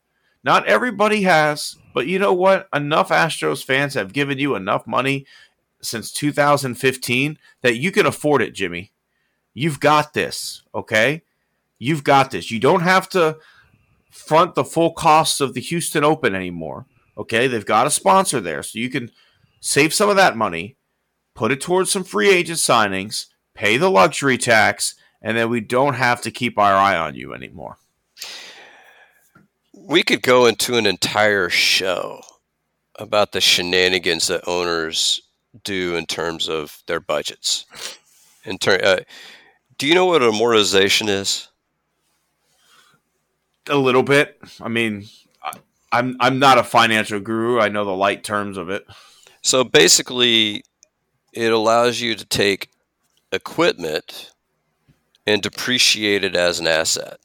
[0.43, 2.67] Not everybody has, but you know what?
[2.73, 5.25] Enough Astros fans have given you enough money
[5.81, 8.91] since 2015 that you can afford it, Jimmy.
[9.53, 11.21] You've got this, okay?
[11.79, 12.51] You've got this.
[12.51, 13.37] You don't have to
[14.09, 16.85] front the full costs of the Houston Open anymore.
[17.17, 19.11] Okay, they've got a sponsor there, so you can
[19.59, 20.77] save some of that money,
[21.35, 25.93] put it towards some free agent signings, pay the luxury tax, and then we don't
[25.93, 27.77] have to keep our eye on you anymore.
[29.73, 32.21] We could go into an entire show
[32.95, 35.21] about the shenanigans that owners
[35.63, 37.65] do in terms of their budgets?
[38.45, 38.99] In ter- uh,
[39.77, 41.47] do you know what amortization is?
[43.67, 44.39] A little bit.
[44.61, 45.05] I mean,
[45.41, 45.53] I,
[45.91, 47.59] I'm I'm not a financial guru.
[47.59, 48.85] I know the light terms of it.
[49.41, 50.63] So basically,
[51.31, 52.69] it allows you to take
[53.31, 54.31] equipment
[55.25, 57.19] and depreciate it as an asset.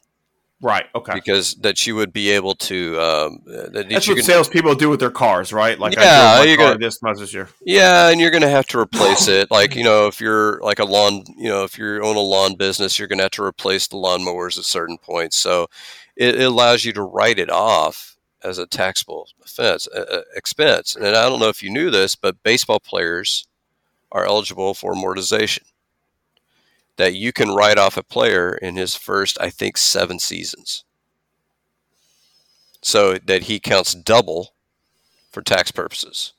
[0.60, 0.86] Right.
[0.92, 1.14] Okay.
[1.14, 3.00] Because that you would be able to.
[3.00, 5.78] Um, that That's what can, salespeople do with their cars, right?
[5.78, 7.48] Like, yeah, you're gonna, this much this year.
[7.64, 9.52] Yeah, and you're going to have to replace it.
[9.52, 12.56] Like, you know, if you're like a lawn, you know, if you own a lawn
[12.56, 15.38] business, you're going to have to replace the lawnmowers at certain points.
[15.38, 15.68] So,
[16.16, 20.96] it, it allows you to write it off as a taxable offense, uh, expense.
[20.96, 23.46] And I don't know if you knew this, but baseball players
[24.10, 25.62] are eligible for amortization
[26.98, 30.84] that you can write off a player in his first, I think, seven seasons.
[32.82, 34.54] So that he counts double
[35.30, 36.34] for tax purposes.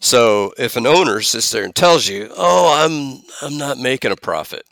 [0.00, 4.16] So if an owner sits there and tells you, "Oh, I'm I'm not making a
[4.16, 4.64] profit,"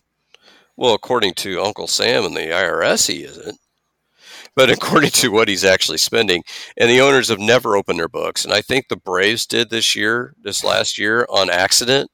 [0.77, 3.59] Well, according to Uncle Sam and the IRS, he isn't.
[4.57, 6.45] But according to what he's actually spending,
[6.79, 9.97] and the owners have never opened their books, and I think the Braves did this
[9.97, 12.12] year, this last year, on accident.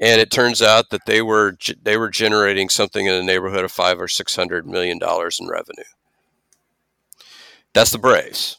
[0.00, 3.72] And it turns out that they were they were generating something in the neighborhood of
[3.72, 5.84] five or six hundred million dollars in revenue.
[7.72, 8.58] That's the Braves.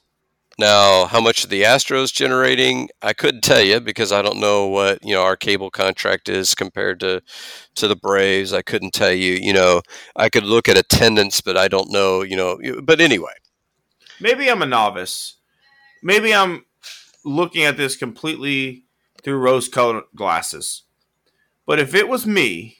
[0.59, 4.65] Now, how much are the Astros generating, I couldn't tell you because I don't know
[4.65, 7.21] what you know our cable contract is compared to
[7.75, 8.53] to the Braves.
[8.53, 9.33] I couldn't tell you.
[9.33, 9.83] You know,
[10.15, 12.23] I could look at attendance, but I don't know.
[12.23, 13.33] You know, but anyway,
[14.19, 15.35] maybe I'm a novice.
[16.01, 16.65] Maybe I'm
[17.23, 18.85] looking at this completely
[19.23, 20.83] through rose-colored glasses.
[21.67, 22.77] But if it was me,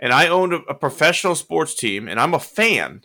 [0.00, 3.02] and I owned a, professional sports team, and I'm a fan,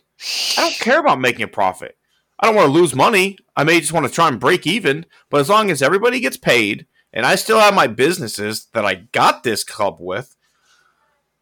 [0.56, 1.96] I don't care about making a profit.
[2.40, 3.38] I don't want to lose money.
[3.54, 5.06] I may just want to try and break even.
[5.30, 8.94] But as long as everybody gets paid and I still have my businesses that I
[9.12, 10.34] got this club with,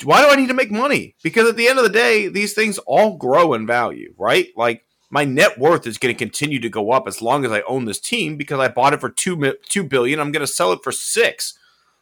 [0.04, 1.14] why do I need to make money?
[1.22, 4.48] Because at the end of the day, these things all grow in value, right?
[4.56, 7.62] Like my net worth is going to continue to go up as long as I
[7.62, 10.20] own this team because I bought it for two two billion.
[10.20, 11.58] I'm going to sell it for six.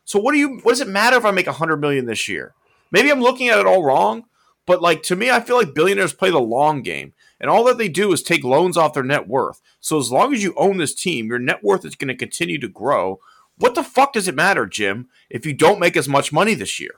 [0.09, 0.57] So what do you?
[0.63, 2.55] What does it matter if I make a hundred million this year?
[2.91, 4.25] Maybe I'm looking at it all wrong,
[4.65, 7.13] but like to me, I feel like billionaires play the long game.
[7.39, 9.61] And all that they do is take loans off their net worth.
[9.81, 12.59] So as long as you own this team, your net worth is going to continue
[12.59, 13.21] to grow.
[13.59, 16.81] What the fuck does it matter, Jim, if you don't make as much money this
[16.81, 16.95] year?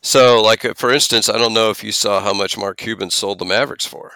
[0.00, 3.38] So, like for instance, I don't know if you saw how much Mark Cuban sold
[3.38, 4.14] the Mavericks for.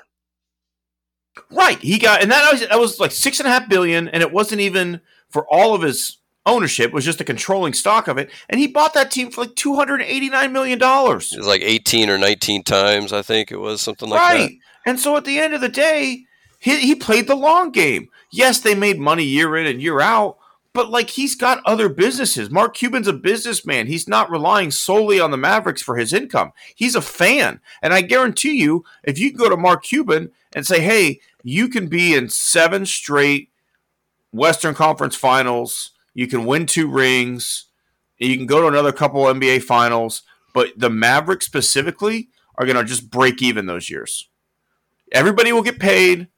[1.48, 4.20] Right, he got, and that was that was like six and a half billion, and
[4.20, 8.31] it wasn't even for all of his ownership; was just a controlling stock of it,
[8.48, 11.32] and he bought that team for like two hundred eighty nine million dollars.
[11.32, 14.39] It was like eighteen or nineteen times, I think it was something like right.
[14.39, 14.44] that.
[14.44, 14.59] Right.
[14.86, 16.27] And so at the end of the day,
[16.60, 18.09] he, he played the long game.
[18.31, 20.39] Yes, they made money year in and year out,
[20.73, 22.51] but like he's got other businesses.
[22.51, 23.89] Mark Cuban's a businessman.
[23.89, 26.52] He's not relying solely on the Mavericks for his income.
[26.74, 27.60] He's a fan.
[27.82, 31.89] And I guarantee you, if you go to Mark Cuban and say, hey, you can
[31.89, 33.51] be in seven straight
[34.32, 37.66] Western Conference finals, you can win two rings,
[38.18, 40.22] you can go to another couple NBA finals,
[40.52, 44.28] but the Mavericks specifically are going to just break even those years
[45.12, 46.28] everybody will get paid.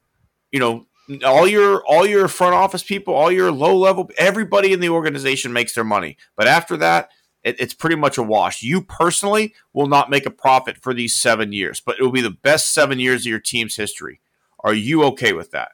[0.52, 0.86] You know,
[1.24, 5.52] all your all your front office people, all your low level, everybody in the organization
[5.52, 6.16] makes their money.
[6.36, 7.10] But after that,
[7.42, 8.62] it, it's pretty much a wash.
[8.62, 12.20] You personally will not make a profit for these seven years, but it will be
[12.20, 14.20] the best seven years of your team's history.
[14.60, 15.72] Are you okay with that?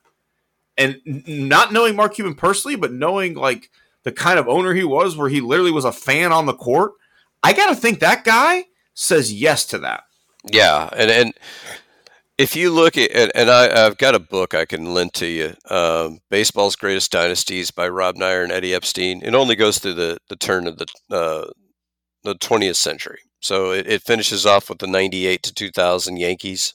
[0.76, 3.70] And not knowing Mark Cuban personally, but knowing like
[4.04, 6.92] the kind of owner he was, where he literally was a fan on the court,
[7.42, 8.64] I got to think that guy
[8.94, 10.04] says yes to that.
[10.50, 11.34] Yeah, and and
[12.36, 15.54] if you look at, and I, have got a book I can lend to you,
[15.70, 19.22] um, "Baseball's Greatest Dynasties" by Rob Neyer and Eddie Epstein.
[19.22, 21.50] It only goes through the the turn of the uh,
[22.24, 26.74] the 20th century, so it, it finishes off with the 98 to 2000 Yankees.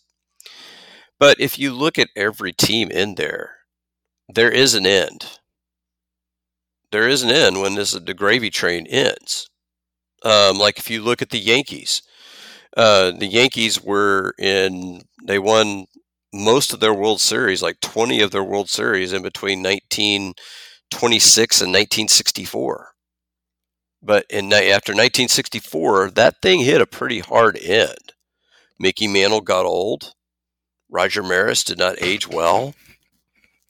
[1.19, 3.57] But if you look at every team in there,
[4.34, 5.39] there is an end.
[6.91, 9.49] There is an end when this the gravy train ends.
[10.24, 12.02] Um, like if you look at the Yankees,
[12.76, 15.86] uh, the Yankees were in, they won
[16.34, 21.72] most of their World Series, like 20 of their World Series in between 1926 and
[21.72, 22.91] 1964.
[24.02, 28.14] But in after 1964, that thing hit a pretty hard end.
[28.80, 30.14] Mickey Mantle got old.
[30.90, 32.74] Roger Maris did not age well.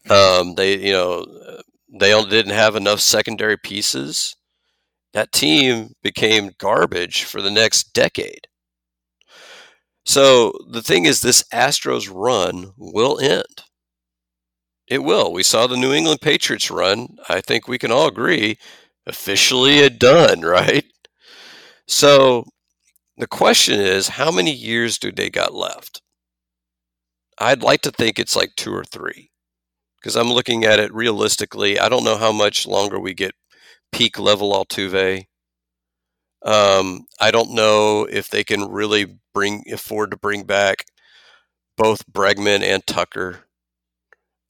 [0.10, 1.26] Um, they, you know,
[1.92, 4.36] they didn't have enough secondary pieces.
[5.14, 8.48] That team became garbage for the next decade.
[10.06, 13.64] So the thing is, this Astros run will end.
[14.90, 15.32] It will.
[15.32, 17.16] We saw the New England Patriots run.
[17.30, 18.58] I think we can all agree,
[19.06, 20.84] officially it done, right?
[21.88, 22.46] So
[23.18, 26.02] the question is, how many years do they got left?
[27.40, 29.29] I'd like to think it's like two or three,
[30.00, 31.80] because I'm looking at it realistically.
[31.80, 33.34] I don't know how much longer we get
[33.92, 35.26] peak level Altuve.
[36.44, 40.86] Um, I don't know if they can really bring afford to bring back
[41.78, 43.49] both Bregman and Tucker.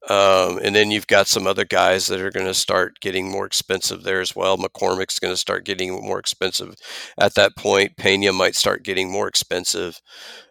[0.10, 3.46] Um, and then you've got some other guys that are going to start getting more
[3.46, 4.58] expensive there as well.
[4.58, 6.76] McCormick's going to start getting more expensive
[7.18, 7.96] at that point.
[7.98, 10.02] Pena might start getting more expensive.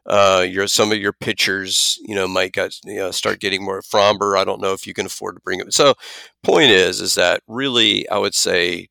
[0.07, 3.83] Uh, your some of your pitchers, you know, might got you know start getting more.
[3.83, 5.71] Framber, I don't know if you can afford to bring him.
[5.71, 5.95] So,
[6.43, 8.89] point is, is that really I would say,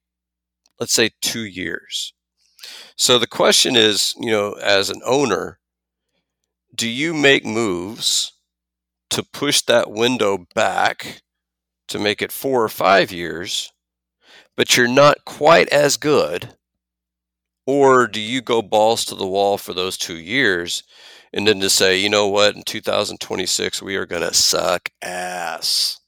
[0.79, 2.13] let's say two years
[2.97, 5.59] so the question is, you know, as an owner,
[6.75, 8.33] do you make moves
[9.09, 11.21] to push that window back
[11.87, 13.71] to make it four or five years,
[14.55, 16.55] but you're not quite as good?
[17.65, 20.83] Or do you go balls to the wall for those two years
[21.33, 25.99] and then to say, you know what, in 2026, we are going to suck ass?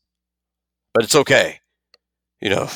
[0.93, 1.59] But it's okay.
[2.41, 2.69] You know,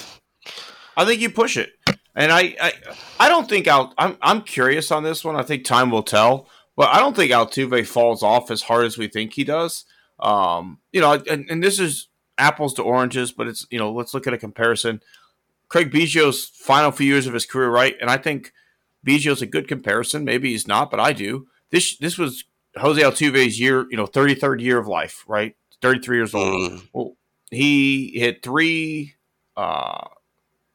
[0.97, 1.69] I think you push it.
[2.15, 2.73] And I, I,
[3.21, 3.93] I don't think Al.
[3.97, 5.35] I'm, I'm curious on this one.
[5.35, 6.47] I think time will tell.
[6.75, 9.85] But I don't think Altuve falls off as hard as we think he does.
[10.23, 14.13] Um, you know, and, and this is apples to oranges, but it's you know, let's
[14.13, 15.01] look at a comparison.
[15.67, 17.95] Craig Biggio's final few years of his career, right?
[17.99, 18.53] And I think
[19.03, 20.23] Biggio's a good comparison.
[20.23, 21.47] Maybe he's not, but I do.
[21.71, 22.45] This this was
[22.77, 25.55] Jose Altuve's year, you know, 33rd year of life, right?
[25.81, 26.71] 33 years old.
[26.71, 26.87] Mm.
[26.93, 27.17] Well,
[27.51, 29.15] he hit three,
[29.57, 30.07] uh,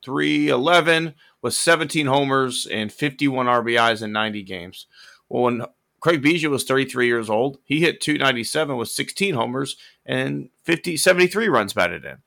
[0.04, 4.86] 311 with 17 homers and 51 RBIs in 90 games.
[5.28, 5.62] Well, when
[6.00, 9.76] Craig Biggio was 33 years old, he hit 297 with 16 homers
[10.06, 12.18] and 50, 73 runs batted in.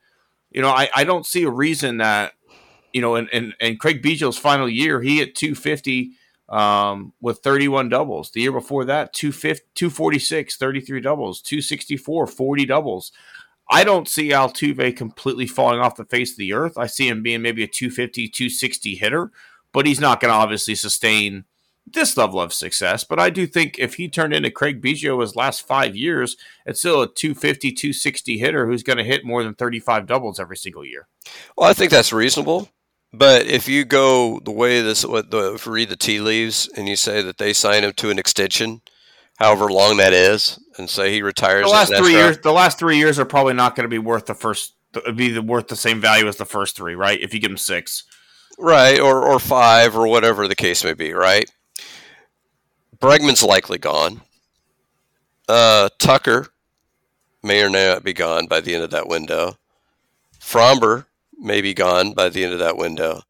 [0.50, 2.34] You know, I, I don't see a reason that
[2.92, 6.12] you know, and and, and Craig Biggio's final year, he hit 250
[6.48, 8.30] um, with 31 doubles.
[8.30, 13.12] The year before that, 246, 33 doubles, 264, 40 doubles.
[13.70, 16.76] I don't see Altuve completely falling off the face of the earth.
[16.76, 19.30] I see him being maybe a 250, 260 hitter,
[19.72, 21.44] but he's not going to obviously sustain
[21.86, 23.04] this level of success.
[23.04, 26.36] But I do think if he turned into Craig Biggio his last five years,
[26.66, 30.56] it's still a 250, 260 hitter who's going to hit more than 35 doubles every
[30.56, 31.08] single year.
[31.56, 32.68] Well, I think that's reasonable.
[33.12, 36.68] But if you go the way this, what the if you read the tea leaves
[36.76, 38.80] and you say that they sign him to an extension,
[39.36, 42.96] however long that is, and say he retires, the last three years, the last three
[42.96, 44.74] years are probably not going to be worth the first,
[45.14, 47.20] be the, worth the same value as the first three, right?
[47.20, 48.04] If you give him six,
[48.58, 51.50] right, or or five, or whatever the case may be, right?
[53.02, 54.22] Bregman's likely gone.
[55.48, 56.46] Uh, Tucker
[57.42, 59.58] may or may not be gone by the end of that window.
[60.40, 61.06] Framber
[61.36, 63.22] may be gone by the end of that window.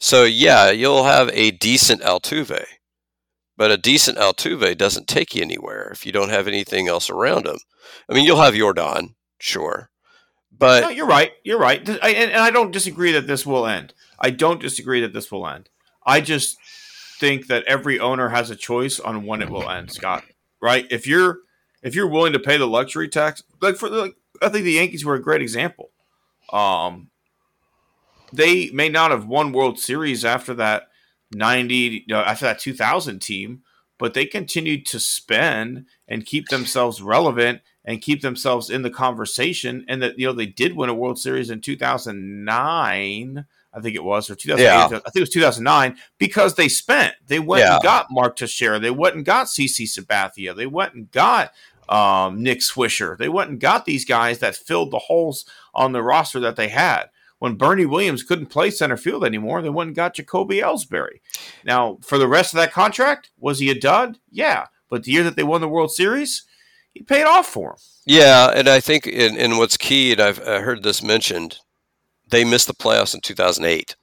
[0.00, 2.64] So yeah, you'll have a decent Altuve,
[3.56, 7.46] but a decent Altuve doesn't take you anywhere if you don't have anything else around
[7.46, 7.58] him.
[8.08, 9.90] I mean, you'll have Yordan, sure,
[10.56, 11.32] but no, you're right.
[11.44, 13.94] You're right, I, and, and I don't disagree that this will end.
[14.18, 15.68] I don't disagree that this will end.
[16.04, 16.56] I just
[17.20, 20.24] think that every owner has a choice on when it will end, Scott.
[20.60, 20.86] Right?
[20.90, 21.38] If you're
[21.82, 25.04] if you're willing to pay the luxury tax, like for like, I think the Yankees
[25.04, 25.90] were a great example.
[26.52, 27.10] Um,
[28.32, 30.88] they may not have won World Series after that
[31.32, 33.62] 90, you know, after that 2000 team,
[33.98, 39.84] but they continued to spend and keep themselves relevant and keep themselves in the conversation.
[39.88, 43.46] And that, you know, they did win a World Series in 2009.
[43.72, 44.64] I think it was, or 2008.
[44.64, 44.84] Yeah.
[44.84, 47.14] I think it was 2009 because they spent.
[47.26, 47.74] They went yeah.
[47.74, 48.78] and got Mark Teixeira.
[48.78, 50.56] They went and got CC Sabathia.
[50.56, 51.52] They went and got
[51.88, 53.16] um, Nick Swisher.
[53.16, 55.44] They went and got these guys that filled the holes
[55.74, 57.10] on the roster that they had
[57.40, 61.20] when Bernie Williams couldn't play center field anymore, they went and got Jacoby Ellsbury.
[61.64, 64.18] Now, for the rest of that contract, was he a dud?
[64.30, 64.66] Yeah.
[64.90, 66.44] But the year that they won the World Series,
[66.92, 67.76] he paid off for him.
[68.04, 71.58] Yeah, and I think in, in what's key, and I've heard this mentioned,
[72.30, 73.96] they missed the playoffs in 2008.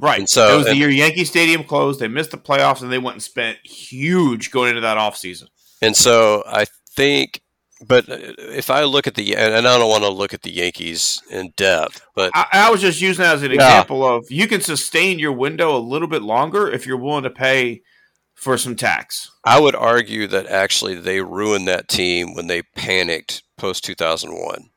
[0.00, 0.18] Right.
[0.18, 2.00] And so it was the year Yankee Stadium closed.
[2.00, 5.48] They missed the playoffs, and they went and spent huge going into that offseason.
[5.80, 7.42] And so I think
[7.86, 11.22] but if I look at the and I don't want to look at the Yankees
[11.30, 13.54] in depth, but I, I was just using that as an yeah.
[13.56, 17.30] example of you can sustain your window a little bit longer if you're willing to
[17.30, 17.82] pay
[18.34, 19.30] for some tax.
[19.44, 24.70] I would argue that actually they ruined that team when they panicked post 2001.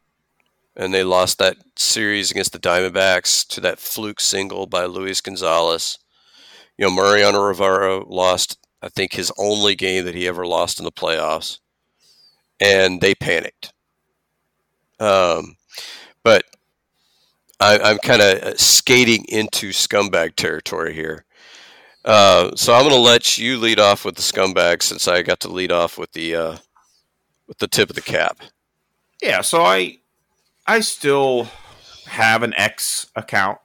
[0.76, 5.98] And they lost that series against the Diamondbacks to that fluke single by Luis Gonzalez.
[6.78, 10.86] You know, Mariano Rivera lost, I think, his only game that he ever lost in
[10.86, 11.60] the playoffs
[12.60, 13.74] and they panicked.
[15.00, 15.58] Um,
[16.24, 16.44] but
[17.60, 21.26] I, I'm kind of skating into scumbag territory here.
[22.04, 25.40] Uh, so I'm going to let you lead off with the scumbag since I got
[25.42, 26.58] to lead off with the uh,
[27.48, 28.40] with the tip of the cap.
[29.22, 29.98] Yeah, so I
[30.68, 31.48] I still
[32.08, 33.60] have an X account.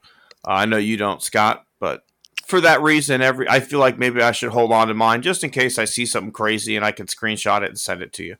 [0.47, 2.05] Uh, I know you don't, Scott, but
[2.47, 5.44] for that reason, every I feel like maybe I should hold on to mine just
[5.44, 8.24] in case I see something crazy and I can screenshot it and send it to
[8.24, 8.36] you.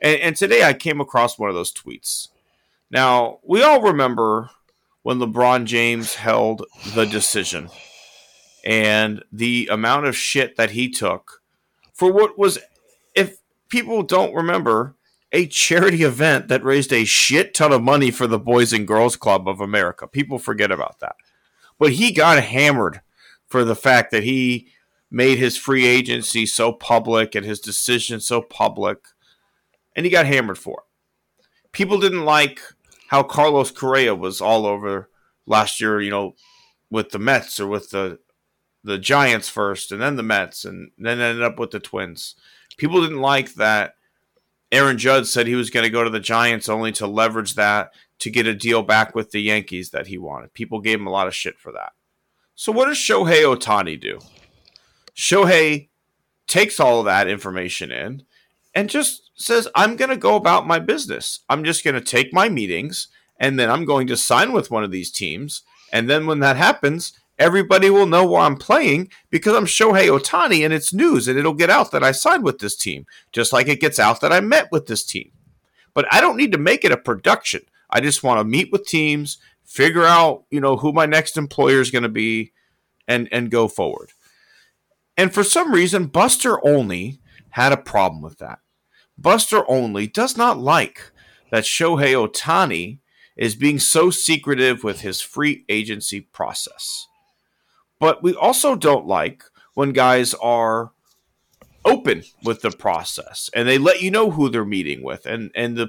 [0.00, 2.28] And, and today I came across one of those tweets.
[2.90, 4.50] Now, we all remember
[5.02, 6.64] when LeBron James held
[6.94, 7.70] the decision
[8.64, 11.42] and the amount of shit that he took
[11.92, 12.58] for what was,
[13.14, 13.38] if
[13.68, 14.94] people don't remember,
[15.34, 19.16] a charity event that raised a shit ton of money for the Boys and Girls
[19.16, 20.06] Club of America.
[20.06, 21.16] People forget about that.
[21.78, 23.00] But he got hammered
[23.48, 24.68] for the fact that he
[25.10, 28.98] made his free agency so public and his decision so public
[29.96, 31.42] and he got hammered for it.
[31.72, 32.60] People didn't like
[33.08, 35.10] how Carlos Correa was all over
[35.46, 36.34] last year, you know,
[36.90, 38.18] with the Mets or with the
[38.86, 42.34] the Giants first, and then the Mets, and then ended up with the Twins.
[42.76, 43.94] People didn't like that.
[44.74, 47.92] Aaron Judge said he was going to go to the Giants only to leverage that
[48.18, 50.52] to get a deal back with the Yankees that he wanted.
[50.52, 51.92] People gave him a lot of shit for that.
[52.56, 54.18] So what does Shohei Ohtani do?
[55.14, 55.90] Shohei
[56.48, 58.24] takes all of that information in
[58.74, 61.40] and just says, I'm going to go about my business.
[61.48, 63.06] I'm just going to take my meetings
[63.38, 65.62] and then I'm going to sign with one of these teams.
[65.92, 70.64] And then when that happens, everybody will know where I'm playing because I'm Shohei Ohtani
[70.64, 73.68] and it's news and it'll get out that I signed with this team, just like
[73.68, 75.32] it gets out that I met with this team.
[75.94, 77.62] But I don't need to make it a production.
[77.90, 81.80] I just want to meet with teams, figure out, you know, who my next employer
[81.80, 82.52] is going to be
[83.06, 84.10] and and go forward.
[85.16, 87.20] And for some reason Buster Olney
[87.50, 88.58] had a problem with that.
[89.16, 91.12] Buster Olney does not like
[91.50, 92.98] that Shohei Ohtani
[93.36, 97.06] is being so secretive with his free agency process.
[98.04, 100.92] But we also don't like when guys are
[101.86, 105.74] open with the process and they let you know who they're meeting with and and
[105.74, 105.88] the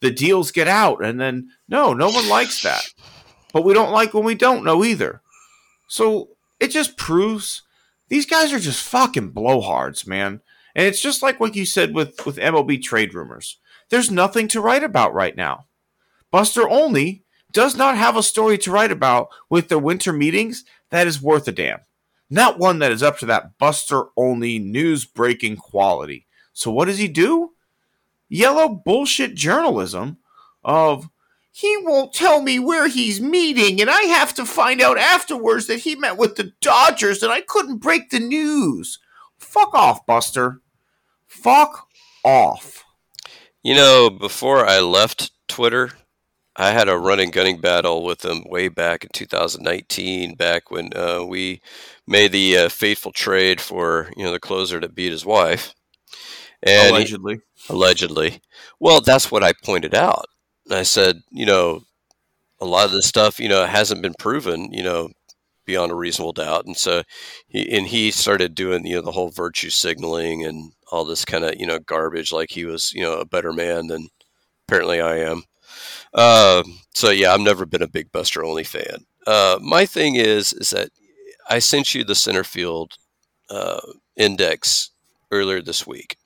[0.00, 2.88] the deals get out and then no no one likes that.
[3.52, 5.22] But we don't like when we don't know either.
[5.88, 6.28] So
[6.60, 7.62] it just proves
[8.06, 10.42] these guys are just fucking blowhards man.
[10.76, 13.58] And it's just like what you said with with MLB trade rumors.
[13.90, 15.66] There's nothing to write about right now.
[16.30, 21.06] Buster Olney does not have a story to write about with the winter meetings that
[21.06, 21.80] is worth a damn.
[22.28, 26.26] Not one that is up to that Buster Olney news breaking quality.
[26.52, 27.52] So what does he do?
[28.28, 30.18] Yellow bullshit journalism
[30.64, 31.08] of
[31.52, 35.78] he won't tell me where he's meeting, and I have to find out afterwards that
[35.78, 38.98] he met with the Dodgers and I couldn't break the news.
[39.38, 40.60] Fuck off, Buster.
[41.26, 41.88] Fuck
[42.24, 42.84] off.
[43.62, 45.92] You know, before I left Twitter,
[46.56, 51.22] I had a running gunning battle with him way back in 2019, back when uh,
[51.24, 51.60] we
[52.06, 55.74] made the uh, fateful trade for you know the closer to beat his wife.
[56.62, 58.40] And allegedly, he, allegedly.
[58.80, 60.26] Well, that's what I pointed out.
[60.70, 61.82] I said, you know,
[62.60, 65.10] a lot of this stuff, you know, hasn't been proven, you know,
[65.66, 66.64] beyond a reasonable doubt.
[66.64, 67.02] And so
[67.48, 71.44] he and he started doing, you know, the whole virtue signaling and all this kind
[71.44, 74.08] of, you know, garbage like he was, you know, a better man than
[74.66, 75.42] apparently I am.
[76.14, 76.62] Uh,
[76.94, 79.06] so yeah, I've never been a big Buster Olney fan.
[79.26, 80.90] Uh, my thing is is that
[81.48, 82.94] I sent you the center field
[83.50, 83.80] uh,
[84.16, 84.90] index
[85.30, 86.16] earlier this week.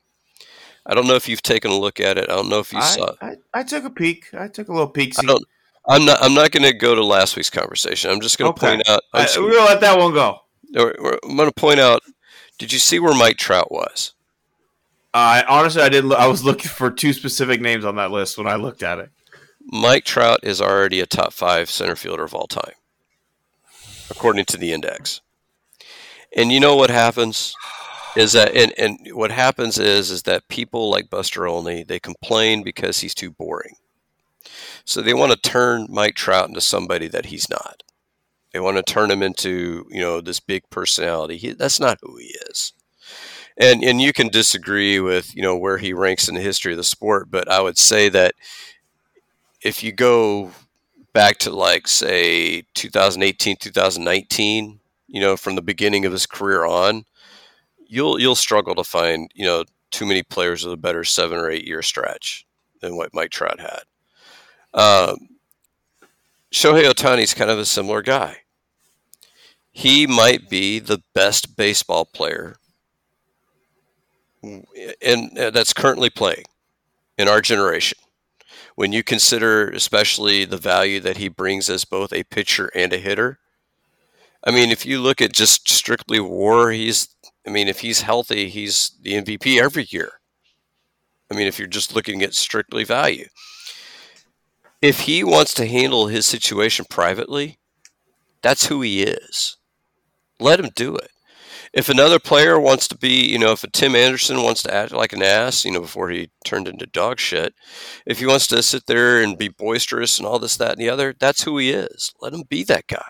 [0.86, 2.30] I don't know if you've taken a look at it.
[2.30, 3.12] I don't know if you I, saw.
[3.20, 4.32] I, I, took a peek.
[4.32, 5.18] I took a little peek.
[5.18, 5.44] I don't.
[5.88, 6.22] I'm not.
[6.22, 8.10] I'm not going to go to last week's conversation.
[8.10, 8.76] I'm just going to okay.
[8.76, 9.02] point out.
[9.12, 10.40] I, we're going to let that one go.
[10.76, 12.02] I'm going to point out.
[12.58, 14.12] Did you see where Mike Trout was?
[15.12, 16.12] I honestly, I didn't.
[16.12, 19.10] I was looking for two specific names on that list when I looked at it.
[19.72, 22.74] Mike Trout is already a top five center fielder of all time,
[24.10, 25.20] according to the index.
[26.36, 27.54] And you know what happens
[28.16, 32.64] is that, and, and what happens is, is that people like Buster Olney, they complain
[32.64, 33.76] because he's too boring.
[34.84, 37.84] So they want to turn Mike Trout into somebody that he's not.
[38.52, 41.36] They want to turn him into, you know, this big personality.
[41.36, 42.72] He, that's not who he is.
[43.56, 46.78] And and you can disagree with, you know, where he ranks in the history of
[46.78, 48.34] the sport, but I would say that
[49.62, 50.50] if you go
[51.12, 57.04] back to like say 2018 2019 you know from the beginning of his career on
[57.86, 61.50] you'll you'll struggle to find you know too many players with a better seven or
[61.50, 62.46] eight year stretch
[62.80, 63.82] than what Mike Trout had.
[64.72, 65.28] Um,
[66.52, 68.38] Shohei Ohtani is kind of a similar guy.
[69.72, 72.56] He might be the best baseball player
[74.42, 76.44] and that's currently playing
[77.18, 77.98] in our generation
[78.80, 82.96] when you consider especially the value that he brings as both a pitcher and a
[82.96, 83.38] hitter.
[84.42, 87.14] I mean, if you look at just strictly WAR, he's
[87.46, 90.12] I mean, if he's healthy, he's the MVP every year.
[91.30, 93.26] I mean, if you're just looking at strictly value.
[94.80, 97.58] If he wants to handle his situation privately,
[98.40, 99.58] that's who he is.
[100.38, 101.10] Let him do it
[101.72, 104.92] if another player wants to be, you know, if a Tim Anderson wants to act
[104.92, 107.54] like an ass, you know, before he turned into dog shit,
[108.04, 110.90] if he wants to sit there and be boisterous and all this, that, and the
[110.90, 112.12] other, that's who he is.
[112.20, 113.04] Let him be that guy.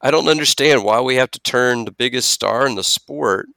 [0.00, 3.48] I don't understand why we have to turn the biggest star in the sport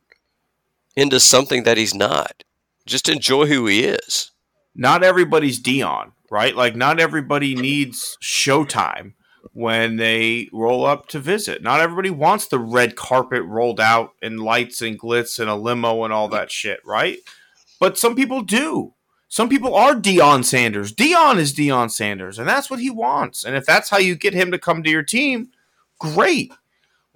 [0.96, 2.44] into something that he's not.
[2.86, 4.32] Just enjoy who he is.
[4.76, 6.56] Not everybody's Deion, right?
[6.56, 9.14] Like, not everybody needs Showtime
[9.54, 11.62] when they roll up to visit.
[11.62, 16.04] Not everybody wants the red carpet rolled out and lights and glitz and a limo
[16.04, 17.18] and all that shit, right?
[17.80, 18.94] But some people do.
[19.28, 20.94] Some people are Deion Sanders.
[20.94, 23.46] Deion is Deion Sanders, and that's what he wants.
[23.46, 25.50] And if that's how you get him to come to your team,
[26.00, 26.52] great.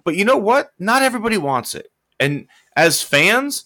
[0.02, 0.72] But you know what?
[0.78, 1.90] Not everybody wants it.
[2.18, 3.64] And as fans,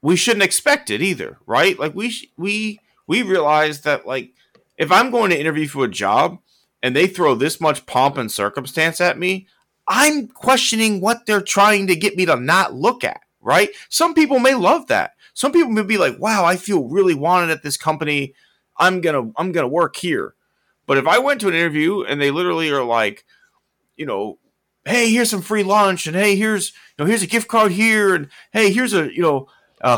[0.00, 1.78] we shouldn't expect it either, right?
[1.78, 4.32] Like we we we realize that like
[4.78, 6.38] if I'm going to interview for a job
[6.82, 9.46] and they throw this much pomp and circumstance at me,
[9.88, 13.70] I'm questioning what they're trying to get me to not look at, right?
[13.88, 15.12] Some people may love that.
[15.34, 18.34] Some people may be like, "Wow, I feel really wanted at this company.
[18.76, 20.34] I'm going to I'm going to work here."
[20.86, 23.24] But if I went to an interview and they literally are like,
[23.96, 24.38] you know,
[24.84, 28.14] hey, here's some free lunch, and hey, here's you know, here's a gift card here,
[28.14, 29.48] and hey, here's a you know,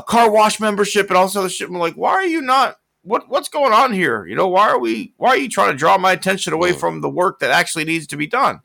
[0.03, 1.69] car wash membership, and all this other shit.
[1.69, 2.77] I'm like, why are you not?
[3.03, 4.27] What what's going on here?
[4.27, 5.13] You know, why are we?
[5.17, 6.79] Why are you trying to draw my attention away hmm.
[6.79, 8.61] from the work that actually needs to be done?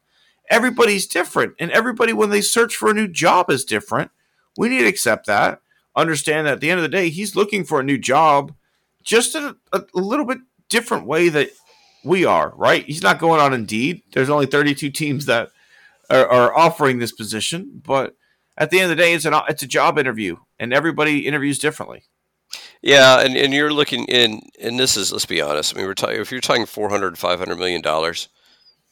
[0.50, 4.12] Everybody's different, and everybody when they search for a new job is different.
[4.58, 5.62] We need to accept that.
[5.96, 8.54] Understand that at the end of the day, he's looking for a new job,
[9.04, 10.38] just in a, a, a little bit
[10.70, 11.50] different way that
[12.04, 12.54] we are.
[12.56, 12.86] Right?
[12.86, 14.04] He's not going on Indeed.
[14.14, 15.50] There's only 32 teams that
[16.10, 18.16] are, are offering this position, but
[18.58, 21.60] at the end of the day, it's an it's a job interview, and everybody interviews
[21.60, 22.04] differently.
[22.82, 25.74] Yeah, and, and you're looking in, and this is let's be honest.
[25.74, 28.30] I mean, we're talking if you're talking 400, 500 million dollars,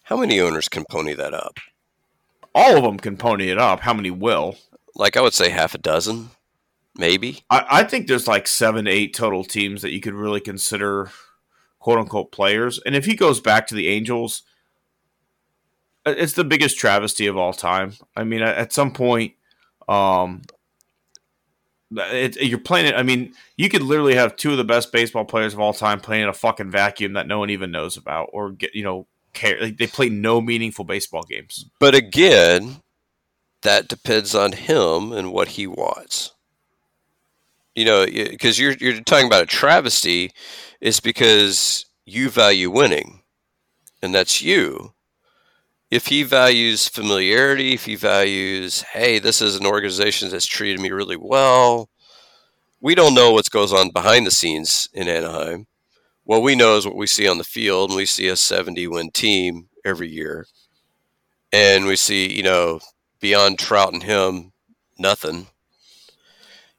[0.03, 1.57] how many owners can pony that up?
[2.53, 3.81] All of them can pony it up.
[3.81, 4.57] How many will?
[4.95, 6.29] Like I would say half a dozen,
[6.97, 7.43] maybe.
[7.49, 11.11] I, I think there's like seven, eight total teams that you could really consider
[11.79, 12.79] quote unquote players.
[12.85, 14.43] And if he goes back to the Angels,
[16.05, 17.93] it's the biggest travesty of all time.
[18.15, 19.33] I mean, at some point,
[19.87, 20.43] um,
[21.91, 22.95] it, you're playing it.
[22.95, 25.99] I mean, you could literally have two of the best baseball players of all time
[25.99, 29.07] playing in a fucking vacuum that no one even knows about, or get you know,
[29.33, 29.59] care.
[29.61, 31.65] Like, they play no meaningful baseball games.
[31.79, 32.81] But again,
[33.61, 36.31] that depends on him and what he wants.
[37.75, 40.31] You know, because you're you're talking about a travesty,
[40.79, 43.21] is because you value winning,
[44.01, 44.94] and that's you
[45.91, 50.89] if he values familiarity, if he values, hey, this is an organization that's treated me
[50.89, 51.89] really well,
[52.81, 55.67] we don't know what goes on behind the scenes in Anaheim.
[56.23, 58.87] What we know is what we see on the field, and we see a 70
[58.87, 60.47] win team every year.
[61.53, 62.79] And we see, you know,
[63.19, 64.51] beyond Trout and him,
[64.97, 65.47] nothing.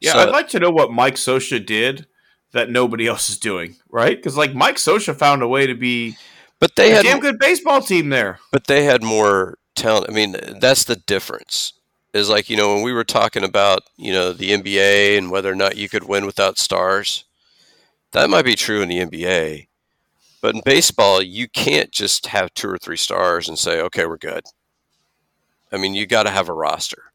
[0.00, 2.06] Yeah, so, I'd like to know what Mike Scioscia did
[2.52, 4.16] that nobody else is doing, right?
[4.16, 6.16] Because like Mike Scioscia found a way to be
[6.58, 8.40] but they a had damn good baseball team there.
[8.50, 10.06] But they had more talent.
[10.08, 11.72] I mean, that's the difference.
[12.12, 15.52] Is like you know when we were talking about you know the NBA and whether
[15.52, 17.24] or not you could win without stars.
[18.12, 19.66] That might be true in the NBA,
[20.40, 24.16] but in baseball, you can't just have two or three stars and say, "Okay, we're
[24.16, 24.44] good."
[25.70, 27.12] I mean, you got to have a roster,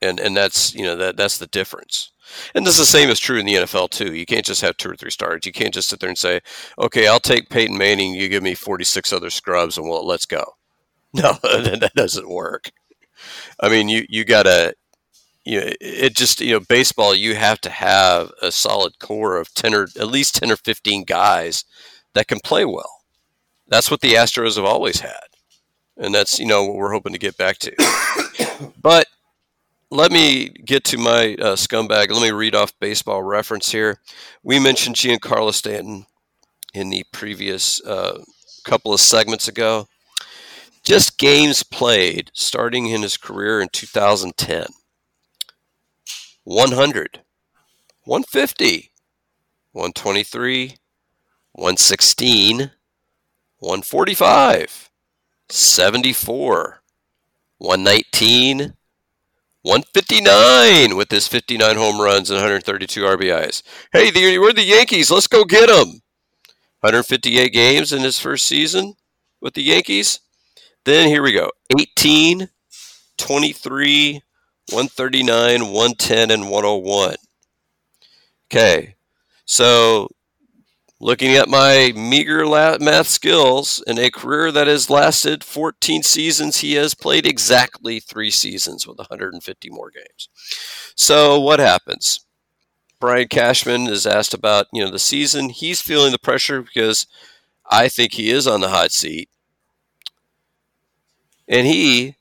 [0.00, 2.10] and and that's you know that that's the difference.
[2.54, 4.14] And this is the same is true in the NFL too.
[4.14, 5.46] You can't just have two or three stars.
[5.46, 6.40] You can't just sit there and say,
[6.78, 8.14] "Okay, I'll take Peyton Manning.
[8.14, 10.44] You give me 46 other scrubs, and well, let's go."
[11.14, 12.70] No, that doesn't work.
[13.60, 14.74] I mean, you you gotta,
[15.44, 17.14] you know, it just you know, baseball.
[17.14, 21.04] You have to have a solid core of ten or at least ten or fifteen
[21.04, 21.64] guys
[22.14, 23.04] that can play well.
[23.68, 25.28] That's what the Astros have always had,
[25.96, 28.70] and that's you know what we're hoping to get back to.
[28.82, 29.06] but
[29.90, 32.10] let me get to my uh, scumbag.
[32.10, 34.00] Let me read off baseball reference here.
[34.42, 36.06] We mentioned Giancarlo Stanton
[36.74, 38.22] in the previous uh,
[38.64, 39.88] couple of segments ago.
[40.82, 44.66] Just games played starting in his career in 2010
[46.44, 47.20] 100,
[48.04, 48.90] 150,
[49.72, 50.76] 123,
[51.52, 52.58] 116,
[53.58, 54.90] 145,
[55.50, 56.82] 74,
[57.58, 58.74] 119,
[59.68, 63.62] 159 with his 59 home runs and 132 RBIs.
[63.92, 65.10] Hey, we're the Yankees.
[65.10, 66.00] Let's go get them.
[66.80, 68.94] 158 games in his first season
[69.42, 70.20] with the Yankees.
[70.86, 72.48] Then here we go 18,
[73.18, 74.22] 23,
[74.70, 77.16] 139, 110, and 101.
[78.50, 78.94] Okay,
[79.44, 80.08] so
[81.00, 86.74] Looking at my meager math skills in a career that has lasted 14 seasons, he
[86.74, 90.28] has played exactly three seasons with 150 more games.
[90.96, 92.26] So what happens?
[92.98, 95.50] Brian Cashman is asked about you know the season.
[95.50, 97.06] He's feeling the pressure because
[97.70, 99.28] I think he is on the hot seat,
[101.46, 102.16] and he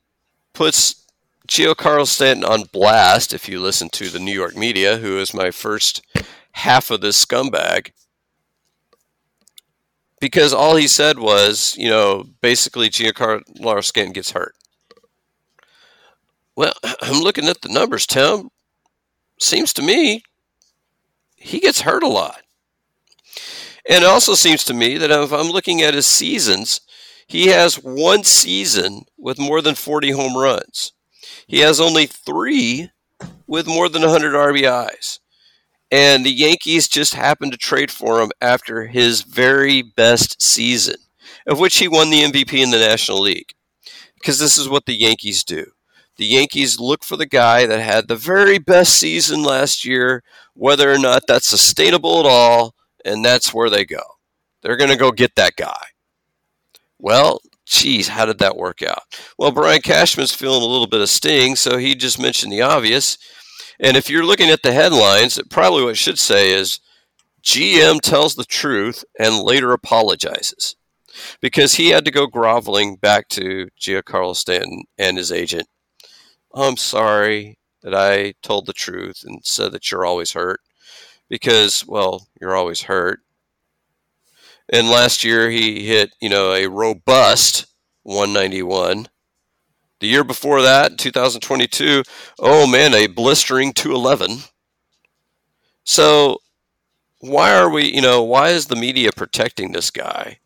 [0.54, 1.04] puts
[1.48, 3.34] Giancarlo Stanton on blast.
[3.34, 6.06] If you listen to the New York media, who is my first
[6.52, 7.92] half of this scumbag
[10.20, 14.56] because all he said was, you know, basically Giancarlo Stanton gets hurt.
[16.56, 18.50] Well, I'm looking at the numbers, Tim.
[19.40, 20.24] Seems to me
[21.36, 22.42] he gets hurt a lot.
[23.90, 26.82] And it also seems to me that if I'm looking at his seasons,
[27.28, 30.94] He has one season with more than 40 home runs.
[31.48, 32.92] He has only three
[33.48, 35.20] with more than 100 RBIs.
[35.92, 40.98] And the Yankees just happened to trade for him after his very best season,
[41.46, 43.54] of which he won the MVP in the National League.
[44.16, 45.66] Because this is what the Yankees do.
[46.18, 50.24] The Yankees look for the guy that had the very best season last year,
[50.56, 52.74] whether or not that's sustainable at all,
[53.06, 54.02] and that's where they go.
[54.62, 55.78] They're going to go get that guy.
[57.00, 59.04] Well, geez, how did that work out?
[59.38, 63.20] Well, Brian Cashman's feeling a little bit of sting, so he just mentioned the obvious.
[63.80, 66.80] And if you're looking at the headlines, probably what should say is
[67.44, 70.76] GM tells the truth and later apologizes
[71.42, 75.68] because he had to go groveling back to Giancarlo Stanton and his agent.
[76.54, 80.62] I'm sorry that I told the truth and said that you're always hurt
[81.30, 83.22] because, well, you're always hurt.
[84.70, 87.68] And last year he hit, you know, a robust
[88.04, 89.08] 191.
[90.00, 92.04] The year before that, 2022,
[92.40, 94.44] oh man, a blistering 211.
[95.84, 96.40] So
[97.20, 100.40] why are we, you know, why is the media protecting this guy?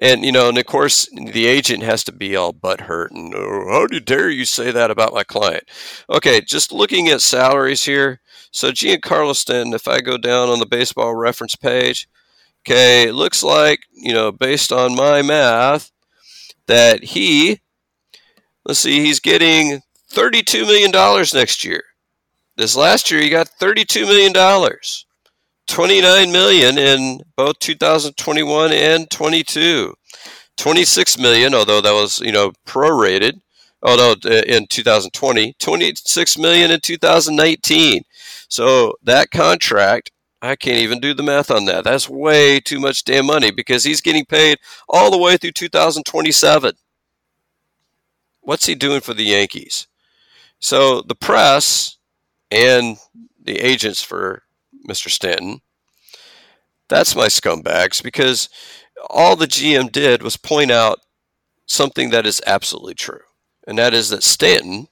[0.00, 3.66] And you know, and of course, the agent has to be all butthurt and oh,
[3.68, 5.64] how dare you say that about my client?
[6.08, 8.20] Okay, just looking at salaries here.
[8.50, 12.08] So Giancarlo Stanton, if I go down on the baseball reference page,
[12.62, 15.90] okay, it looks like you know, based on my math,
[16.66, 17.60] that he,
[18.68, 21.82] let's see, he's getting thirty-two million dollars next year.
[22.56, 25.06] This last year, he got thirty-two million dollars.
[25.68, 29.94] 29 million in both 2021 and 22.
[30.56, 33.40] 26 million, although that was, you know, prorated.
[33.82, 38.02] Oh no, uh, in 2020, 26 million in 2019.
[38.48, 40.10] So that contract,
[40.42, 41.84] I can't even do the math on that.
[41.84, 44.58] That's way too much damn money because he's getting paid
[44.88, 46.72] all the way through 2027.
[48.48, 49.88] What's he doing for the Yankees?
[50.58, 51.98] So the press
[52.50, 52.96] and
[53.38, 54.44] the agents for
[54.88, 55.10] Mr.
[55.10, 55.60] Stanton.
[56.88, 58.48] That's my scumbags because
[59.10, 61.00] all the GM did was point out
[61.66, 63.20] something that is absolutely true,
[63.66, 64.88] and that is that Stanton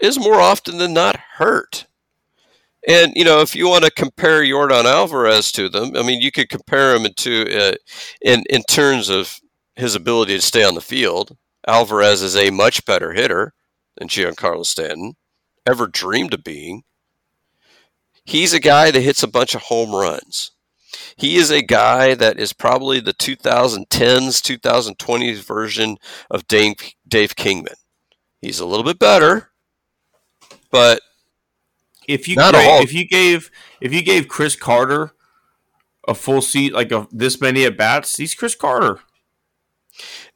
[0.00, 1.84] is more often than not hurt.
[2.88, 6.32] And you know, if you want to compare Yordan Alvarez to them, I mean, you
[6.32, 7.74] could compare him into uh,
[8.22, 9.40] in in terms of
[9.76, 11.36] his ability to stay on the field.
[11.66, 13.54] Alvarez is a much better hitter
[13.96, 15.14] than Giancarlo Stanton
[15.66, 16.82] ever dreamed of being.
[18.24, 20.52] He's a guy that hits a bunch of home runs.
[21.16, 25.96] He is a guy that is probably the 2010s, 2020s version
[26.30, 26.74] of Dave,
[27.06, 27.74] Dave Kingman.
[28.40, 29.50] He's a little bit better,
[30.70, 31.00] but
[32.08, 35.12] if you gave, if you gave if you gave Chris Carter
[36.08, 39.00] a full seat like a, this many at bats, he's Chris Carter.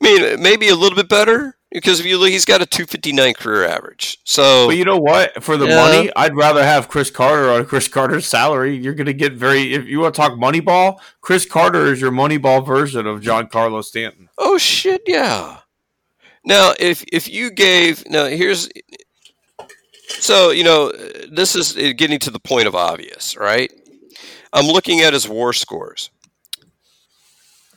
[0.01, 3.34] I mean, maybe a little bit better, because if you look, he's got a 259
[3.34, 4.18] career average.
[4.24, 5.43] So, but you know what?
[5.43, 5.76] For the yeah.
[5.76, 8.76] money, I'd rather have Chris Carter on Chris Carter's salary.
[8.76, 9.74] You're going to get very.
[9.74, 14.28] If you want to talk Moneyball, Chris Carter is your Moneyball version of Giancarlo Stanton.
[14.38, 15.59] Oh shit, yeah.
[16.44, 18.68] Now, if if you gave now here's
[20.09, 20.93] so you know
[21.30, 23.72] this is getting to the point of obvious, right?
[24.52, 26.10] I'm looking at his WAR scores.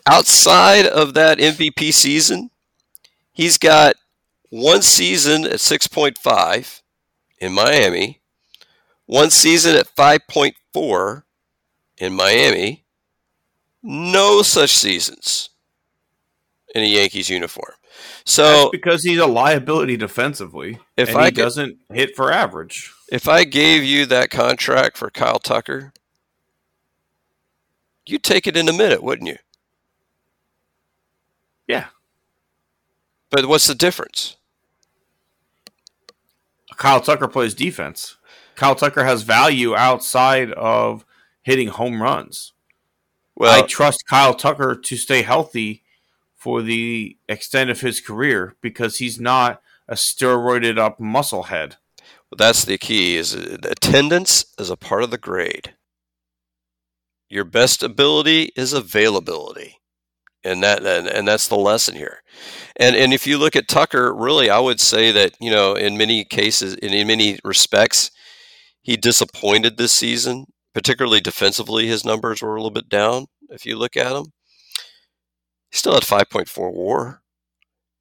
[0.05, 2.49] Outside of that MVP season,
[3.39, 3.95] He's got
[4.49, 6.81] one season at 6.5
[7.37, 8.19] in Miami,
[9.05, 11.23] one season at 5.4
[11.99, 12.83] in Miami,
[13.81, 15.51] no such seasons
[16.75, 17.75] in a Yankees uniform.
[18.25, 22.91] So That's because he's a liability defensively, if I he doesn't hit for average.
[23.09, 25.93] If I gave you that contract for Kyle Tucker,
[28.05, 29.37] you'd take it in a minute, wouldn't you?
[31.67, 31.85] Yeah.
[33.29, 34.37] But what's the difference?
[36.77, 38.17] Kyle Tucker plays defense.
[38.55, 41.05] Kyle Tucker has value outside of
[41.43, 42.53] hitting home runs.
[43.35, 45.83] Well, I trust Kyle Tucker to stay healthy
[46.35, 51.75] for the extent of his career because he's not a steroided up muscle head.
[52.29, 55.73] Well, that's the key is attendance is a part of the grade.
[57.29, 59.78] Your best ability is availability
[60.43, 62.21] and that and, and that's the lesson here.
[62.77, 65.97] And and if you look at tucker really i would say that you know in
[65.97, 68.11] many cases in, in many respects
[68.81, 73.77] he disappointed this season particularly defensively his numbers were a little bit down if you
[73.77, 74.27] look at him.
[75.71, 77.21] He still had 5.4 war.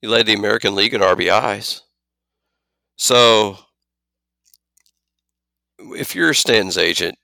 [0.01, 1.83] He led the american league in rbis
[2.97, 3.59] so
[5.79, 7.19] if you're a stanton's agent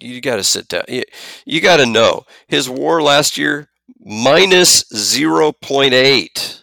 [0.00, 0.84] you got to sit down.
[0.88, 1.02] You,
[1.44, 2.24] you got to know.
[2.48, 3.68] His war last year
[3.98, 6.62] minus 0.8.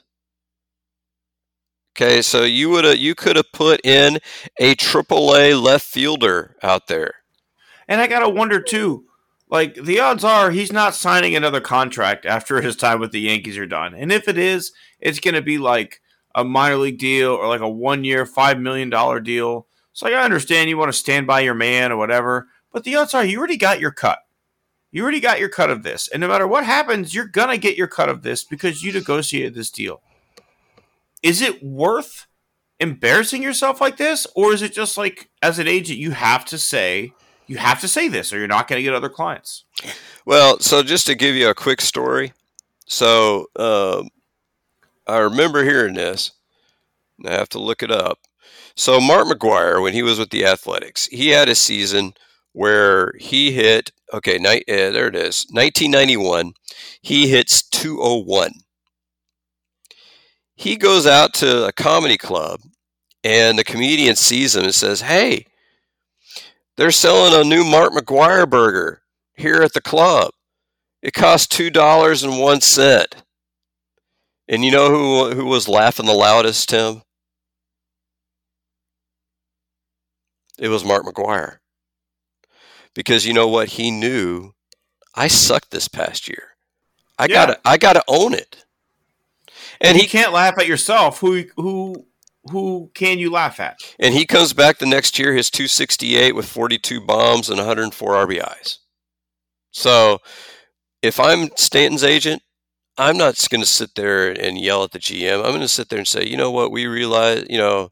[1.96, 4.18] Okay, so you would you could have put in
[4.60, 7.16] a AAA left fielder out there.
[7.88, 9.06] And I gotta wonder too,
[9.48, 13.60] like the odds are he's not signing another contract after his time with the Yankees
[13.60, 13.94] are done.
[13.94, 16.02] And if it is, it's gonna be like
[16.34, 19.68] a minor league deal or like a one year, five million dollar deal.
[19.92, 22.96] So like, I understand you want to stand by your man or whatever, but the
[22.96, 24.23] odds are you already got your cut.
[24.94, 26.08] You already got your cut of this.
[26.08, 29.56] And no matter what happens, you're gonna get your cut of this because you negotiated
[29.56, 30.02] this deal.
[31.24, 32.28] Is it worth
[32.80, 34.28] embarrassing yourself like this?
[34.36, 37.14] Or is it just like as an agent you have to say
[37.48, 39.66] you have to say this or you're not going to get other clients?
[40.26, 42.34] Well, so just to give you a quick story.
[42.86, 44.10] So um,
[45.08, 46.32] I remember hearing this.
[47.26, 48.20] I have to look it up.
[48.76, 52.14] So Mark McGwire, when he was with the Athletics, he had a season
[52.54, 56.54] where he hit okay, uh, there it is, 1991.
[57.02, 58.52] He hits 201.
[60.56, 62.62] He goes out to a comedy club,
[63.24, 65.48] and the comedian sees him and says, "Hey,
[66.78, 69.02] they're selling a new Mark McGwire burger
[69.36, 70.32] here at the club.
[71.02, 73.16] It costs two dollars and one cent."
[74.48, 77.02] And you know who who was laughing the loudest, Tim?
[80.60, 81.58] It was Mark McGwire.
[82.94, 83.70] Because you know what?
[83.70, 84.54] He knew
[85.16, 86.50] I sucked this past year.
[87.18, 87.34] I yeah.
[87.34, 88.66] gotta I gotta own it.
[89.82, 91.20] And he can't laugh at yourself.
[91.20, 92.06] Who who
[92.52, 93.80] who can you laugh at?
[94.00, 98.80] And he comes back the next year, his 268 with 42 bombs and 104 RBIs.
[99.72, 100.20] So
[101.02, 102.42] if I'm Stanton's agent,
[102.98, 105.38] I'm not going to sit there and yell at the GM.
[105.38, 107.92] I'm going to sit there and say, you know what, we realize, you know,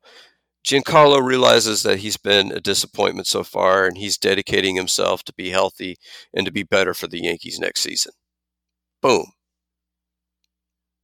[0.64, 5.50] Giancarlo realizes that he's been a disappointment so far, and he's dedicating himself to be
[5.50, 5.98] healthy
[6.34, 8.14] and to be better for the Yankees next season.
[9.02, 9.34] Boom.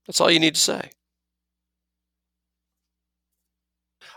[0.06, 0.92] That's all you need to say.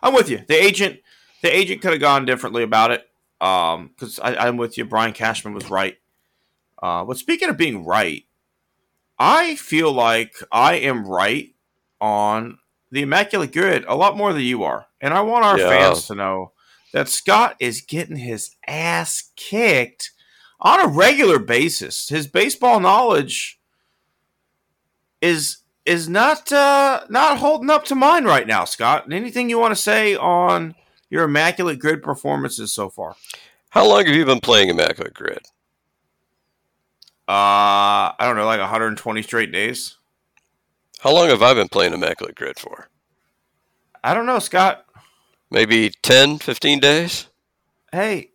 [0.03, 0.45] I'm with you.
[0.47, 1.01] The agent,
[1.43, 3.07] the agent could have gone differently about it.
[3.41, 4.85] Um, because I'm with you.
[4.85, 5.97] Brian Cashman was right.
[6.83, 8.25] Uh, but speaking of being right,
[9.19, 11.55] I feel like I am right
[12.01, 12.59] on
[12.91, 14.87] the Immaculate Grid a lot more than you are.
[15.01, 15.69] And I want our yeah.
[15.69, 16.53] fans to know
[16.93, 20.11] that Scott is getting his ass kicked
[20.61, 22.09] on a regular basis.
[22.09, 23.59] His baseball knowledge
[25.21, 29.11] is is not uh, not holding up to mine right now, Scott.
[29.13, 30.75] Anything you want to say on
[31.09, 33.17] your Immaculate Grid performances so far?
[33.71, 35.47] How long have you been playing Immaculate Grid?
[37.29, 39.97] Uh, I don't know, like 120 straight days.
[40.99, 42.89] How long have I been playing Immaculate Grid for?
[44.03, 44.85] I don't know, Scott.
[45.51, 47.27] Maybe 10, 15 days.
[47.93, 48.31] Hey,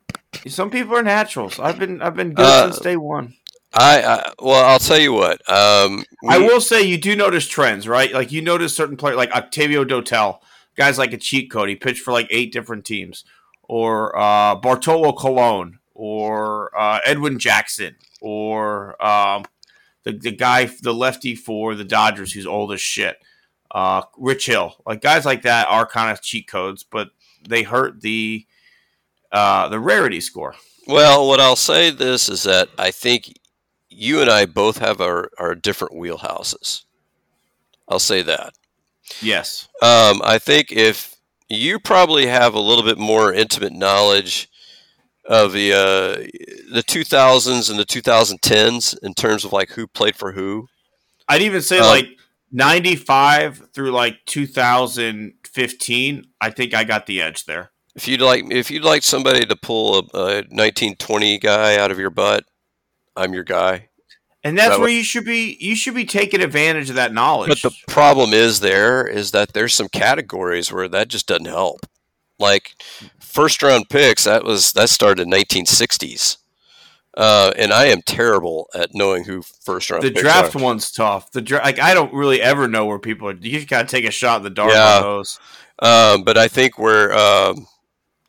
[0.47, 1.59] some people are naturals.
[1.59, 3.35] I've been I've been good uh, since day one.
[3.73, 5.41] I, I, well, I'll tell you what.
[5.49, 8.11] Um, we, I will say you do notice trends, right?
[8.13, 10.39] Like you notice certain players, like Octavio Dotel,
[10.75, 11.69] guys like a cheat code.
[11.69, 13.25] He pitched for like eight different teams,
[13.63, 19.43] or uh, Bartolo Colon, or uh, Edwin Jackson, or um,
[20.03, 23.17] the the guy, the lefty for the Dodgers, who's old as shit.
[23.75, 27.09] Uh, Rich Hill, like guys like that are kind of cheat codes, but
[27.45, 28.45] they hurt the
[29.33, 30.55] uh, the rarity score.
[30.87, 33.37] Well, what I'll say this is that I think
[33.89, 36.83] you and I both have our, our different wheelhouses.
[37.89, 38.53] I'll say that.
[39.21, 39.67] Yes.
[39.81, 41.17] Um, I think if
[41.49, 44.49] you probably have a little bit more intimate knowledge
[45.25, 46.15] of the uh,
[46.71, 50.69] the 2000s and the 2010s in terms of like who played for who.
[51.27, 52.07] I'd even say um, like
[52.55, 56.23] 95 through like 2015.
[56.39, 57.71] I think I got the edge there.
[57.95, 61.99] If you'd like, if you'd like somebody to pull a, a 1920 guy out of
[61.99, 62.45] your butt,
[63.15, 63.89] I'm your guy.
[64.43, 65.57] And that's that where you should be.
[65.59, 67.49] You should be taking advantage of that knowledge.
[67.49, 71.87] But the problem is there is that there's some categories where that just doesn't help.
[72.37, 72.75] Like
[73.19, 76.37] first round picks, that was that started in 1960s.
[77.15, 80.03] Uh, and I am terrible at knowing who first round.
[80.03, 80.61] The draft are.
[80.61, 81.31] one's tough.
[81.31, 83.33] The dra- like I don't really ever know where people are.
[83.33, 84.97] You just gotta take a shot in the dark yeah.
[84.97, 85.39] on those.
[85.79, 87.67] Um, but I think where, um,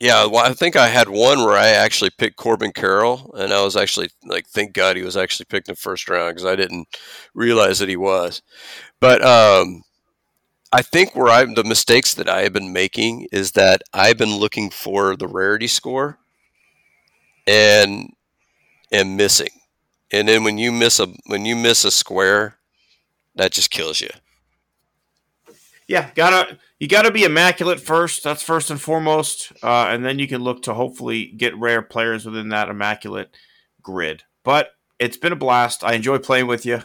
[0.00, 3.64] yeah, well, I think I had one where I actually picked Corbin Carroll, and I
[3.64, 6.54] was actually like, thank God he was actually picked in the first round because I
[6.54, 6.86] didn't
[7.34, 8.42] realize that he was.
[9.00, 9.82] But um,
[10.72, 14.36] I think where I'm the mistakes that I have been making is that I've been
[14.36, 16.18] looking for the rarity score
[17.46, 18.12] and
[18.92, 19.50] am missing.
[20.10, 22.56] And then when you miss a when you miss a square,
[23.34, 24.10] that just kills you.
[25.88, 28.24] Yeah, gotta you gotta be immaculate first.
[28.24, 32.26] That's first and foremost, uh, and then you can look to hopefully get rare players
[32.26, 33.36] within that immaculate
[33.82, 34.24] grid.
[34.42, 35.84] But it's been a blast.
[35.84, 36.82] I enjoy playing with you.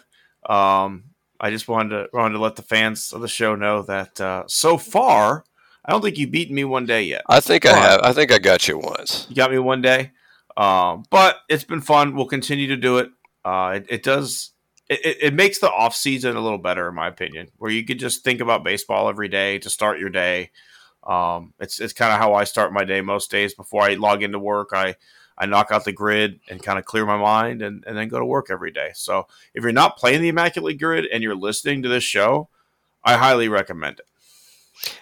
[0.47, 1.05] Um,
[1.39, 4.43] I just wanted to wanted to let the fans of the show know that uh,
[4.47, 5.43] so far,
[5.83, 7.23] I don't think you've beaten me one day yet.
[7.27, 8.01] I think I have.
[8.03, 9.25] I think I got you once.
[9.29, 10.11] You got me one day,
[10.57, 12.15] um, but it's been fun.
[12.15, 13.09] We'll continue to do it.
[13.43, 14.51] Uh, it, it, does.
[14.89, 17.99] It, it makes the off season a little better, in my opinion, where you could
[17.99, 20.51] just think about baseball every day to start your day.
[21.03, 23.55] Um, it's it's kind of how I start my day most days.
[23.55, 24.95] Before I log into work, I
[25.37, 28.19] I knock out the grid and kind of clear my mind and, and then go
[28.19, 28.91] to work every day.
[28.93, 32.49] So if you're not playing the Immaculate Grid and you're listening to this show,
[33.03, 34.05] I highly recommend it.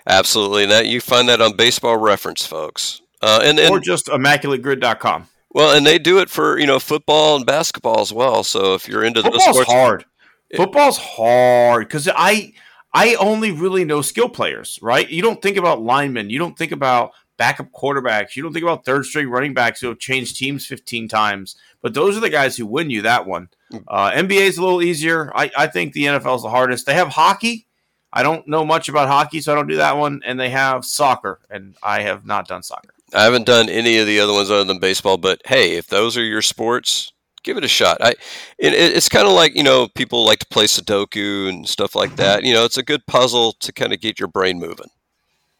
[0.08, 0.66] Absolutely.
[0.66, 3.02] That you find that on baseball reference, folks.
[3.22, 5.28] Uh, and, and or just immaculategrid.com.
[5.52, 8.44] Well, and they do it for, you know, football and basketball as well.
[8.44, 10.06] So if you're into Football's the sports hard.
[10.50, 12.54] It, Football's hard because I
[12.94, 15.08] I only really know skill players, right?
[15.08, 18.84] You don't think about linemen, you don't think about backup quarterbacks, you don't think about
[18.84, 22.58] third string running backs who have changed teams 15 times, but those are the guys
[22.58, 23.50] who win you that one.
[23.70, 23.78] Hmm.
[23.88, 25.32] Uh, NBA is a little easier.
[25.36, 26.86] I, I think the NFL is the hardest.
[26.86, 27.68] They have hockey.
[28.12, 30.22] I don't know much about hockey, so I don't do that one.
[30.26, 32.96] And they have soccer, and I have not done soccer.
[33.14, 36.18] I haven't done any of the other ones other than baseball, but hey, if those
[36.18, 37.12] are your sports,
[37.44, 37.98] give it a shot.
[38.02, 38.12] I,
[38.58, 42.16] it, it's kind of like you know people like to play Sudoku and stuff like
[42.18, 42.44] that.
[42.44, 44.90] You know, it's a good puzzle to kind of get your brain moving.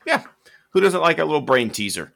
[0.06, 0.24] Yeah,
[0.72, 2.14] who doesn't like a little brain teaser?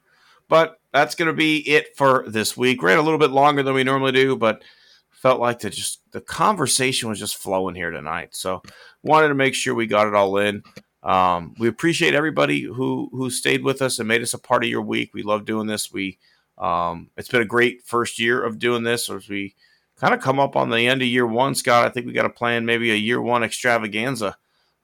[0.48, 2.82] But that's going to be it for this week.
[2.82, 4.62] Ran a little bit longer than we normally do, but
[5.10, 8.36] felt like the just the conversation was just flowing here tonight.
[8.36, 8.62] So
[9.02, 10.62] wanted to make sure we got it all in.
[11.04, 14.70] Um, we appreciate everybody who who stayed with us and made us a part of
[14.70, 15.12] your week.
[15.12, 15.92] We love doing this.
[15.92, 16.18] We
[16.56, 19.54] um, it's been a great first year of doing this as we
[19.96, 21.84] kind of come up on the end of year one, Scott.
[21.84, 24.36] I think we got to plan maybe a year one extravaganza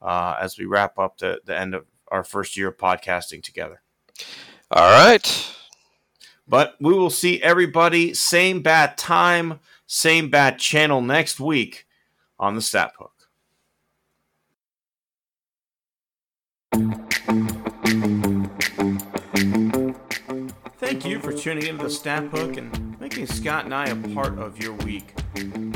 [0.02, 3.80] uh, as we wrap up the, the end of our first year of podcasting together.
[4.70, 5.54] All right.
[6.46, 11.86] But we will see everybody same bat time, same bat channel next week
[12.38, 13.19] on the Snap Hook.
[20.78, 24.38] Thank you for tuning into the Snap Hook and making Scott and I a part
[24.38, 25.12] of your week.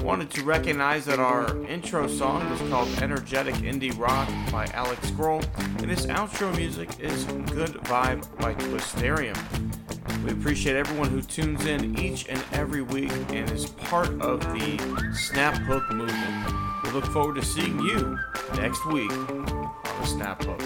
[0.02, 5.44] Wanted to recognize that our intro song is called Energetic Indie Rock by Alex Grohl,
[5.82, 9.36] and his outro music is Good Vibe by Twisterium.
[10.24, 14.78] We appreciate everyone who tunes in each and every week and is part of the
[15.12, 16.82] Snap Hook movement.
[16.82, 18.18] We look forward to seeing you
[18.56, 19.10] next week
[19.86, 20.60] on the snap hook.